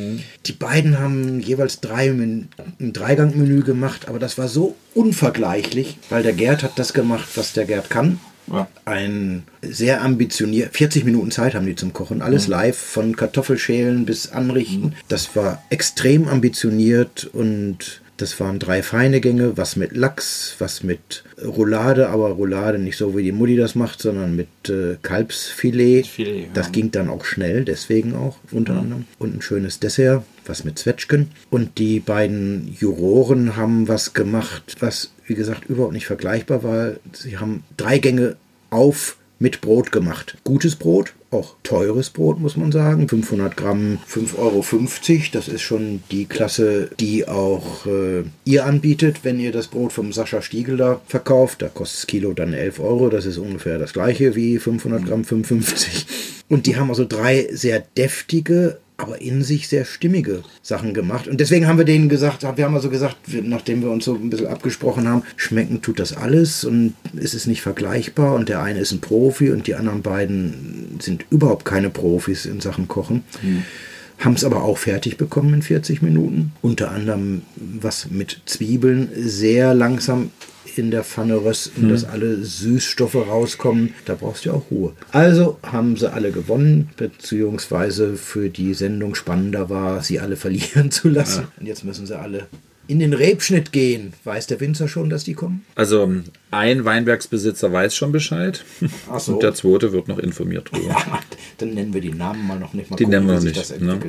Die 0.48 0.54
beiden 0.54 0.98
haben 0.98 1.40
jeweils 1.40 1.82
drei, 1.82 2.10
ein 2.10 2.50
Dreigangmenü 2.80 3.62
gemacht, 3.62 4.08
aber 4.10 4.18
das 4.18 4.40
war 4.40 4.48
so 4.48 4.76
unvergleichlich, 4.96 6.00
weil 6.10 6.24
der 6.24 6.34
Gerd 6.34 6.64
hat 6.64 6.80
das 6.80 6.94
gemacht, 6.94 7.30
was 7.36 7.54
der 7.54 7.66
Gerd 7.66 7.92
kann. 7.92 8.20
Ja. 8.52 8.68
Ein 8.86 9.44
sehr 9.62 10.02
ambitioniert, 10.02 10.76
40 10.76 11.06
Minuten 11.06 11.30
Zeit 11.30 11.54
haben 11.54 11.68
die 11.68 11.76
zum 11.76 11.94
Kochen, 11.94 12.24
alles 12.24 12.48
live, 12.48 12.76
von 12.76 13.16
Kartoffelschälen 13.16 14.06
bis 14.06 14.32
Anrichten. 14.32 14.96
Das 15.08 15.36
war 15.36 15.64
extrem 15.70 16.28
ambitioniert 16.28 17.30
und 17.32 18.02
Das 18.20 18.38
waren 18.42 18.60
drei 18.60 18.84
feine 18.84 19.22
Gänge, 19.22 19.56
was 19.56 19.78
mit 19.78 19.96
Lachs, 19.96 20.56
was 20.60 20.84
mit 20.84 21.24
Roulade, 21.42 22.10
aber 22.10 22.32
Roulade 22.32 22.78
nicht 22.78 22.98
so, 22.98 23.16
wie 23.16 23.24
die 23.24 23.32
Mutti 23.32 23.56
das 23.56 23.76
macht, 23.76 24.02
sondern 24.02 24.36
mit 24.36 24.50
äh, 24.68 24.98
Kalbsfilet. 25.02 26.06
Filet, 26.06 26.42
ja. 26.42 26.48
Das 26.54 26.74
ging 26.74 26.92
dann 26.92 27.10
auch 27.10 27.24
schnell, 27.24 27.64
deswegen 27.64 28.16
auch 28.16 28.38
unter 28.52 28.74
anderem. 28.74 29.06
Und 29.20 29.38
ein 29.38 29.42
schönes 29.42 29.80
Dessert, 29.80 30.24
was 30.46 30.66
mit 30.66 30.78
Zwetschgen. 30.78 31.32
Und 31.50 31.78
die 31.78 32.02
beiden 32.02 32.76
Juroren 32.78 33.56
haben 33.56 33.88
was 33.88 34.14
gemacht, 34.14 34.76
was, 34.82 35.14
wie 35.26 35.36
gesagt, 35.36 35.70
überhaupt 35.70 35.94
nicht 35.94 36.06
vergleichbar 36.06 36.62
war. 36.62 36.92
Sie 37.14 37.38
haben 37.38 37.64
drei 37.78 38.00
Gänge 38.00 38.36
auf 38.70 39.16
mit 39.40 39.62
Brot 39.62 39.92
gemacht. 39.92 40.38
Gutes 40.44 40.76
Brot, 40.76 41.14
auch 41.32 41.56
teures 41.64 42.10
Brot, 42.10 42.40
muss 42.40 42.58
man 42.58 42.72
sagen. 42.72 43.08
500 43.08 43.56
Gramm, 43.56 44.00
5,50 44.10 44.38
Euro. 44.38 44.66
Das 45.34 45.48
ist 45.48 45.62
schon 45.62 46.04
die 46.12 46.26
Klasse, 46.26 46.90
die 47.00 47.28
auch 47.28 47.86
äh, 47.86 48.24
ihr 48.46 48.66
anbietet, 48.66 49.24
wenn 49.24 49.40
ihr 49.40 49.52
das 49.52 49.68
Brot 49.68 49.94
vom 49.94 50.12
Sascha 50.12 50.42
Stiegel 50.42 50.78
da 50.78 51.02
verkauft. 51.08 51.62
Da 51.62 51.70
kostet 51.70 52.00
das 52.00 52.08
Kilo 52.08 52.34
dann 52.34 52.54
11 52.54 52.80
Euro. 52.80 53.10
Das 53.10 53.26
ist 53.26 53.38
ungefähr 53.38 53.80
das 53.80 53.94
gleiche 53.94 54.36
wie 54.36 54.60
500 54.60 55.06
Gramm, 55.06 55.24
55. 55.24 56.06
Und 56.50 56.66
die 56.66 56.76
haben 56.76 56.90
also 56.90 57.06
drei 57.06 57.48
sehr 57.52 57.80
deftige, 57.80 58.80
aber 59.10 59.22
in 59.22 59.44
sich 59.44 59.68
sehr 59.68 59.86
stimmige 59.86 60.44
Sachen 60.62 60.94
gemacht. 60.94 61.28
Und 61.28 61.40
deswegen 61.40 61.68
haben 61.68 61.80
wir 61.80 61.86
denen 61.86 62.10
gesagt, 62.10 62.44
wir 62.44 62.64
haben 62.64 62.76
also 62.76 62.90
gesagt, 62.92 63.18
nachdem 63.42 63.82
wir 63.82 63.90
uns 63.90 64.06
so 64.06 64.14
ein 64.14 64.30
bisschen 64.30 64.48
abgesprochen 64.48 65.08
haben, 65.08 65.24
schmecken 65.36 65.82
tut 65.82 66.00
das 66.00 66.16
alles 66.16 66.64
und 66.64 66.94
es 67.20 67.34
ist 67.34 67.48
nicht 67.48 67.62
vergleichbar. 67.62 68.36
Und 68.36 68.50
der 68.50 68.62
eine 68.62 68.80
ist 68.80 68.92
ein 68.92 69.02
Profi 69.02 69.50
und 69.50 69.66
die 69.66 69.76
anderen 69.76 70.04
beiden 70.04 71.00
sind 71.00 71.26
überhaupt 71.32 71.66
keine 71.66 71.90
Profis 71.90 72.46
in 72.46 72.62
Sachen 72.62 72.88
Kochen. 72.88 73.24
Haben 74.20 74.36
es 74.36 74.44
aber 74.44 74.64
auch 74.64 74.78
fertig 74.78 75.18
bekommen 75.18 75.56
in 75.56 75.62
40 75.64 76.02
Minuten. 76.02 76.52
Unter 76.62 76.92
anderem 76.92 77.42
was 77.56 78.12
mit 78.12 78.42
Zwiebeln 78.46 79.10
sehr 79.16 79.74
langsam 79.74 80.30
in 80.80 80.92
der 80.92 81.04
Pfanne 81.04 81.44
rösten, 81.44 81.90
dass 81.90 82.06
alle 82.06 82.44
Süßstoffe 82.44 83.16
rauskommen. 83.16 83.94
Da 84.06 84.16
brauchst 84.16 84.46
du 84.46 84.50
ja 84.50 84.56
auch 84.56 84.72
Ruhe. 84.72 84.94
Also 85.12 85.60
haben 85.64 85.98
sie 85.98 86.12
alle 86.12 86.32
gewonnen, 86.32 86.90
beziehungsweise 86.98 88.16
für 88.16 88.50
die 88.50 88.74
Sendung 88.74 89.16
spannender 89.16 89.70
war, 89.70 90.02
sie 90.02 90.20
alle 90.20 90.36
verlieren 90.38 90.92
zu 90.92 91.10
lassen. 91.10 91.48
Und 91.60 91.66
jetzt 91.66 91.84
müssen 91.84 92.08
sie 92.08 92.18
alle 92.18 92.48
in 92.88 92.98
den 92.98 93.14
Rebschnitt 93.14 93.72
gehen. 93.72 94.14
Weiß 94.24 94.48
der 94.48 94.60
Winzer 94.60 94.88
schon, 94.88 95.12
dass 95.12 95.24
die 95.24 95.36
kommen? 95.36 95.64
Also 95.76 96.12
ein 96.52 96.86
Weinbergsbesitzer 96.86 97.72
weiß 97.72 97.96
schon 97.96 98.12
Bescheid. 98.12 98.64
So. 99.18 99.34
Und 99.34 99.44
der 99.44 99.54
zweite 99.54 99.92
wird 99.92 100.08
noch 100.08 100.20
informiert 100.20 100.72
drüber. 100.72 100.96
Ja, 101.10 101.20
dann 101.58 101.74
nennen 101.74 101.94
wir 101.94 102.02
die 102.02 102.12
Namen 102.12 102.48
mal 102.48 102.58
noch 102.58 102.74
nicht 102.74 102.90
mal. 102.90 102.96
Die 102.98 103.04
gucken, 103.04 103.20
nennen 103.20 103.28
wir 103.28 103.36
noch 103.36 103.44
nicht, 103.44 103.58
Das 103.58 103.80
ne? 103.80 104.00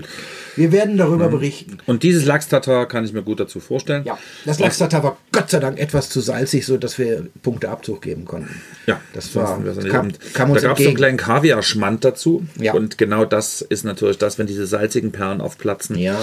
Wir 0.56 0.72
werden 0.72 0.96
darüber 0.96 1.28
berichten. 1.28 1.78
Und 1.86 2.02
dieses 2.02 2.24
Lachs-Tatar 2.24 2.86
kann 2.86 3.04
ich 3.04 3.12
mir 3.12 3.22
gut 3.22 3.40
dazu 3.40 3.60
vorstellen. 3.60 4.04
Ja, 4.04 4.18
das 4.44 4.58
Lachstatter 4.58 5.02
war 5.02 5.16
Gott 5.32 5.50
sei 5.50 5.58
Dank 5.58 5.78
etwas 5.78 6.10
zu 6.10 6.20
salzig, 6.20 6.66
so 6.66 6.76
dass 6.76 6.98
wir 6.98 7.28
Punkteabzug 7.42 8.02
geben 8.02 8.24
konnten. 8.24 8.60
Ja, 8.86 9.00
das 9.14 9.34
war 9.34 9.58
nicht. 9.58 9.88
kam, 9.88 10.12
kam 10.34 10.54
da 10.54 10.60
gab 10.60 10.78
es 10.78 10.84
so 10.84 10.88
einen 10.88 10.96
kleinen 10.96 11.16
Kaviar-Schmand 11.16 12.04
dazu. 12.04 12.46
Ja. 12.58 12.72
Und 12.74 12.98
genau 12.98 13.24
das 13.24 13.62
ist 13.62 13.84
natürlich 13.84 14.18
das, 14.18 14.38
wenn 14.38 14.46
diese 14.46 14.66
salzigen 14.66 15.12
Perlen 15.12 15.40
aufplatzen. 15.40 15.96
Ja. 15.96 16.18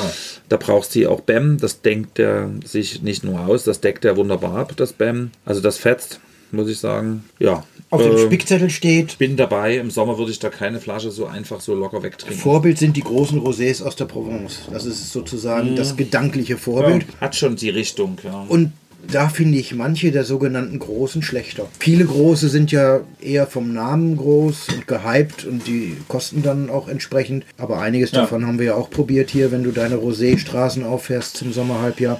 Da 0.49 0.58
brauchst 0.58 0.95
du 0.95 1.10
auch 1.10 1.21
BEM. 1.21 1.58
Das 1.58 1.82
denkt 1.82 2.17
der 2.17 2.49
sich 2.65 3.01
nicht 3.01 3.23
nur 3.23 3.41
aus, 3.41 3.63
das 3.63 3.82
deckt 3.82 4.03
der 4.03 4.17
wunderbar 4.17 4.56
ab, 4.56 4.73
das 4.75 4.93
BEM. 4.93 5.32
Also 5.45 5.62
das 5.62 5.77
fetzt, 5.77 6.06
muss 6.51 6.69
ich 6.69 6.79
sagen. 6.79 7.23
Ja. 7.39 7.63
Auf 7.89 8.01
dem 8.01 8.15
äh, 8.15 8.19
Spickzettel 8.19 8.69
steht, 8.69 9.17
bin 9.17 9.38
dabei. 9.38 9.77
Im 9.77 9.91
Sommer 9.91 10.17
würde 10.17 10.31
ich 10.31 10.39
da 10.39 10.49
keine 10.49 10.79
Flasche 10.79 11.10
so 11.12 11.25
einfach 11.25 11.62
so 11.62 11.73
locker 11.73 12.03
wegtrinken. 12.03 12.38
Vorbild 12.39 12.77
sind 12.77 12.97
die 12.97 13.01
großen 13.03 13.39
Rosés 13.39 13.81
aus 13.83 13.95
der 13.95 14.05
Provence. 14.05 14.63
Das 14.71 14.86
ist 14.86 15.12
sozusagen 15.12 15.75
das 15.75 15.95
gedankliche 15.95 16.57
Vorbild. 16.57 17.03
Ja, 17.03 17.21
hat 17.21 17.36
schon 17.36 17.55
die 17.55 17.69
Richtung, 17.69 18.17
ja. 18.23 18.45
Und 18.49 18.71
da 19.10 19.29
finde 19.29 19.57
ich 19.57 19.73
manche 19.73 20.12
der 20.12 20.25
sogenannten 20.25 20.79
Großen 20.79 21.21
schlechter. 21.21 21.67
Viele 21.79 22.03
Große 22.03 22.49
sind 22.49 22.73
ja 22.73 23.01
eher 23.21 23.47
vom 23.47 23.71
Namen 23.71 24.17
groß 24.17 24.67
und 24.69 24.88
gehypt 24.88 25.45
und 25.45 25.65
die 25.67 25.95
kosten 26.10 26.43
dann 26.43 26.69
auch 26.69 26.89
entsprechend. 26.89 27.45
Aber 27.57 27.79
einiges 27.79 28.12
Ja. 28.12 28.21
davon 28.21 28.45
haben 28.45 28.60
wir 28.60 28.65
ja 28.65 28.75
auch 28.75 28.89
probiert 28.89 29.29
hier, 29.29 29.51
wenn 29.51 29.63
du 29.63 29.71
deine 29.71 29.95
Rosé-Straßen 29.95 30.83
auffährst 30.83 31.38
zum 31.38 31.53
Sommerhalbjahr. 31.53 32.19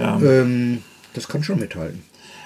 Ja. 0.00 0.20
Ähm, 0.20 0.82
das 1.12 1.28
kann 1.28 1.44
schon 1.44 1.60
mithalten. 1.60 2.02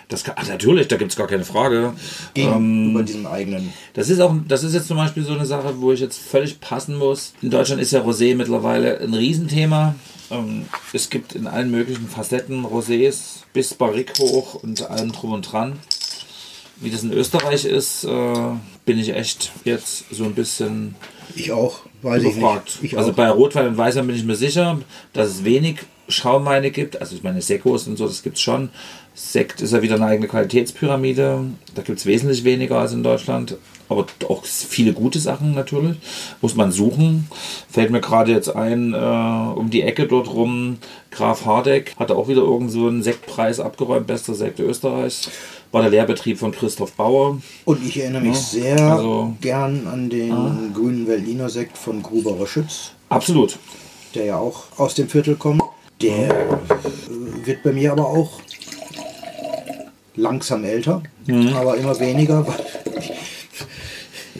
Das 0.08 0.24
kann, 0.24 0.34
ach, 0.38 0.48
natürlich, 0.48 0.88
da 0.88 0.96
gibt 0.96 1.10
es 1.10 1.16
gar 1.16 1.26
keine 1.26 1.44
Frage. 1.44 1.92
Gegenüber 2.32 3.02
diesem 3.02 3.26
eigenen. 3.26 3.72
Das 3.92 4.08
ist 4.08 4.20
auch, 4.20 4.34
das 4.48 4.64
ist 4.64 4.72
jetzt 4.74 4.88
zum 4.88 4.96
Beispiel 4.96 5.22
so 5.22 5.34
eine 5.34 5.44
Sache, 5.44 5.80
wo 5.80 5.92
ich 5.92 6.00
jetzt 6.00 6.18
völlig 6.18 6.60
passen 6.60 6.96
muss. 6.96 7.34
In 7.42 7.50
Deutschland 7.50 7.82
ist 7.82 7.92
ja 7.92 8.00
Rosé 8.00 8.34
mittlerweile 8.34 9.00
ein 9.00 9.12
Riesenthema. 9.12 9.94
Ähm, 10.30 10.64
es 10.94 11.10
gibt 11.10 11.34
in 11.34 11.46
allen 11.46 11.70
möglichen 11.70 12.08
Facetten 12.08 12.64
Rosés 12.64 13.40
bis 13.52 13.74
Barrique 13.74 14.18
hoch 14.18 14.54
und 14.62 14.88
allem 14.90 15.12
drum 15.12 15.32
und 15.32 15.42
dran. 15.42 15.78
Wie 16.80 16.90
das 16.90 17.02
in 17.02 17.12
Österreich 17.12 17.64
ist, 17.64 18.04
äh, 18.04 18.34
bin 18.86 18.98
ich 18.98 19.14
echt 19.14 19.52
jetzt 19.64 20.04
so 20.10 20.24
ein 20.24 20.34
bisschen 20.34 20.94
Ich 21.34 21.52
auch, 21.52 21.80
weiß 22.02 22.22
ich 22.22 22.36
überfragt. 22.36 22.78
nicht. 22.80 22.92
Ich 22.92 22.98
also 22.98 23.10
auch. 23.10 23.14
bei 23.16 23.28
Rotwein 23.28 23.66
und 23.66 23.76
Weißwein 23.76 24.06
bin 24.06 24.16
ich 24.16 24.24
mir 24.24 24.36
sicher, 24.36 24.78
dass 25.12 25.28
es 25.28 25.44
wenig 25.44 25.80
Schaumweine 26.08 26.70
gibt. 26.70 27.00
Also 27.00 27.16
ich 27.16 27.22
meine 27.22 27.42
Sekos 27.42 27.86
und 27.86 27.96
so, 27.96 28.06
das 28.06 28.22
gibt 28.22 28.36
es 28.36 28.42
schon. 28.42 28.70
Sekt 29.18 29.60
ist 29.60 29.72
ja 29.72 29.82
wieder 29.82 29.96
eine 29.96 30.06
eigene 30.06 30.28
Qualitätspyramide. 30.28 31.40
Da 31.74 31.82
gibt 31.82 31.98
es 31.98 32.06
wesentlich 32.06 32.44
weniger 32.44 32.78
als 32.78 32.92
in 32.92 33.02
Deutschland. 33.02 33.56
Aber 33.88 34.06
auch 34.28 34.44
viele 34.44 34.92
gute 34.92 35.18
Sachen 35.18 35.54
natürlich. 35.54 35.96
Muss 36.40 36.54
man 36.54 36.70
suchen. 36.70 37.26
Fällt 37.68 37.90
mir 37.90 38.00
gerade 38.00 38.30
jetzt 38.30 38.54
ein, 38.54 38.94
äh, 38.94 38.96
um 38.96 39.70
die 39.70 39.82
Ecke 39.82 40.06
dort 40.06 40.32
rum, 40.32 40.78
Graf 41.10 41.46
Hardeck 41.46 41.96
hatte 41.98 42.14
auch 42.14 42.28
wieder 42.28 42.42
irgend 42.42 42.70
so 42.70 42.86
einen 42.86 43.02
Sektpreis 43.02 43.58
abgeräumt, 43.58 44.06
bester 44.06 44.34
Sekt 44.34 44.60
Österreichs. 44.60 45.30
War 45.72 45.82
der 45.82 45.90
Lehrbetrieb 45.90 46.38
von 46.38 46.52
Christoph 46.52 46.92
Bauer. 46.92 47.38
Und 47.64 47.84
ich 47.84 47.98
erinnere 47.98 48.22
mich 48.22 48.36
sehr 48.36 48.78
also- 48.80 49.34
gern 49.40 49.88
an 49.88 50.10
den 50.10 50.72
grünen 50.74 51.06
Berliner 51.06 51.48
Sekt 51.48 51.76
von 51.76 52.02
Gruberer 52.02 52.46
Schütz, 52.46 52.92
Absolut. 53.08 53.58
der 54.14 54.26
ja 54.26 54.36
auch 54.38 54.64
aus 54.76 54.94
dem 54.94 55.08
Viertel 55.08 55.34
kommt. 55.34 55.62
Der 56.00 56.30
äh, 56.30 57.46
wird 57.46 57.64
bei 57.64 57.72
mir 57.72 57.90
aber 57.90 58.06
auch 58.06 58.40
langsam 60.18 60.64
älter, 60.64 61.02
aber 61.54 61.76
immer 61.76 61.98
weniger. 62.00 62.46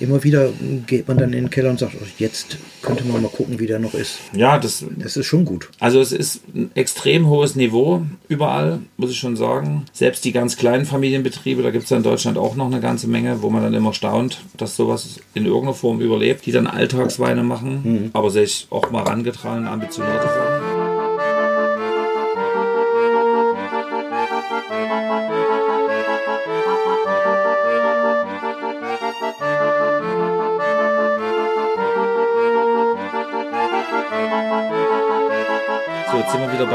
Immer 0.01 0.23
wieder 0.23 0.51
geht 0.87 1.09
man 1.09 1.19
dann 1.19 1.33
in 1.33 1.45
den 1.45 1.51
Keller 1.51 1.71
und 1.71 1.81
sagt, 1.81 1.95
oh, 2.01 2.07
jetzt 2.19 2.57
könnte 2.83 3.05
man 3.05 3.21
mal 3.21 3.29
gucken, 3.29 3.59
wie 3.59 3.67
der 3.67 3.81
noch 3.81 3.95
ist. 3.95 4.19
Ja, 4.33 4.57
das 4.57 4.85
Das 4.97 5.17
ist 5.17 5.27
schon 5.27 5.45
gut. 5.45 5.71
Also 5.81 6.01
es 6.01 6.13
ist 6.13 6.43
ein 6.55 6.71
extrem 6.75 7.27
hohes 7.27 7.57
Niveau 7.57 8.03
überall, 8.29 8.79
muss 8.97 9.11
ich 9.11 9.19
schon 9.19 9.35
sagen. 9.35 9.87
Selbst 9.93 10.25
die 10.25 10.31
ganz 10.31 10.57
kleinen 10.57 10.85
Familienbetriebe, 10.85 11.63
da 11.63 11.71
gibt 11.71 11.85
es 11.85 11.91
ja 11.91 11.97
in 11.97 12.05
Deutschland 12.05 12.39
auch 12.39 12.55
noch 12.55 12.67
eine 12.67 12.81
ganze 12.81 13.09
Menge, 13.09 13.43
wo 13.43 13.51
man 13.51 13.63
dann 13.63 13.75
immer 13.75 13.93
staunt, 13.93 14.43
dass 14.57 14.77
sowas 14.77 15.19
in 15.35 15.47
irgendeiner 15.47 15.75
Form 15.75 16.01
überlebt, 16.01 16.47
die 16.47 16.53
dann 16.53 16.69
Alltagsweine 16.69 17.43
machen, 17.43 18.11
aber 18.13 18.31
sich 18.31 18.69
auch 18.71 18.93
mal 18.93 19.03
rangetragen, 19.03 19.67
ambitionierte 19.67 20.27
Sachen. 20.29 20.68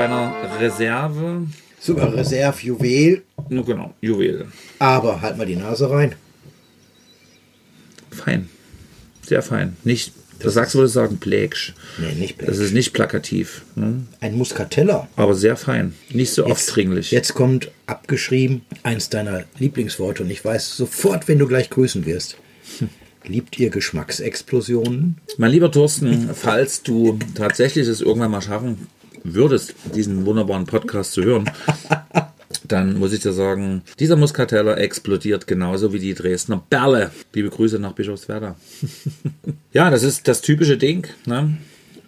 Einer 0.06 0.34
Reserve. 0.60 1.48
Sogar 1.80 2.13
Reserve-Juwel, 2.13 3.24
Nur 3.50 3.66
genau, 3.66 3.94
Juwel. 4.00 4.48
aber 4.80 5.20
halt 5.22 5.38
mal 5.38 5.46
die 5.46 5.58
Nase 5.58 5.89
rein. 5.89 6.16
Fein. 8.12 8.48
Sehr 9.22 9.42
fein. 9.42 9.76
Nicht, 9.84 10.13
das 10.39 10.54
sagst 10.54 10.74
du, 10.74 10.78
würde 10.80 10.88
ich 10.88 10.94
sagen, 10.94 11.18
plägsch. 11.18 11.74
Nee, 11.98 12.13
nicht 12.13 12.39
Das 12.42 12.56
blöd. 12.58 12.68
ist 12.68 12.74
nicht 12.74 12.94
plakativ, 12.94 13.64
ne? 13.76 14.04
Ein 14.22 14.38
Muscatella. 14.38 15.08
aber 15.18 15.36
sehr 15.36 15.58
fein. 15.58 15.93
Nicht 16.10 16.32
so 16.34 16.45
aufdringlich. 16.45 17.12
Jetzt 17.12 17.34
kommt 17.34 17.70
abgeschrieben 17.86 18.62
eins 18.84 19.10
deiner 19.10 19.43
Lieblingsworte 19.60 20.24
und 20.24 20.30
ich 20.30 20.43
weiß 20.45 20.78
sofort, 20.78 21.28
wenn 21.28 21.39
du 21.39 21.47
gleich 21.47 21.70
grüßen 21.70 22.06
wirst. 22.06 22.38
Liebt 23.26 23.58
ihr 23.60 23.70
Geschmacksexplosionen? 23.70 25.18
Mein 25.38 25.51
lieber 25.51 25.72
Thorsten, 25.72 26.30
falls 26.34 26.84
du 26.84 27.18
tatsächlich 27.36 27.88
es 27.88 28.01
irgendwann 28.01 28.32
mal 28.32 28.41
schaffen 28.41 28.88
würdest, 29.24 29.76
diesen 29.95 30.26
wunderbaren 30.26 30.65
Podcast 30.65 31.13
zu 31.13 31.24
hören, 31.24 31.49
dann 32.67 32.97
muss 32.97 33.13
ich 33.13 33.21
dir 33.21 33.34
sagen, 33.34 33.84
dieser 33.99 34.15
Muscatella 34.15 34.76
explodiert 34.76 35.47
genauso 35.47 35.93
wie 35.93 35.99
die 35.99 36.13
Dresdner 36.13 36.63
Berle. 36.69 37.11
Liebe 37.34 37.49
Grüße 37.49 37.80
nach 37.80 37.93
Bischofswerda. 37.93 38.55
ja, 39.74 39.89
das 39.89 40.03
ist 40.03 40.28
das 40.28 40.41
typische 40.41 40.78
Ding. 40.78 41.07
Ne? 41.26 41.57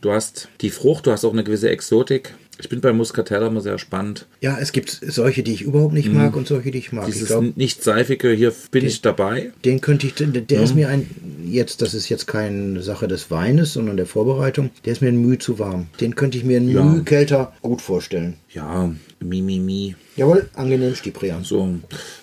Du 0.02 0.12
hast 0.12 0.50
die 0.62 0.70
Frucht, 0.70 1.08
du 1.08 1.12
hast 1.12 1.26
auch 1.26 1.34
eine 1.34 1.44
gewisse 1.44 1.70
Exotik. 1.70 2.36
Ich 2.60 2.70
bin 2.70 2.80
bei 2.82 2.94
Muscatella 2.94 3.48
immer 3.48 3.62
sehr 3.62 3.78
spannend. 3.78 4.28
Ja, 4.40 4.58
es 4.60 4.72
gibt 4.72 4.90
solche, 4.90 5.44
die 5.44 5.54
ich 5.54 5.62
überhaupt 5.64 5.94
nicht 5.94 6.12
mag 6.12 6.36
und 6.36 6.48
solche, 6.48 6.72
die 6.72 6.78
ich 6.78 6.92
mag. 6.94 7.08
ich 7.08 7.14
Dieses 7.14 7.28
glaube, 7.28 7.52
nicht 7.56 7.84
seifige, 7.84 8.32
hier 8.32 8.54
bin 8.72 8.86
ich 8.86 9.02
dabei. 9.02 9.52
den 9.66 9.82
könnte 9.82 10.08
ich, 10.08 10.14
der, 10.16 10.28
der 10.28 10.62
ist 10.64 10.74
mir 10.76 10.88
ein 10.90 11.10
jetzt, 11.44 11.82
das 11.82 11.94
ist 11.94 12.10
jetzt 12.10 12.28
keine 12.28 12.82
Sache 12.82 13.08
des 13.08 13.30
Weines, 13.30 13.74
sondern 13.74 13.98
der 13.98 14.06
Vorbereitung, 14.06 14.70
der 14.86 14.94
ist 14.94 15.02
mir 15.02 15.10
ein 15.10 15.18
Mühe 15.22 15.38
zu 15.38 15.60
warm. 15.60 15.88
Den 16.00 16.16
könnte 16.16 16.38
ich 16.38 16.44
mir 16.44 16.58
ein 16.60 16.70
Ja. 16.70 16.84
Mühe 16.84 17.04
kälter 17.04 17.54
gut 17.62 17.82
vorstellen. 17.82 18.36
Ja, 18.52 18.92
mi, 19.20 19.42
mi, 19.42 19.60
mi. 19.60 19.96
Jawohl, 20.16 20.50
angenehm 20.54 20.96
Stiprian. 20.96 21.44
So. 21.44 21.76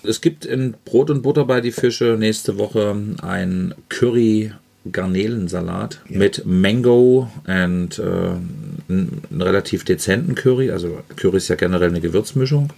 Es 0.03 0.19
gibt 0.19 0.45
in 0.45 0.73
Brot 0.83 1.09
und 1.11 1.21
Butter 1.21 1.45
bei 1.45 1.61
die 1.61 1.71
Fische 1.71 2.15
nächste 2.19 2.57
Woche 2.57 2.95
ein 3.21 3.75
Curry 3.89 4.51
Garnelensalat 4.91 6.01
mit 6.09 6.43
Mango 6.45 7.29
und 7.47 7.99
äh, 7.99 8.31
einen 9.31 9.41
relativ 9.41 9.83
dezenten 9.83 10.35
Curry. 10.35 10.71
Also 10.71 10.99
Curry 11.15 11.37
ist 11.37 11.47
ja 11.47 11.55
generell 11.55 11.89
eine 11.89 12.01
Gewürzmischung. 12.01 12.71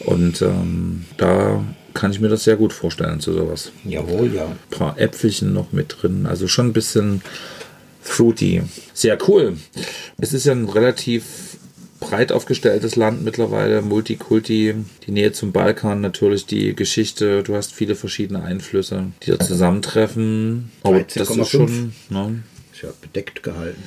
Und 0.00 0.42
ähm, 0.42 1.04
da 1.16 1.64
kann 1.94 2.10
ich 2.12 2.20
mir 2.20 2.28
das 2.28 2.44
sehr 2.44 2.56
gut 2.56 2.72
vorstellen 2.72 3.20
zu 3.20 3.32
sowas. 3.32 3.72
Jawohl, 3.84 4.32
ja. 4.34 4.46
Ein 4.46 4.56
paar 4.70 4.98
Äpfelchen 4.98 5.52
noch 5.52 5.72
mit 5.72 5.96
drin. 6.00 6.26
Also 6.26 6.48
schon 6.48 6.68
ein 6.68 6.72
bisschen 6.72 7.22
fruity. 8.00 8.62
Sehr 8.94 9.18
cool. 9.28 9.56
Es 10.18 10.32
ist 10.32 10.46
ja 10.46 10.52
ein 10.52 10.68
relativ 10.68 11.24
breit 12.00 12.32
aufgestelltes 12.32 12.96
Land 12.96 13.22
mittlerweile, 13.22 13.82
Multikulti, 13.82 14.74
die 15.06 15.10
Nähe 15.10 15.32
zum 15.32 15.52
Balkan, 15.52 16.00
natürlich 16.00 16.46
die 16.46 16.74
Geschichte, 16.74 17.42
du 17.42 17.54
hast 17.54 17.72
viele 17.72 17.94
verschiedene 17.94 18.42
Einflüsse, 18.42 19.12
die 19.22 19.30
da 19.30 19.38
zusammentreffen. 19.38 20.72
Aber 20.82 21.00
das 21.00 21.30
13,5. 21.30 21.40
ist 21.42 21.48
schon, 21.50 21.92
ne? 22.08 22.42
Ist 22.72 22.82
ja 22.82 22.88
bedeckt 23.02 23.42
gehalten. 23.42 23.82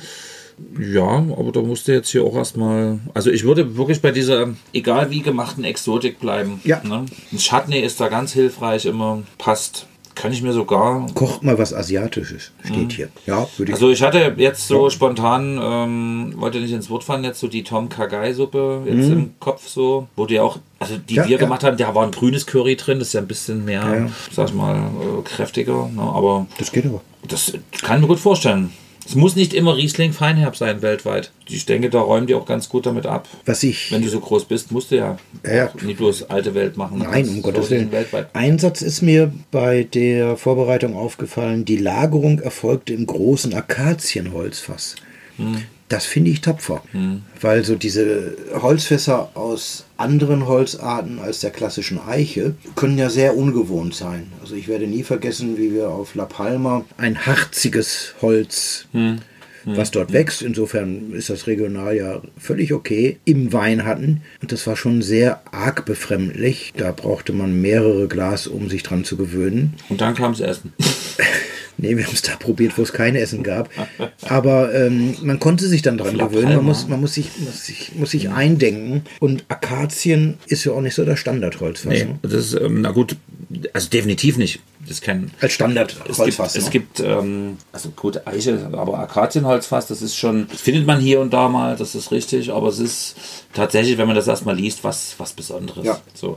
Ja, 0.78 1.02
aber 1.36 1.52
da 1.52 1.60
musste 1.60 1.92
jetzt 1.92 2.10
hier 2.10 2.24
auch 2.24 2.34
erstmal. 2.36 2.98
Also 3.14 3.30
ich 3.30 3.44
würde 3.44 3.76
wirklich 3.76 4.00
bei 4.00 4.10
dieser, 4.12 4.48
egal 4.72 5.10
wie 5.10 5.20
gemachten 5.20 5.64
Exotik 5.64 6.20
bleiben. 6.20 6.60
Ja. 6.64 6.80
Ne? 6.84 7.06
Ein 7.32 7.38
Chutney 7.38 7.80
ist 7.80 8.00
da 8.00 8.08
ganz 8.08 8.32
hilfreich 8.32 8.86
immer. 8.86 9.22
Passt. 9.38 9.86
Kann 10.14 10.30
ich 10.30 10.42
mir 10.42 10.52
sogar 10.52 11.08
Kocht 11.14 11.42
mal 11.42 11.58
was 11.58 11.74
Asiatisches, 11.74 12.52
steht 12.62 12.92
hier. 12.92 13.08
Ja, 13.26 13.48
würde 13.56 13.72
ich. 13.72 13.74
Also 13.74 13.90
ich 13.90 14.00
hatte 14.00 14.32
jetzt 14.36 14.68
so 14.68 14.88
spontan, 14.88 15.58
ähm, 15.60 16.34
wollte 16.36 16.60
nicht 16.60 16.70
ins 16.70 16.88
Wort 16.88 17.02
fallen, 17.02 17.24
jetzt 17.24 17.40
so 17.40 17.48
die 17.48 17.64
Tom 17.64 17.88
Kagai-Suppe 17.88 18.82
jetzt 18.86 19.08
im 19.08 19.34
Kopf 19.40 19.66
so, 19.66 20.06
wo 20.14 20.26
die 20.26 20.38
auch, 20.38 20.58
also 20.78 20.98
die 20.98 21.14
Mhm. 21.14 21.18
Ja, 21.18 21.24
wir 21.24 21.30
ja. 21.32 21.38
gemacht 21.38 21.64
haben, 21.64 21.76
da 21.76 21.92
war 21.96 22.04
ein 22.04 22.12
grünes 22.12 22.46
Curry 22.46 22.76
drin, 22.76 23.00
das 23.00 23.08
ist 23.08 23.14
ja 23.14 23.22
ein 23.22 23.26
bisschen 23.26 23.64
mehr, 23.64 23.82
Ja, 23.82 23.94
ja. 23.96 24.08
sag 24.30 24.50
ich 24.50 24.54
mal, 24.54 24.76
äh, 24.76 25.22
kräftiger, 25.24 25.90
ne? 25.92 26.02
aber 26.02 26.46
das 26.58 26.70
geht 26.70 26.86
aber. 26.86 27.00
das 27.26 27.52
kann 27.82 27.96
ich 27.96 28.02
mir 28.02 28.06
gut 28.08 28.20
vorstellen. 28.20 28.70
Es 29.06 29.14
muss 29.14 29.36
nicht 29.36 29.52
immer 29.52 29.76
Riesling 29.76 30.12
Feinherb 30.12 30.56
sein 30.56 30.80
weltweit. 30.80 31.30
Ich 31.48 31.66
denke, 31.66 31.90
da 31.90 32.00
räumen 32.00 32.26
die 32.26 32.34
auch 32.34 32.46
ganz 32.46 32.68
gut 32.68 32.86
damit 32.86 33.04
ab. 33.06 33.28
Was 33.44 33.62
ich. 33.62 33.92
Wenn 33.92 34.00
du 34.02 34.08
so 34.08 34.18
groß 34.18 34.46
bist, 34.46 34.72
musst 34.72 34.90
du 34.90 34.96
ja, 34.96 35.18
Ja. 35.46 35.70
nicht 35.82 35.98
bloß 35.98 36.30
alte 36.30 36.54
Welt 36.54 36.76
machen. 36.76 36.98
Nein, 37.00 37.28
um 37.28 37.42
Gottes 37.42 37.68
Willen. 37.70 37.92
Weltweit. 37.92 38.28
Ein 38.32 38.58
Satz 38.58 38.80
ist 38.82 39.02
mir 39.02 39.32
bei 39.50 39.84
der 39.84 40.36
Vorbereitung 40.36 40.96
aufgefallen. 40.96 41.64
Die 41.66 41.76
Lagerung 41.76 42.38
erfolgte 42.40 42.94
im 42.94 43.06
großen 43.06 43.52
Akazienholzfass. 43.54 44.96
Das 45.94 46.06
finde 46.06 46.32
ich 46.32 46.40
tapfer, 46.40 46.82
weil 47.40 47.64
so 47.64 47.76
diese 47.76 48.36
Holzfässer 48.52 49.30
aus 49.34 49.84
anderen 49.96 50.48
Holzarten 50.48 51.20
als 51.20 51.38
der 51.38 51.50
klassischen 51.50 52.00
Eiche 52.00 52.56
können 52.74 52.98
ja 52.98 53.10
sehr 53.10 53.36
ungewohnt 53.36 53.94
sein. 53.94 54.32
Also 54.40 54.56
ich 54.56 54.66
werde 54.66 54.88
nie 54.88 55.04
vergessen, 55.04 55.56
wie 55.56 55.72
wir 55.72 55.90
auf 55.90 56.16
La 56.16 56.24
Palma 56.24 56.84
ein 56.96 57.26
harziges 57.26 58.16
Holz 58.20 58.88
was 59.66 59.92
dort 59.92 60.12
wächst. 60.12 60.42
Insofern 60.42 61.12
ist 61.12 61.30
das 61.30 61.46
regional 61.46 61.96
ja 61.96 62.20
völlig 62.36 62.72
okay. 62.72 63.18
Im 63.24 63.52
Wein 63.52 63.84
hatten. 63.84 64.22
Und 64.42 64.52
das 64.52 64.66
war 64.66 64.76
schon 64.76 65.00
sehr 65.00 65.42
arg 65.52 65.84
befremdlich. 65.86 66.72
Da 66.76 66.92
brauchte 66.92 67.32
man 67.32 67.60
mehrere 67.60 68.08
Glas, 68.08 68.46
um 68.46 68.68
sich 68.68 68.82
dran 68.82 69.04
zu 69.04 69.16
gewöhnen. 69.16 69.74
Und 69.88 70.00
dann 70.00 70.14
kam 70.14 70.32
es 70.32 70.40
Essen. 70.40 70.72
Nee, 71.76 71.96
wir 71.96 72.06
haben 72.06 72.14
es 72.14 72.22
da 72.22 72.36
probiert, 72.36 72.78
wo 72.78 72.82
es 72.82 72.92
kein 72.92 73.16
Essen 73.16 73.42
gab. 73.42 73.68
Aber 74.28 74.72
ähm, 74.74 75.16
man 75.22 75.40
konnte 75.40 75.66
sich 75.68 75.82
dann 75.82 75.98
dran 75.98 76.16
gewöhnen. 76.18 76.56
Man 76.56 76.64
muss, 76.64 76.86
man 76.88 77.00
muss, 77.00 77.14
sich, 77.14 77.30
muss, 77.38 77.66
sich, 77.66 77.92
muss 77.94 78.10
sich 78.10 78.30
eindenken. 78.30 79.02
Und 79.20 79.44
Akazien 79.48 80.38
ist 80.46 80.64
ja 80.64 80.72
auch 80.72 80.80
nicht 80.80 80.94
so 80.94 81.04
das 81.04 81.18
Standardholzfass. 81.18 81.92
Nee, 81.92 82.04
Ne? 82.04 82.18
das 82.22 82.32
ist, 82.32 82.54
ähm, 82.60 82.80
na 82.82 82.90
gut, 82.90 83.16
also 83.72 83.88
definitiv 83.88 84.36
nicht. 84.36 84.60
Das 84.80 84.98
ist 84.98 85.02
kein, 85.02 85.22
Als 85.22 85.32
Es 85.34 85.40
gibt, 85.40 85.52
Standardholzfass. 85.52 86.56
es 86.56 86.64
ne? 86.66 86.70
gibt 86.70 87.00
ähm, 87.00 87.56
also 87.72 87.88
gut, 87.96 88.26
Eiche, 88.26 88.68
aber 88.72 88.98
Akazienholzfass, 88.98 89.86
das 89.86 90.02
ist 90.02 90.14
schon, 90.16 90.46
das 90.50 90.60
findet 90.60 90.86
man 90.86 91.00
hier 91.00 91.20
und 91.20 91.32
da 91.32 91.48
mal, 91.48 91.74
das 91.76 91.94
ist 91.94 92.10
richtig, 92.12 92.52
aber 92.52 92.68
es 92.68 92.78
ist 92.80 93.14
tatsächlich, 93.54 93.96
wenn 93.96 94.06
man 94.06 94.16
das 94.16 94.28
erstmal 94.28 94.54
liest, 94.56 94.84
was, 94.84 95.14
was 95.16 95.32
Besonderes. 95.32 95.86
Ja. 95.86 96.00
So. 96.12 96.36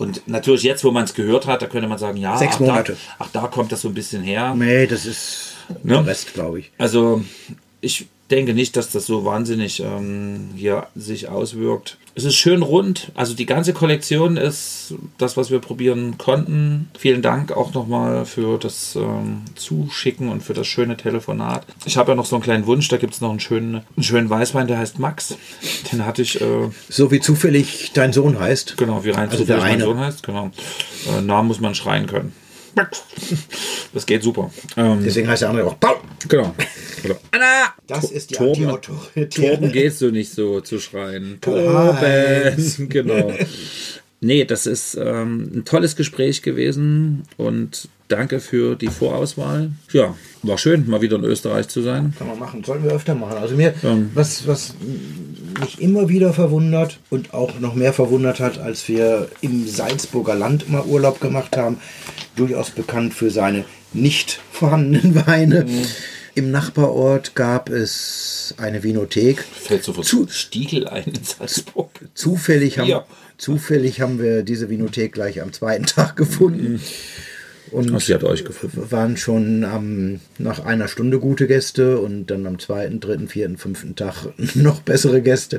Und 0.00 0.26
natürlich 0.26 0.62
jetzt, 0.62 0.82
wo 0.82 0.90
man 0.92 1.04
es 1.04 1.12
gehört 1.12 1.46
hat, 1.46 1.60
da 1.60 1.66
könnte 1.66 1.86
man 1.86 1.98
sagen, 1.98 2.16
ja, 2.16 2.36
Sechs 2.38 2.54
ach, 2.56 2.60
Monate. 2.60 2.92
Da, 2.92 2.98
ach, 3.18 3.28
da 3.34 3.46
kommt 3.48 3.70
das 3.70 3.82
so 3.82 3.88
ein 3.88 3.94
bisschen 3.94 4.22
her. 4.22 4.54
Nee, 4.54 4.86
das 4.86 5.04
ist 5.04 5.56
Ne? 5.82 5.92
der 5.94 6.06
Rest, 6.06 6.32
glaube 6.32 6.60
ich. 6.60 6.72
Also 6.78 7.22
ich 7.82 8.06
denke 8.30 8.54
nicht, 8.54 8.76
dass 8.76 8.90
das 8.90 9.06
so 9.06 9.24
wahnsinnig 9.24 9.80
ähm, 9.80 10.50
hier 10.56 10.86
sich 10.94 11.28
auswirkt. 11.28 11.96
Es 12.14 12.24
ist 12.24 12.34
schön 12.36 12.62
rund. 12.62 13.12
Also 13.14 13.34
die 13.34 13.46
ganze 13.46 13.72
Kollektion 13.72 14.36
ist 14.36 14.94
das, 15.18 15.36
was 15.36 15.50
wir 15.50 15.60
probieren 15.60 16.18
konnten. 16.18 16.90
Vielen 16.98 17.22
Dank 17.22 17.52
auch 17.52 17.72
nochmal 17.72 18.24
für 18.26 18.58
das 18.58 18.96
ähm, 18.96 19.42
Zuschicken 19.54 20.28
und 20.28 20.42
für 20.42 20.52
das 20.52 20.66
schöne 20.66 20.96
Telefonat. 20.96 21.64
Ich 21.84 21.96
habe 21.96 22.12
ja 22.12 22.16
noch 22.16 22.26
so 22.26 22.36
einen 22.36 22.42
kleinen 22.42 22.66
Wunsch. 22.66 22.88
Da 22.88 22.96
gibt 22.96 23.14
es 23.14 23.20
noch 23.20 23.30
einen 23.30 23.40
schönen, 23.40 23.82
einen 23.96 24.02
schönen 24.02 24.28
Weißwein, 24.28 24.66
der 24.66 24.78
heißt 24.78 24.98
Max. 24.98 25.36
Den 25.92 26.04
hatte 26.04 26.22
ich, 26.22 26.40
äh, 26.40 26.68
So 26.88 27.10
wie 27.10 27.20
zufällig 27.20 27.92
dein 27.94 28.12
Sohn 28.12 28.38
heißt. 28.38 28.76
genau, 28.76 29.04
wie 29.04 29.10
rein 29.10 29.28
Also 29.30 29.44
zufällig 29.44 29.62
der 29.62 29.70
mein. 29.70 29.80
Sohn 29.80 29.98
heißt. 29.98 30.22
Genau. 30.24 30.50
Äh, 31.16 31.20
Namen 31.22 31.48
muss 31.48 31.60
man 31.60 31.74
schreien 31.74 32.06
können. 32.06 32.32
Das 33.92 34.06
geht 34.06 34.22
super. 34.22 34.50
Ähm, 34.76 35.00
Deswegen 35.04 35.28
heißt 35.28 35.42
der 35.42 35.50
andere 35.50 35.66
auch 35.66 35.80
Paul. 35.80 35.96
genau. 36.28 36.54
Oder 37.04 37.18
Anna! 37.32 37.74
Das 37.86 38.10
ist 38.10 38.30
die 38.30 38.34
Torben. 38.34 38.68
Torben 39.30 39.72
gehst 39.72 40.00
du 40.00 40.10
nicht 40.12 40.32
so 40.32 40.60
zu 40.60 40.78
schreien. 40.78 41.38
Torben! 41.40 42.88
Genau. 42.88 43.32
Nee, 44.22 44.44
das 44.44 44.66
ist 44.66 44.96
ähm, 44.96 45.50
ein 45.54 45.64
tolles 45.64 45.96
Gespräch 45.96 46.42
gewesen 46.42 47.22
und 47.38 47.88
danke 48.08 48.38
für 48.40 48.76
die 48.76 48.88
Vorauswahl. 48.88 49.70
Ja, 49.92 50.14
war 50.42 50.58
schön, 50.58 50.88
mal 50.88 51.00
wieder 51.00 51.16
in 51.16 51.24
Österreich 51.24 51.68
zu 51.68 51.80
sein. 51.80 52.12
Kann 52.18 52.28
man 52.28 52.38
machen, 52.38 52.62
sollten 52.62 52.84
wir 52.84 52.92
öfter 52.92 53.14
machen. 53.14 53.38
Also 53.38 53.56
mir, 53.56 53.72
was, 54.14 54.46
was 54.46 54.74
mich 55.60 55.80
immer 55.80 56.08
wieder 56.10 56.34
verwundert 56.34 56.98
und 57.08 57.32
auch 57.32 57.58
noch 57.60 57.74
mehr 57.74 57.94
verwundert 57.94 58.40
hat, 58.40 58.58
als 58.58 58.88
wir 58.88 59.28
im 59.40 59.66
Salzburger 59.66 60.34
Land 60.34 60.68
mal 60.68 60.82
Urlaub 60.84 61.20
gemacht 61.20 61.56
haben, 61.56 61.78
durchaus 62.40 62.70
bekannt 62.70 63.14
für 63.14 63.30
seine 63.30 63.64
nicht 63.92 64.40
vorhandenen 64.52 65.14
Weine. 65.26 65.66
Im 66.34 66.50
Nachbarort 66.50 67.34
gab 67.34 67.68
es 67.70 68.54
eine 68.56 68.82
Vinothek. 68.82 69.42
Fällt 69.42 69.84
sofort 69.84 70.06
Zu- 70.06 70.26
Stiegel 70.28 70.86
ein 70.88 71.04
in 71.04 71.22
Salzburg. 71.24 71.90
Zufällig 72.14 72.78
haben, 72.78 72.88
Ja. 72.88 73.04
zufällig 73.36 74.00
haben 74.00 74.20
wir 74.22 74.42
diese 74.42 74.70
Vinothek 74.70 75.12
gleich 75.12 75.42
am 75.42 75.52
zweiten 75.52 75.86
Tag 75.86 76.16
gefunden. 76.16 76.80
Und 77.72 77.92
Ach, 77.94 78.00
sie 78.00 78.14
hat 78.14 78.24
euch 78.24 78.44
gefunden. 78.44 78.90
waren 78.90 79.16
schon 79.16 79.64
am, 79.64 80.20
nach 80.38 80.64
einer 80.64 80.88
Stunde 80.88 81.20
gute 81.20 81.46
Gäste 81.46 82.00
und 82.00 82.26
dann 82.26 82.46
am 82.46 82.58
zweiten, 82.58 82.98
dritten, 83.00 83.28
vierten, 83.28 83.58
fünften 83.58 83.94
Tag 83.94 84.28
noch 84.54 84.80
bessere 84.82 85.20
Gäste. 85.22 85.58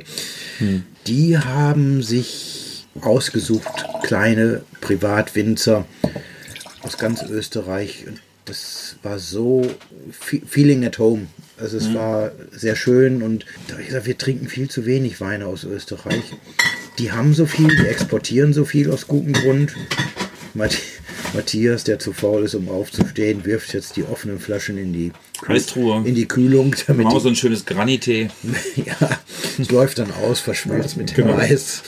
Die 1.07 1.37
haben 1.37 2.01
sich 2.01 2.85
ausgesucht, 3.01 3.85
kleine 4.03 4.63
Privatwinzer 4.81 5.85
aus 6.83 6.97
ganz 6.97 7.23
Österreich. 7.23 8.05
Und 8.07 8.21
Das 8.45 8.95
war 9.03 9.19
so 9.19 9.61
fe- 10.11 10.41
Feeling 10.47 10.83
at 10.85 10.97
Home. 10.99 11.27
Also 11.57 11.77
es 11.77 11.93
war 11.93 12.31
sehr 12.51 12.75
schön 12.75 13.21
und 13.21 13.45
da 13.67 13.75
hab 13.75 13.81
ich 13.81 13.87
gesagt, 13.87 14.07
wir 14.07 14.17
trinken 14.17 14.47
viel 14.47 14.67
zu 14.67 14.85
wenig 14.87 15.21
Weine 15.21 15.45
aus 15.45 15.63
Österreich. 15.63 16.23
Die 16.97 17.11
haben 17.11 17.35
so 17.35 17.45
viel, 17.45 17.67
die 17.67 17.85
exportieren 17.87 18.51
so 18.51 18.65
viel 18.65 18.89
aus 18.91 19.07
gutem 19.07 19.33
Grund. 19.33 19.75
Matt- 20.55 20.77
Matthias, 21.33 21.83
der 21.85 21.99
zu 21.99 22.11
faul 22.13 22.43
ist, 22.43 22.55
um 22.55 22.67
aufzustehen, 22.67 23.45
wirft 23.45 23.73
jetzt 23.73 23.95
die 23.95 24.03
offenen 24.03 24.39
Flaschen 24.39 24.77
in 24.77 24.91
die, 24.91 25.11
Eistruhe. 25.47 26.05
in 26.05 26.15
die 26.15 26.27
Kühlung, 26.27 26.75
damit 26.87 27.05
Machen 27.05 27.19
so 27.21 27.29
ein 27.29 27.35
schönes 27.35 27.65
Granité. 27.65 28.29
ja, 28.75 29.19
es 29.59 29.69
läuft 29.71 29.99
dann 29.99 30.11
aus, 30.11 30.39
verschmilzt 30.41 30.97
mit 30.97 31.11
dem 31.11 31.27
Genau. 31.27 31.37
Eis. 31.37 31.83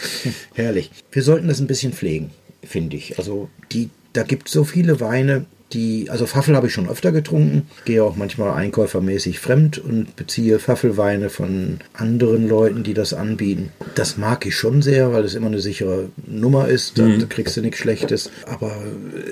Herrlich. 0.54 0.92
Wir 1.12 1.24
sollten 1.24 1.48
das 1.48 1.60
ein 1.60 1.68
bisschen 1.68 1.92
pflegen, 1.94 2.30
finde 2.64 2.96
ich. 2.96 3.18
Also 3.18 3.50
die, 3.74 3.90
da 4.14 4.24
gibt 4.24 4.48
es 4.48 4.54
so 4.54 4.64
viele 4.64 5.00
Weine, 5.00 5.46
die, 5.74 6.08
also 6.12 6.28
Pfaffel 6.28 6.56
habe 6.56 6.68
ich 6.68 6.74
schon 6.74 6.88
öfter 6.88 7.12
getrunken, 7.12 7.64
gehe 7.86 8.04
auch 8.04 8.16
manchmal 8.16 8.52
einkäufermäßig 8.54 9.40
fremd 9.40 9.80
und 9.80 10.16
beziehe 10.16 10.60
Pfaffelweine 10.60 11.30
von 11.32 11.80
anderen 11.94 12.48
Leuten, 12.48 12.84
die 12.84 12.94
das 12.94 13.14
anbieten. 13.16 13.72
Das 13.96 14.18
mag 14.18 14.46
ich 14.46 14.56
schon 14.56 14.84
sehr, 14.84 15.14
weil 15.14 15.24
es 15.24 15.34
immer 15.34 15.48
eine 15.48 15.62
sichere 15.62 16.10
Nummer 16.28 16.68
ist, 16.68 17.00
da 17.00 17.04
Mhm. 17.06 17.28
kriegst 17.28 17.58
du 17.58 17.62
nichts 17.62 17.80
Schlechtes. 17.80 18.30
Aber 18.46 18.84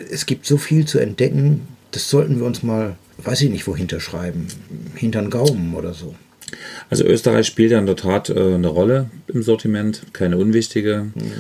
es 0.10 0.26
gibt 0.26 0.48
so 0.48 0.58
viel 0.58 0.86
zu 0.86 0.98
entdecken, 0.98 1.62
das 1.92 2.10
sollten 2.10 2.40
wir 2.40 2.48
uns 2.48 2.64
mal, 2.64 2.96
weiß 3.24 3.42
ich 3.42 3.52
nicht, 3.52 3.68
wohinter 3.68 4.00
schreiben. 4.00 4.48
Hintern 4.96 5.30
Gaumen 5.30 5.76
oder 5.76 5.94
so. 5.94 6.16
Also 6.90 7.06
Österreich 7.06 7.46
spielt 7.48 7.72
ja 7.72 7.80
in 7.80 7.86
der 7.86 7.96
Tat 7.96 8.30
äh, 8.30 8.56
eine 8.56 8.68
Rolle 8.68 9.10
im 9.28 9.42
Sortiment, 9.44 10.02
keine 10.12 10.38
unwichtige. 10.38 11.12
Ähm, 11.16 11.32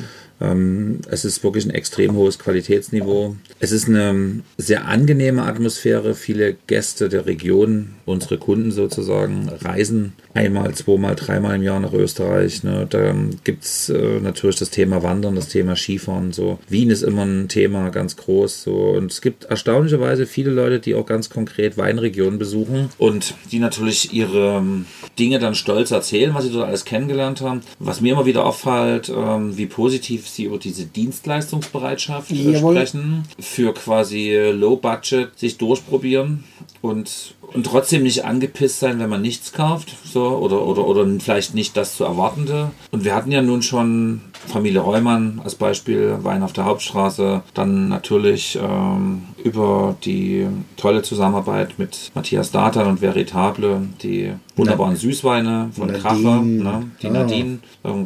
es 0.42 1.24
ist 1.24 1.44
wirklich 1.44 1.66
ein 1.66 1.72
extrem 1.72 2.16
hohes 2.16 2.40
Qualitätsniveau. 2.40 3.36
Es 3.60 3.72
ist 3.72 3.88
eine 3.88 4.42
sehr 4.58 4.88
angenehme 4.88 5.44
Atmosphäre. 5.44 6.16
Viele 6.16 6.56
Gäste 6.66 7.10
der 7.10 7.28
Region, 7.28 7.90
unsere 8.12 8.38
Kunden 8.38 8.72
sozusagen, 8.72 9.50
reisen 9.50 10.14
einmal, 10.34 10.74
zweimal, 10.74 11.16
dreimal 11.16 11.56
im 11.56 11.64
Jahr 11.64 11.80
nach 11.80 11.94
Österreich. 11.94 12.64
Ne? 12.64 12.88
Da 12.90 13.14
gibt 13.44 13.64
es 13.64 13.90
äh, 13.90 14.20
natürlich 14.20 14.58
das 14.58 14.70
Thema 14.70 15.04
Wandern, 15.04 15.36
das 15.36 15.50
Thema 15.50 15.76
Skifahren. 15.76 16.32
So. 16.32 16.60
Wien 16.70 16.90
ist 16.90 17.02
immer 17.02 17.24
ein 17.24 17.48
Thema, 17.48 17.90
ganz 17.90 18.16
groß. 18.18 18.64
So. 18.64 18.74
Und 18.74 19.12
es 19.12 19.22
gibt 19.22 19.46
erstaunlicherweise 19.46 20.26
viele 20.26 20.52
Leute, 20.52 20.80
die 20.80 20.96
auch 20.96 21.06
ganz 21.06 21.30
konkret 21.30 21.78
Weinregionen 21.78 22.40
besuchen 22.40 22.90
und 22.98 23.36
die 23.52 23.60
natürlich 23.60 24.14
ihre 24.14 24.58
ähm, 24.58 24.86
Dinge 25.20 25.40
dann 25.40 25.56
stolz 25.56 25.92
erzählen, 25.92 26.34
was 26.34 26.46
sie 26.46 26.52
dort 26.52 26.68
alles 26.68 26.86
kennengelernt 26.86 27.42
haben. 27.42 27.62
Was 27.80 28.02
mir 28.02 28.14
immer 28.14 28.26
wieder 28.26 28.46
auffällt, 28.46 29.10
ähm, 29.10 29.58
wie 29.58 29.66
positiv 29.66 30.28
sie 30.28 30.46
über 30.46 30.58
diese 30.58 30.86
Dienstleistungsbereitschaft 30.86 32.32
äh, 32.32 32.58
sprechen, 32.58 33.24
für 33.40 33.74
quasi 33.74 34.52
Low 34.54 34.76
Budget 34.76 35.38
sich 35.38 35.58
durchprobieren 35.58 36.44
und 36.82 37.36
und 37.54 37.66
trotzdem 37.66 38.04
nicht 38.04 38.26
angepisst 38.26 38.80
sein, 38.80 39.00
wenn 39.00 39.10
man 39.10 39.22
nichts 39.22 39.52
kauft, 39.52 39.96
so 40.06 40.24
oder 40.38 40.66
oder 40.66 40.86
oder 40.86 41.08
vielleicht 41.20 41.54
nicht 41.54 41.76
das 41.78 41.96
zu 41.96 42.04
erwartende. 42.04 42.72
Und 42.92 43.04
wir 43.04 43.16
hatten 43.16 43.32
ja 43.32 43.42
nun 43.42 43.62
schon 43.62 44.22
Familie 44.48 44.82
Reumann 44.82 45.42
als 45.44 45.56
Beispiel, 45.56 46.18
Wein 46.22 46.44
auf 46.44 46.54
der 46.54 46.66
Hauptstraße, 46.66 47.42
dann 47.54 47.90
natürlich 47.90 48.60
ähm, 48.62 49.24
über 49.44 49.96
die 50.04 50.48
tolle 50.78 51.04
Zusammenarbeit 51.04 51.78
mit 51.78 52.12
Matthias 52.16 52.52
Datan 52.52 52.88
und 52.88 53.02
Veritable, 53.02 53.88
die 54.02 54.34
wunderbaren 54.56 54.96
Süßweine 54.96 55.70
von 55.74 55.88
Nadine. 55.88 56.02
Kracher, 56.02 56.42
ne? 56.42 56.92
die 57.02 57.08
ah. 57.08 57.12
Nadine 57.12 57.60
ähm, 57.84 58.06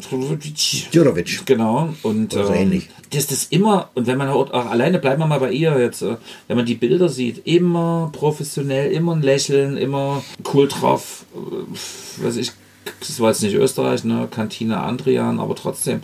Djurovic. 0.92 1.46
Genau. 1.46 1.90
Und 2.04 2.34
so 2.34 2.46
ähm, 2.46 2.54
ähnlich. 2.54 2.90
Das 3.12 3.32
ist 3.32 3.52
immer, 3.52 3.90
und 3.94 4.08
wenn 4.08 4.18
man 4.18 4.30
auch, 4.30 4.52
auch 4.52 4.66
alleine 4.66 5.00
bleiben 5.00 5.22
wir 5.22 5.28
mal 5.28 5.40
bei 5.40 5.52
ihr 5.52 5.80
jetzt, 5.80 6.02
äh, 6.02 6.18
wenn 6.48 6.58
man 6.58 6.66
die 6.66 6.76
Bilder 6.76 7.10
sieht, 7.10 7.46
immer 7.46 8.10
professionell, 8.14 8.92
immer 8.92 9.16
ein 9.16 9.22
Lächeln, 9.22 9.78
immer 9.78 10.24
cool 10.54 10.68
drauf. 10.68 11.26
Äh, 11.34 12.24
weiß 12.26 12.38
ich, 12.38 12.52
das 13.00 13.20
war 13.20 13.32
jetzt 13.32 13.44
nicht 13.44 13.56
Österreich, 13.56 14.04
ne? 14.04 14.28
Kantine 14.30 14.78
Andrian, 14.82 15.40
aber 15.40 15.56
trotzdem. 15.56 16.02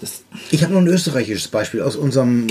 Das 0.00 0.24
ich 0.50 0.62
habe 0.62 0.72
noch 0.72 0.80
ein 0.80 0.88
österreichisches 0.88 1.48
Beispiel 1.48 1.82
aus 1.82 1.96
unserem, 1.96 2.46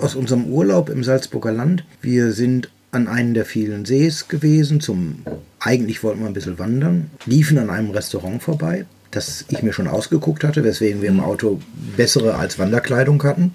aus 0.00 0.14
unserem 0.14 0.46
Urlaub 0.46 0.88
im 0.88 1.04
Salzburger 1.04 1.52
Land. 1.52 1.84
Wir 2.00 2.32
sind 2.32 2.70
an 2.92 3.06
einem 3.06 3.34
der 3.34 3.44
vielen 3.44 3.84
Sees 3.84 4.28
gewesen. 4.28 4.80
Zum 4.80 5.22
eigentlich 5.58 6.02
wollten 6.02 6.20
wir 6.20 6.26
ein 6.26 6.32
bisschen 6.32 6.58
wandern, 6.58 7.10
liefen 7.26 7.58
an 7.58 7.70
einem 7.70 7.90
Restaurant 7.90 8.42
vorbei, 8.42 8.86
das 9.10 9.44
ich 9.48 9.62
mir 9.62 9.72
schon 9.72 9.88
ausgeguckt 9.88 10.42
hatte, 10.42 10.64
weswegen 10.64 11.02
wir 11.02 11.10
im 11.10 11.20
Auto 11.20 11.60
bessere 11.96 12.36
als 12.36 12.58
Wanderkleidung 12.58 13.22
hatten 13.22 13.52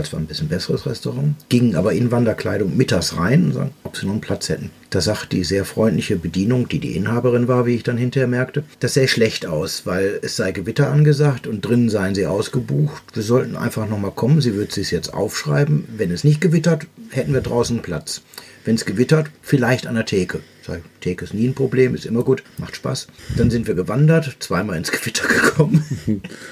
es 0.00 0.12
war 0.12 0.20
ein 0.20 0.26
bisschen 0.26 0.48
besseres 0.48 0.86
Restaurant, 0.86 1.34
gingen 1.48 1.76
aber 1.76 1.92
in 1.92 2.10
Wanderkleidung 2.10 2.76
mittags 2.76 3.16
rein 3.16 3.46
und 3.46 3.52
sagten, 3.52 3.74
ob 3.84 3.96
sie 3.96 4.06
noch 4.06 4.12
einen 4.12 4.20
Platz 4.20 4.48
hätten. 4.48 4.70
Da 4.90 5.00
sagt 5.00 5.32
die 5.32 5.44
sehr 5.44 5.64
freundliche 5.64 6.16
Bedienung, 6.16 6.68
die 6.68 6.78
die 6.78 6.96
Inhaberin 6.96 7.48
war, 7.48 7.66
wie 7.66 7.74
ich 7.74 7.82
dann 7.82 7.96
hinterher 7.96 8.28
merkte, 8.28 8.64
das 8.80 8.94
sähe 8.94 9.08
schlecht 9.08 9.46
aus, 9.46 9.84
weil 9.84 10.20
es 10.22 10.36
sei 10.36 10.52
Gewitter 10.52 10.90
angesagt 10.90 11.46
und 11.46 11.64
drinnen 11.64 11.90
seien 11.90 12.14
sie 12.14 12.26
ausgebucht. 12.26 13.02
Wir 13.14 13.22
sollten 13.22 13.56
einfach 13.56 13.88
nochmal 13.88 14.12
kommen, 14.12 14.40
sie 14.40 14.54
würde 14.54 14.80
es 14.80 14.90
jetzt 14.90 15.12
aufschreiben. 15.12 15.84
Wenn 15.96 16.10
es 16.10 16.24
nicht 16.24 16.40
gewittert, 16.40 16.86
hätten 17.10 17.34
wir 17.34 17.40
draußen 17.40 17.82
Platz. 17.82 18.22
Wenn 18.64 18.74
es 18.74 18.84
gewittert, 18.84 19.30
vielleicht 19.42 19.86
an 19.86 19.94
der 19.94 20.06
Theke. 20.06 20.40
Sag, 20.66 20.82
Theke 21.00 21.24
ist 21.24 21.34
nie 21.34 21.46
ein 21.46 21.54
Problem, 21.54 21.94
ist 21.94 22.04
immer 22.04 22.24
gut, 22.24 22.42
macht 22.58 22.74
Spaß. 22.74 23.06
Dann 23.36 23.48
sind 23.48 23.68
wir 23.68 23.74
gewandert, 23.74 24.36
zweimal 24.40 24.76
ins 24.76 24.90
Gewitter 24.90 25.28
gekommen, 25.28 25.84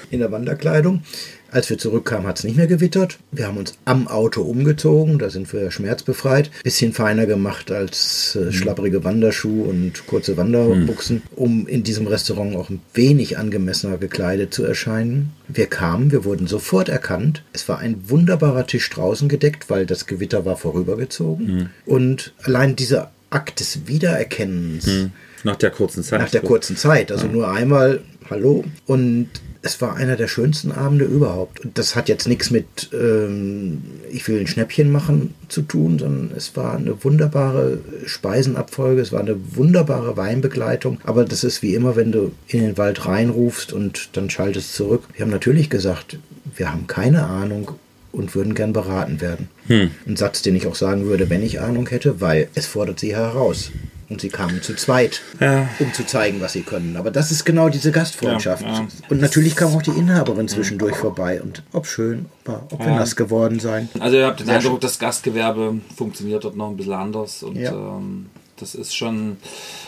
in 0.09 0.19
der 0.19 0.31
Wanderkleidung. 0.31 1.03
Als 1.51 1.69
wir 1.69 1.77
zurückkamen, 1.77 2.27
hat 2.27 2.39
es 2.39 2.43
nicht 2.43 2.57
mehr 2.57 2.67
gewittert. 2.67 3.17
Wir 3.31 3.47
haben 3.47 3.57
uns 3.57 3.77
am 3.85 4.07
Auto 4.07 4.41
umgezogen, 4.41 5.19
da 5.19 5.29
sind 5.29 5.51
wir 5.53 5.71
schmerzbefreit. 5.71 6.51
Bisschen 6.63 6.93
feiner 6.93 7.25
gemacht 7.25 7.71
als 7.71 8.35
äh, 8.35 8.45
mhm. 8.45 8.51
schlapprige 8.51 9.03
Wanderschuhe 9.03 9.67
und 9.67 10.07
kurze 10.07 10.37
Wanderbuchsen, 10.37 11.17
mhm. 11.17 11.37
um 11.37 11.67
in 11.67 11.83
diesem 11.83 12.07
Restaurant 12.07 12.55
auch 12.55 12.69
ein 12.69 12.81
wenig 12.93 13.37
angemessener 13.37 13.97
gekleidet 13.97 14.53
zu 14.53 14.63
erscheinen. 14.63 15.31
Wir 15.47 15.67
kamen, 15.67 16.11
wir 16.11 16.25
wurden 16.25 16.47
sofort 16.47 16.89
erkannt. 16.89 17.43
Es 17.53 17.69
war 17.69 17.79
ein 17.79 18.09
wunderbarer 18.09 18.67
Tisch 18.67 18.89
draußen 18.89 19.29
gedeckt, 19.29 19.69
weil 19.69 19.85
das 19.85 20.07
Gewitter 20.07 20.45
war 20.45 20.57
vorübergezogen. 20.57 21.45
Mhm. 21.45 21.69
Und 21.85 22.33
allein 22.43 22.75
dieser 22.75 23.11
Akt 23.29 23.59
des 23.59 23.87
Wiedererkennens. 23.87 24.87
Mhm. 24.87 25.11
Nach 25.43 25.55
der 25.55 25.69
kurzen 25.69 26.03
Zeit. 26.03 26.19
Nach 26.19 26.29
der 26.29 26.41
kurzen 26.41 26.75
Zeit. 26.75 27.11
Also 27.11 27.27
ja. 27.27 27.31
nur 27.31 27.51
einmal 27.51 28.01
Hallo. 28.29 28.63
Und 28.87 29.29
es 29.65 29.81
war 29.81 29.95
einer 29.95 30.15
der 30.15 30.27
schönsten 30.27 30.71
Abende 30.71 31.05
überhaupt. 31.05 31.59
Und 31.65 31.79
das 31.79 31.95
hat 31.95 32.07
jetzt 32.07 32.27
nichts 32.27 32.51
mit, 32.51 32.91
ähm, 32.93 33.81
ich 34.11 34.27
will 34.27 34.39
ein 34.39 34.45
Schnäppchen 34.45 34.91
machen 34.91 35.33
zu 35.49 35.63
tun, 35.63 35.97
sondern 35.97 36.37
es 36.37 36.55
war 36.55 36.77
eine 36.77 37.03
wunderbare 37.03 37.79
Speisenabfolge, 38.05 39.01
es 39.01 39.11
war 39.11 39.21
eine 39.21 39.35
wunderbare 39.55 40.17
Weinbegleitung. 40.17 40.99
Aber 41.03 41.25
das 41.25 41.43
ist 41.43 41.63
wie 41.63 41.73
immer, 41.73 41.95
wenn 41.95 42.11
du 42.11 42.31
in 42.47 42.59
den 42.61 42.77
Wald 42.77 43.07
reinrufst 43.07 43.73
und 43.73 44.09
dann 44.13 44.29
schaltest 44.29 44.75
zurück. 44.75 45.01
Wir 45.15 45.25
haben 45.25 45.31
natürlich 45.31 45.71
gesagt, 45.71 46.19
wir 46.55 46.71
haben 46.71 46.85
keine 46.85 47.25
Ahnung 47.25 47.71
und 48.11 48.35
würden 48.35 48.53
gern 48.53 48.71
beraten 48.71 49.19
werden. 49.19 49.49
Hm. 49.65 49.89
Ein 50.05 50.15
Satz, 50.15 50.43
den 50.43 50.55
ich 50.55 50.67
auch 50.67 50.75
sagen 50.75 51.07
würde, 51.07 51.31
wenn 51.31 51.41
ich 51.41 51.59
Ahnung 51.59 51.89
hätte, 51.89 52.21
weil 52.21 52.49
es 52.53 52.67
fordert 52.67 52.99
sie 52.99 53.15
heraus. 53.15 53.71
Und 54.07 54.21
sie 54.21 54.29
kamen 54.29 54.61
zu 54.61 54.75
zweit, 54.75 55.21
ja. 55.39 55.67
um 55.79 55.91
zu 55.93 56.05
zeigen, 56.05 56.39
was 56.39 56.53
sie 56.53 56.61
können. 56.61 56.95
Aber 56.95 57.09
das 57.09 57.31
ist 57.31 57.43
genau 57.43 57.69
diese 57.69 57.91
Gastfreundschaft. 57.91 58.63
Ja, 58.63 58.81
ja. 58.81 58.87
Und 59.09 59.19
natürlich 59.19 59.55
kam 59.55 59.75
auch 59.75 59.81
die 59.81 59.91
Inhaberin 59.91 60.47
zwischendurch 60.47 60.95
vorbei. 60.95 61.41
Und 61.41 61.63
ob 61.73 61.87
schön, 61.87 62.27
ob, 62.45 62.71
ob 62.71 62.79
wir 62.79 62.93
nass 62.93 63.15
geworden 63.15 63.59
sein. 63.59 63.89
Also 63.99 64.17
ihr 64.17 64.27
habt 64.27 64.41
den 64.41 64.49
Eindruck, 64.49 64.81
das 64.81 64.99
Gastgewerbe 64.99 65.79
funktioniert 65.95 66.43
dort 66.43 66.55
noch 66.55 66.69
ein 66.69 66.77
bisschen 66.77 66.93
anders. 66.93 67.41
Und 67.41 67.57
ähm, 67.57 68.27
das 68.57 68.75
ist 68.75 68.95
schon 68.95 69.37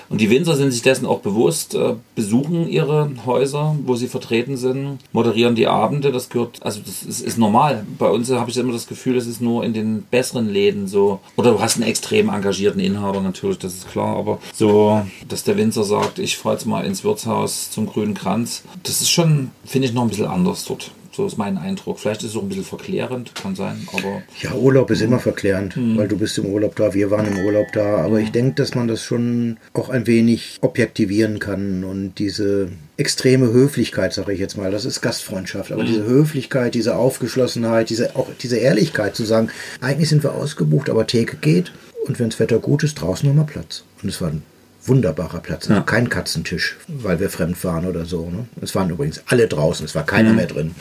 und 0.09 0.21
die 0.21 0.29
Winzer 0.29 0.55
sind 0.55 0.71
sich 0.71 0.81
dessen 0.81 1.05
auch 1.05 1.19
bewusst, 1.19 1.75
äh, 1.75 1.95
besuchen 2.15 2.69
ihre 2.69 3.11
Häuser, 3.25 3.75
wo 3.85 3.95
sie 3.95 4.07
vertreten 4.07 4.55
sind, 4.55 4.99
moderieren 5.11 5.55
die 5.55 5.67
Abende. 5.67 6.11
Das 6.11 6.29
gehört, 6.29 6.63
also 6.63 6.79
das 6.85 7.03
ist, 7.03 7.21
ist 7.21 7.37
normal. 7.37 7.85
Bei 7.97 8.09
uns 8.09 8.31
habe 8.31 8.49
ich 8.49 8.57
immer 8.57 8.71
das 8.71 8.87
Gefühl, 8.87 9.15
das 9.15 9.27
ist 9.27 9.41
nur 9.41 9.65
in 9.65 9.73
den 9.73 10.03
besseren 10.03 10.49
Läden 10.49 10.87
so. 10.87 11.19
Oder 11.35 11.51
du 11.51 11.59
hast 11.59 11.75
einen 11.75 11.89
extrem 11.89 12.29
engagierten 12.29 12.79
Inhaber 12.79 13.21
natürlich, 13.21 13.57
das 13.57 13.73
ist 13.73 13.91
klar. 13.91 14.15
Aber 14.15 14.39
so, 14.53 15.01
dass 15.27 15.43
der 15.43 15.57
Winzer 15.57 15.83
sagt, 15.83 16.19
ich 16.19 16.37
fahre 16.37 16.55
jetzt 16.55 16.65
mal 16.65 16.85
ins 16.85 17.03
Wirtshaus 17.03 17.71
zum 17.71 17.87
grünen 17.87 18.13
Kranz, 18.13 18.63
das 18.83 19.01
ist 19.01 19.11
schon, 19.11 19.51
finde 19.65 19.87
ich, 19.87 19.93
noch 19.93 20.03
ein 20.03 20.09
bisschen 20.09 20.27
anders 20.27 20.63
dort. 20.65 20.91
So 21.17 21.25
ist 21.25 21.35
mein 21.35 21.57
Eindruck. 21.57 21.99
Vielleicht 21.99 22.21
ist 22.21 22.29
es 22.29 22.35
auch 22.35 22.43
ein 22.43 22.49
bisschen 22.49 22.63
verklärend, 22.63 23.33
kann 23.33 23.55
sein, 23.55 23.87
aber. 23.91 24.21
Ja, 24.39 24.53
Urlaub 24.53 24.91
ist 24.91 25.01
immer 25.01 25.17
verklärend, 25.17 25.75
mhm. 25.75 25.97
weil 25.97 26.07
du 26.07 26.15
bist 26.15 26.37
im 26.37 26.45
Urlaub 26.45 26.75
da, 26.75 26.93
wir 26.93 27.09
waren 27.09 27.25
im 27.25 27.43
Urlaub 27.43 27.65
da. 27.73 27.97
Aber 27.97 28.19
mhm. 28.19 28.25
ich 28.25 28.31
denke, 28.31 28.53
dass 28.53 28.75
man 28.75 28.87
das 28.87 29.01
schon 29.01 29.57
auch 29.73 29.89
ein 29.89 30.05
wenig 30.05 30.59
objektivieren 30.61 31.39
kann 31.39 31.83
und 31.83 32.19
diese 32.19 32.69
extreme 32.97 33.51
Höflichkeit, 33.51 34.13
sage 34.13 34.31
ich 34.31 34.39
jetzt 34.39 34.57
mal, 34.57 34.69
das 34.69 34.85
ist 34.85 35.01
Gastfreundschaft, 35.01 35.71
aber 35.71 35.81
mhm. 35.81 35.87
diese 35.87 36.05
Höflichkeit, 36.05 36.75
diese 36.75 36.95
Aufgeschlossenheit, 36.95 37.89
diese, 37.89 38.15
auch 38.15 38.27
diese 38.39 38.57
Ehrlichkeit 38.57 39.15
zu 39.15 39.25
sagen, 39.25 39.49
eigentlich 39.81 40.09
sind 40.09 40.21
wir 40.23 40.35
ausgebucht, 40.35 40.87
aber 40.87 41.07
Theke 41.07 41.37
geht 41.37 41.71
und 42.05 42.19
wenn 42.19 42.29
das 42.29 42.39
Wetter 42.39 42.59
gut 42.59 42.83
ist, 42.83 42.93
draußen 43.01 43.27
nochmal 43.27 43.45
Platz. 43.45 43.83
Und 44.03 44.09
es 44.09 44.21
war 44.21 44.29
ein 44.29 44.43
wunderbarer 44.87 45.39
Platz. 45.39 45.69
Also 45.69 45.81
kein 45.83 46.09
Katzentisch, 46.09 46.77
weil 46.87 47.19
wir 47.19 47.29
fremd 47.29 47.63
waren 47.63 47.85
oder 47.85 48.05
so. 48.05 48.29
Ne? 48.29 48.45
Es 48.61 48.75
waren 48.75 48.89
übrigens 48.89 49.21
alle 49.27 49.47
draußen, 49.47 49.85
es 49.85 49.95
war 49.95 50.05
keiner 50.05 50.31
mhm. 50.31 50.35
mehr 50.35 50.47
drin. 50.47 50.75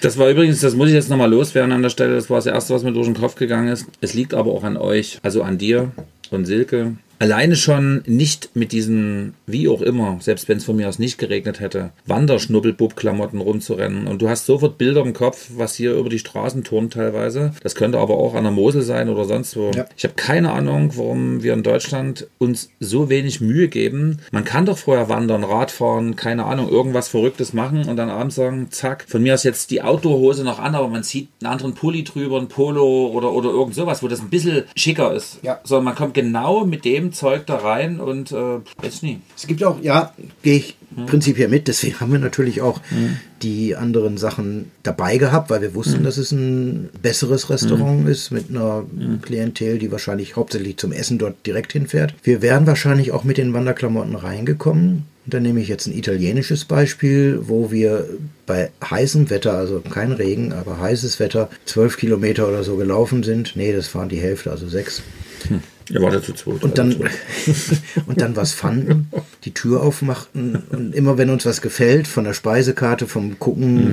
Das 0.00 0.18
war 0.18 0.28
übrigens, 0.28 0.60
das 0.60 0.74
muss 0.74 0.88
ich 0.88 0.94
jetzt 0.94 1.10
nochmal 1.10 1.30
loswerden 1.30 1.72
an 1.72 1.82
der 1.82 1.90
Stelle, 1.90 2.14
das 2.14 2.30
war 2.30 2.36
das 2.36 2.46
Erste, 2.46 2.74
was 2.74 2.82
mir 2.82 2.92
durch 2.92 3.06
den 3.06 3.16
Kopf 3.16 3.34
gegangen 3.34 3.68
ist. 3.68 3.86
Es 4.00 4.14
liegt 4.14 4.34
aber 4.34 4.52
auch 4.52 4.64
an 4.64 4.76
euch, 4.76 5.18
also 5.22 5.42
an 5.42 5.58
dir 5.58 5.92
und 6.30 6.44
Silke, 6.44 6.96
Alleine 7.18 7.56
schon 7.56 8.02
nicht 8.06 8.50
mit 8.54 8.72
diesen, 8.72 9.34
wie 9.46 9.68
auch 9.68 9.80
immer, 9.80 10.18
selbst 10.20 10.48
wenn 10.48 10.58
es 10.58 10.64
von 10.64 10.76
mir 10.76 10.88
aus 10.88 10.98
nicht 10.98 11.16
geregnet 11.18 11.60
hätte, 11.60 11.90
Wanderschnubbelbub-Klamotten 12.06 13.40
rumzurennen. 13.40 14.06
Und 14.06 14.20
du 14.20 14.28
hast 14.28 14.44
sofort 14.46 14.76
Bilder 14.76 15.00
im 15.00 15.14
Kopf, 15.14 15.50
was 15.56 15.74
hier 15.74 15.94
über 15.94 16.10
die 16.10 16.18
Straßen 16.18 16.62
turnt 16.64 16.92
teilweise. 16.92 17.52
Das 17.62 17.74
könnte 17.74 17.98
aber 17.98 18.18
auch 18.18 18.34
an 18.34 18.44
der 18.44 18.52
Mosel 18.52 18.82
sein 18.82 19.08
oder 19.08 19.24
sonst 19.24 19.56
wo. 19.56 19.70
Ja. 19.74 19.86
Ich 19.96 20.04
habe 20.04 20.14
keine 20.14 20.52
Ahnung, 20.52 20.92
warum 20.96 21.42
wir 21.42 21.54
in 21.54 21.62
Deutschland 21.62 22.26
uns 22.38 22.70
so 22.80 23.08
wenig 23.08 23.40
Mühe 23.40 23.68
geben. 23.68 24.18
Man 24.30 24.44
kann 24.44 24.66
doch 24.66 24.76
vorher 24.76 25.08
wandern, 25.08 25.44
Radfahren, 25.44 26.16
keine 26.16 26.44
Ahnung, 26.44 26.68
irgendwas 26.68 27.08
Verrücktes 27.08 27.54
machen 27.54 27.88
und 27.88 27.96
dann 27.96 28.10
abends 28.10 28.34
sagen, 28.34 28.68
zack, 28.70 29.06
von 29.08 29.22
mir 29.22 29.34
aus 29.34 29.42
jetzt 29.42 29.70
die 29.70 29.80
Outdoor-Hose 29.80 30.44
noch 30.44 30.58
an, 30.58 30.74
aber 30.74 30.88
man 30.88 31.02
zieht 31.02 31.28
einen 31.40 31.52
anderen 31.52 31.74
Pulli 31.74 32.04
drüber, 32.04 32.38
ein 32.38 32.48
Polo 32.48 33.08
oder, 33.08 33.32
oder 33.32 33.50
irgend 33.50 33.74
sowas, 33.74 34.02
wo 34.02 34.08
das 34.08 34.20
ein 34.20 34.28
bisschen 34.28 34.64
schicker 34.76 35.14
ist. 35.14 35.38
Ja. 35.42 35.60
So, 35.64 35.80
man 35.80 35.94
kommt 35.94 36.14
genau 36.14 36.66
mit 36.66 36.84
dem 36.84 37.05
Zeug 37.12 37.46
da 37.46 37.56
rein 37.56 38.00
und 38.00 38.32
äh, 38.32 38.58
jetzt 38.82 39.02
nie. 39.02 39.20
Es 39.36 39.46
gibt 39.46 39.62
auch, 39.64 39.82
ja, 39.82 40.12
gehe 40.42 40.56
ich 40.56 40.76
hm. 40.94 41.06
prinzipiell 41.06 41.48
mit, 41.48 41.68
deswegen 41.68 42.00
haben 42.00 42.12
wir 42.12 42.18
natürlich 42.18 42.60
auch 42.60 42.80
hm. 42.88 43.16
die 43.42 43.76
anderen 43.76 44.18
Sachen 44.18 44.70
dabei 44.82 45.18
gehabt, 45.18 45.50
weil 45.50 45.62
wir 45.62 45.74
wussten, 45.74 45.98
hm. 45.98 46.04
dass 46.04 46.16
es 46.16 46.32
ein 46.32 46.88
besseres 47.02 47.50
Restaurant 47.50 48.02
hm. 48.02 48.08
ist 48.08 48.30
mit 48.30 48.50
einer 48.50 48.84
hm. 48.96 49.20
Klientel, 49.22 49.78
die 49.78 49.92
wahrscheinlich 49.92 50.36
hauptsächlich 50.36 50.76
zum 50.76 50.92
Essen 50.92 51.18
dort 51.18 51.46
direkt 51.46 51.72
hinfährt. 51.72 52.14
Wir 52.22 52.42
wären 52.42 52.66
wahrscheinlich 52.66 53.12
auch 53.12 53.24
mit 53.24 53.38
den 53.38 53.52
Wanderklamotten 53.52 54.14
reingekommen 54.14 55.04
dann 55.26 55.42
nehme 55.42 55.60
ich 55.60 55.68
jetzt 55.68 55.86
ein 55.86 55.96
italienisches 55.96 56.64
Beispiel, 56.64 57.40
wo 57.42 57.72
wir 57.72 58.08
bei 58.46 58.70
heißem 58.88 59.28
Wetter, 59.28 59.54
also 59.54 59.80
kein 59.80 60.12
Regen, 60.12 60.52
aber 60.52 60.78
heißes 60.78 61.18
Wetter, 61.18 61.50
zwölf 61.64 61.96
Kilometer 61.96 62.46
oder 62.48 62.62
so 62.62 62.76
gelaufen 62.76 63.24
sind. 63.24 63.56
Nee, 63.56 63.72
das 63.72 63.92
waren 63.94 64.08
die 64.08 64.20
Hälfte, 64.20 64.52
also 64.52 64.68
sechs. 64.68 65.02
Hm. 65.48 65.62
Ihr 65.90 66.02
wartet 66.02 66.24
zu 66.24 66.32
zweit. 66.32 66.62
Und 66.62 66.78
dann, 66.78 66.96
und 68.06 68.20
dann 68.20 68.36
was 68.36 68.52
fanden, 68.52 69.08
die 69.44 69.52
Tür 69.52 69.82
aufmachten 69.82 70.62
und 70.70 70.94
immer 70.94 71.16
wenn 71.18 71.30
uns 71.30 71.46
was 71.46 71.62
gefällt, 71.62 72.08
von 72.08 72.24
der 72.24 72.34
Speisekarte, 72.34 73.06
vom 73.06 73.38
Gucken, 73.38 73.84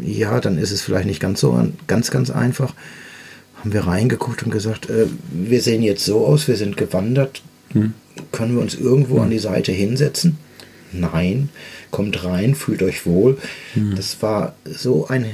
mhm. 0.00 0.06
ja, 0.06 0.40
dann 0.40 0.58
ist 0.58 0.70
es 0.70 0.82
vielleicht 0.82 1.06
nicht 1.06 1.20
ganz 1.20 1.40
so 1.40 1.66
ganz, 1.86 2.10
ganz 2.10 2.30
einfach, 2.30 2.74
haben 3.56 3.72
wir 3.72 3.86
reingeguckt 3.86 4.42
und 4.42 4.50
gesagt, 4.50 4.90
äh, 4.90 5.06
wir 5.32 5.62
sehen 5.62 5.82
jetzt 5.82 6.04
so 6.04 6.26
aus, 6.26 6.46
wir 6.48 6.56
sind 6.56 6.76
gewandert, 6.76 7.42
mhm. 7.72 7.94
können 8.30 8.56
wir 8.56 8.62
uns 8.62 8.74
irgendwo 8.74 9.16
mhm. 9.16 9.22
an 9.22 9.30
die 9.30 9.38
Seite 9.38 9.72
hinsetzen? 9.72 10.36
Nein, 10.92 11.48
kommt 11.90 12.24
rein, 12.24 12.54
fühlt 12.54 12.82
euch 12.82 13.06
wohl. 13.06 13.38
Mhm. 13.74 13.96
Das 13.96 14.22
war 14.22 14.54
so 14.64 15.08
ein 15.08 15.24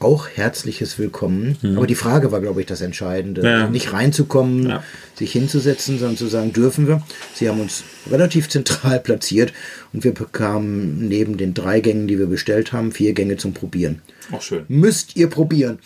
auch 0.00 0.28
herzliches 0.28 0.98
Willkommen. 0.98 1.58
Mhm. 1.62 1.76
Aber 1.76 1.86
die 1.86 1.94
Frage 1.94 2.32
war, 2.32 2.40
glaube 2.40 2.60
ich, 2.60 2.66
das 2.66 2.80
Entscheidende. 2.80 3.42
Ja. 3.42 3.68
Nicht 3.68 3.92
reinzukommen, 3.92 4.68
ja. 4.68 4.84
sich 5.14 5.32
hinzusetzen, 5.32 5.98
sondern 5.98 6.16
zu 6.16 6.26
sagen, 6.26 6.52
dürfen 6.52 6.88
wir. 6.88 7.02
Sie 7.34 7.48
haben 7.48 7.60
uns 7.60 7.84
relativ 8.10 8.48
zentral 8.48 8.98
platziert 9.04 9.52
und 9.92 10.02
wir 10.02 10.14
bekamen 10.14 11.08
neben 11.08 11.36
den 11.36 11.54
drei 11.54 11.80
Gängen, 11.80 12.08
die 12.08 12.18
wir 12.18 12.26
bestellt 12.26 12.72
haben, 12.72 12.92
vier 12.92 13.12
Gänge 13.12 13.36
zum 13.36 13.52
Probieren. 13.52 14.00
Auch 14.32 14.42
schön. 14.42 14.64
Müsst 14.68 15.16
ihr 15.16 15.28
probieren. 15.28 15.78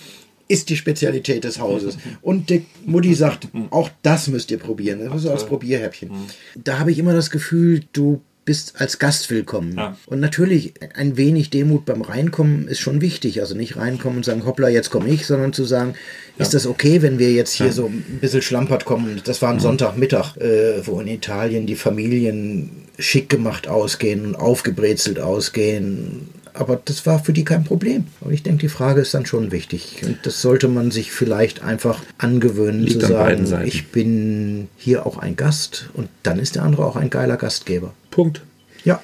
Ist 0.46 0.68
die 0.68 0.76
Spezialität 0.76 1.44
des 1.44 1.58
Hauses. 1.58 1.96
Und 2.20 2.50
die 2.50 2.66
Mutti 2.84 3.14
sagt, 3.14 3.48
auch 3.70 3.88
das 4.02 4.28
müsst 4.28 4.50
ihr 4.50 4.58
probieren. 4.58 5.00
Das 5.02 5.16
ist 5.16 5.22
so 5.22 5.30
als 5.30 5.46
Probierhäppchen. 5.46 6.10
Mhm. 6.10 6.62
Da 6.62 6.78
habe 6.78 6.92
ich 6.92 6.98
immer 6.98 7.14
das 7.14 7.30
Gefühl, 7.30 7.80
du 7.94 8.20
bist 8.44 8.80
als 8.80 8.98
Gast 8.98 9.30
willkommen. 9.30 9.76
Ja. 9.76 9.96
Und 10.06 10.20
natürlich 10.20 10.74
ein 10.94 11.16
wenig 11.16 11.50
Demut 11.50 11.84
beim 11.84 12.02
Reinkommen 12.02 12.68
ist 12.68 12.80
schon 12.80 13.00
wichtig. 13.00 13.40
Also 13.40 13.54
nicht 13.54 13.76
reinkommen 13.76 14.18
und 14.18 14.24
sagen, 14.24 14.44
hoppla, 14.44 14.68
jetzt 14.68 14.90
komme 14.90 15.08
ich, 15.08 15.26
sondern 15.26 15.52
zu 15.52 15.64
sagen, 15.64 15.94
ja. 16.36 16.42
ist 16.42 16.54
das 16.54 16.66
okay, 16.66 17.02
wenn 17.02 17.18
wir 17.18 17.32
jetzt 17.32 17.52
hier 17.52 17.66
ja. 17.66 17.72
so 17.72 17.86
ein 17.86 18.18
bisschen 18.20 18.42
schlampert 18.42 18.84
kommen? 18.84 19.20
Das 19.24 19.40
war 19.42 19.50
ein 19.50 19.60
Sonntagmittag, 19.60 20.36
äh, 20.36 20.86
wo 20.86 21.00
in 21.00 21.08
Italien 21.08 21.66
die 21.66 21.76
Familien 21.76 22.84
schick 22.98 23.28
gemacht 23.28 23.68
ausgehen 23.68 24.24
und 24.26 24.36
aufgebrezelt 24.36 25.18
ausgehen. 25.18 26.28
Aber 26.52 26.80
das 26.82 27.04
war 27.04 27.18
für 27.22 27.32
die 27.32 27.44
kein 27.44 27.64
Problem. 27.64 28.04
Aber 28.20 28.30
ich 28.30 28.44
denke, 28.44 28.60
die 28.60 28.68
Frage 28.68 29.00
ist 29.00 29.12
dann 29.12 29.26
schon 29.26 29.50
wichtig. 29.50 30.02
Und 30.06 30.18
das 30.22 30.40
sollte 30.40 30.68
man 30.68 30.92
sich 30.92 31.10
vielleicht 31.10 31.64
einfach 31.64 32.00
angewöhnen 32.16 32.80
Liegt 32.80 33.02
zu 33.02 33.08
sagen, 33.08 33.52
ich 33.64 33.88
bin 33.88 34.68
hier 34.76 35.04
auch 35.04 35.18
ein 35.18 35.34
Gast 35.34 35.90
und 35.94 36.08
dann 36.22 36.38
ist 36.38 36.54
der 36.54 36.62
andere 36.62 36.84
auch 36.86 36.94
ein 36.94 37.10
geiler 37.10 37.36
Gastgeber. 37.36 37.92
Punkt. 38.14 38.42
Ja. 38.84 39.00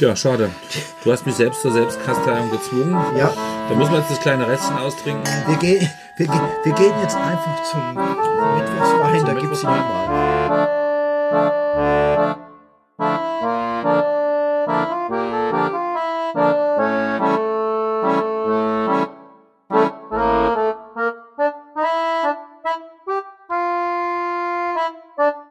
Ja, 0.00 0.16
schade. 0.16 0.50
Du 1.04 1.12
hast 1.12 1.24
mich 1.24 1.36
selbst 1.36 1.62
zur 1.62 1.70
Selbstkasteiung 1.70 2.50
gezwungen. 2.50 2.92
Ja. 3.16 3.32
Da 3.68 3.74
muss 3.76 3.88
man 3.88 4.00
jetzt 4.00 4.10
das 4.10 4.18
kleine 4.20 4.48
Restchen 4.48 4.76
austrinken. 4.76 5.22
Wir, 5.46 5.56
gehen, 5.58 5.88
wir, 6.16 6.26
wir 6.26 6.72
gehen 6.72 6.92
jetzt 7.02 7.16
einfach 7.16 7.62
zum 7.70 7.94
Mittwochswein, 7.94 9.24
da 9.24 9.34
gibt 9.34 9.52
es 9.52 9.62
ihn 9.62 9.68
mal. 9.68 10.02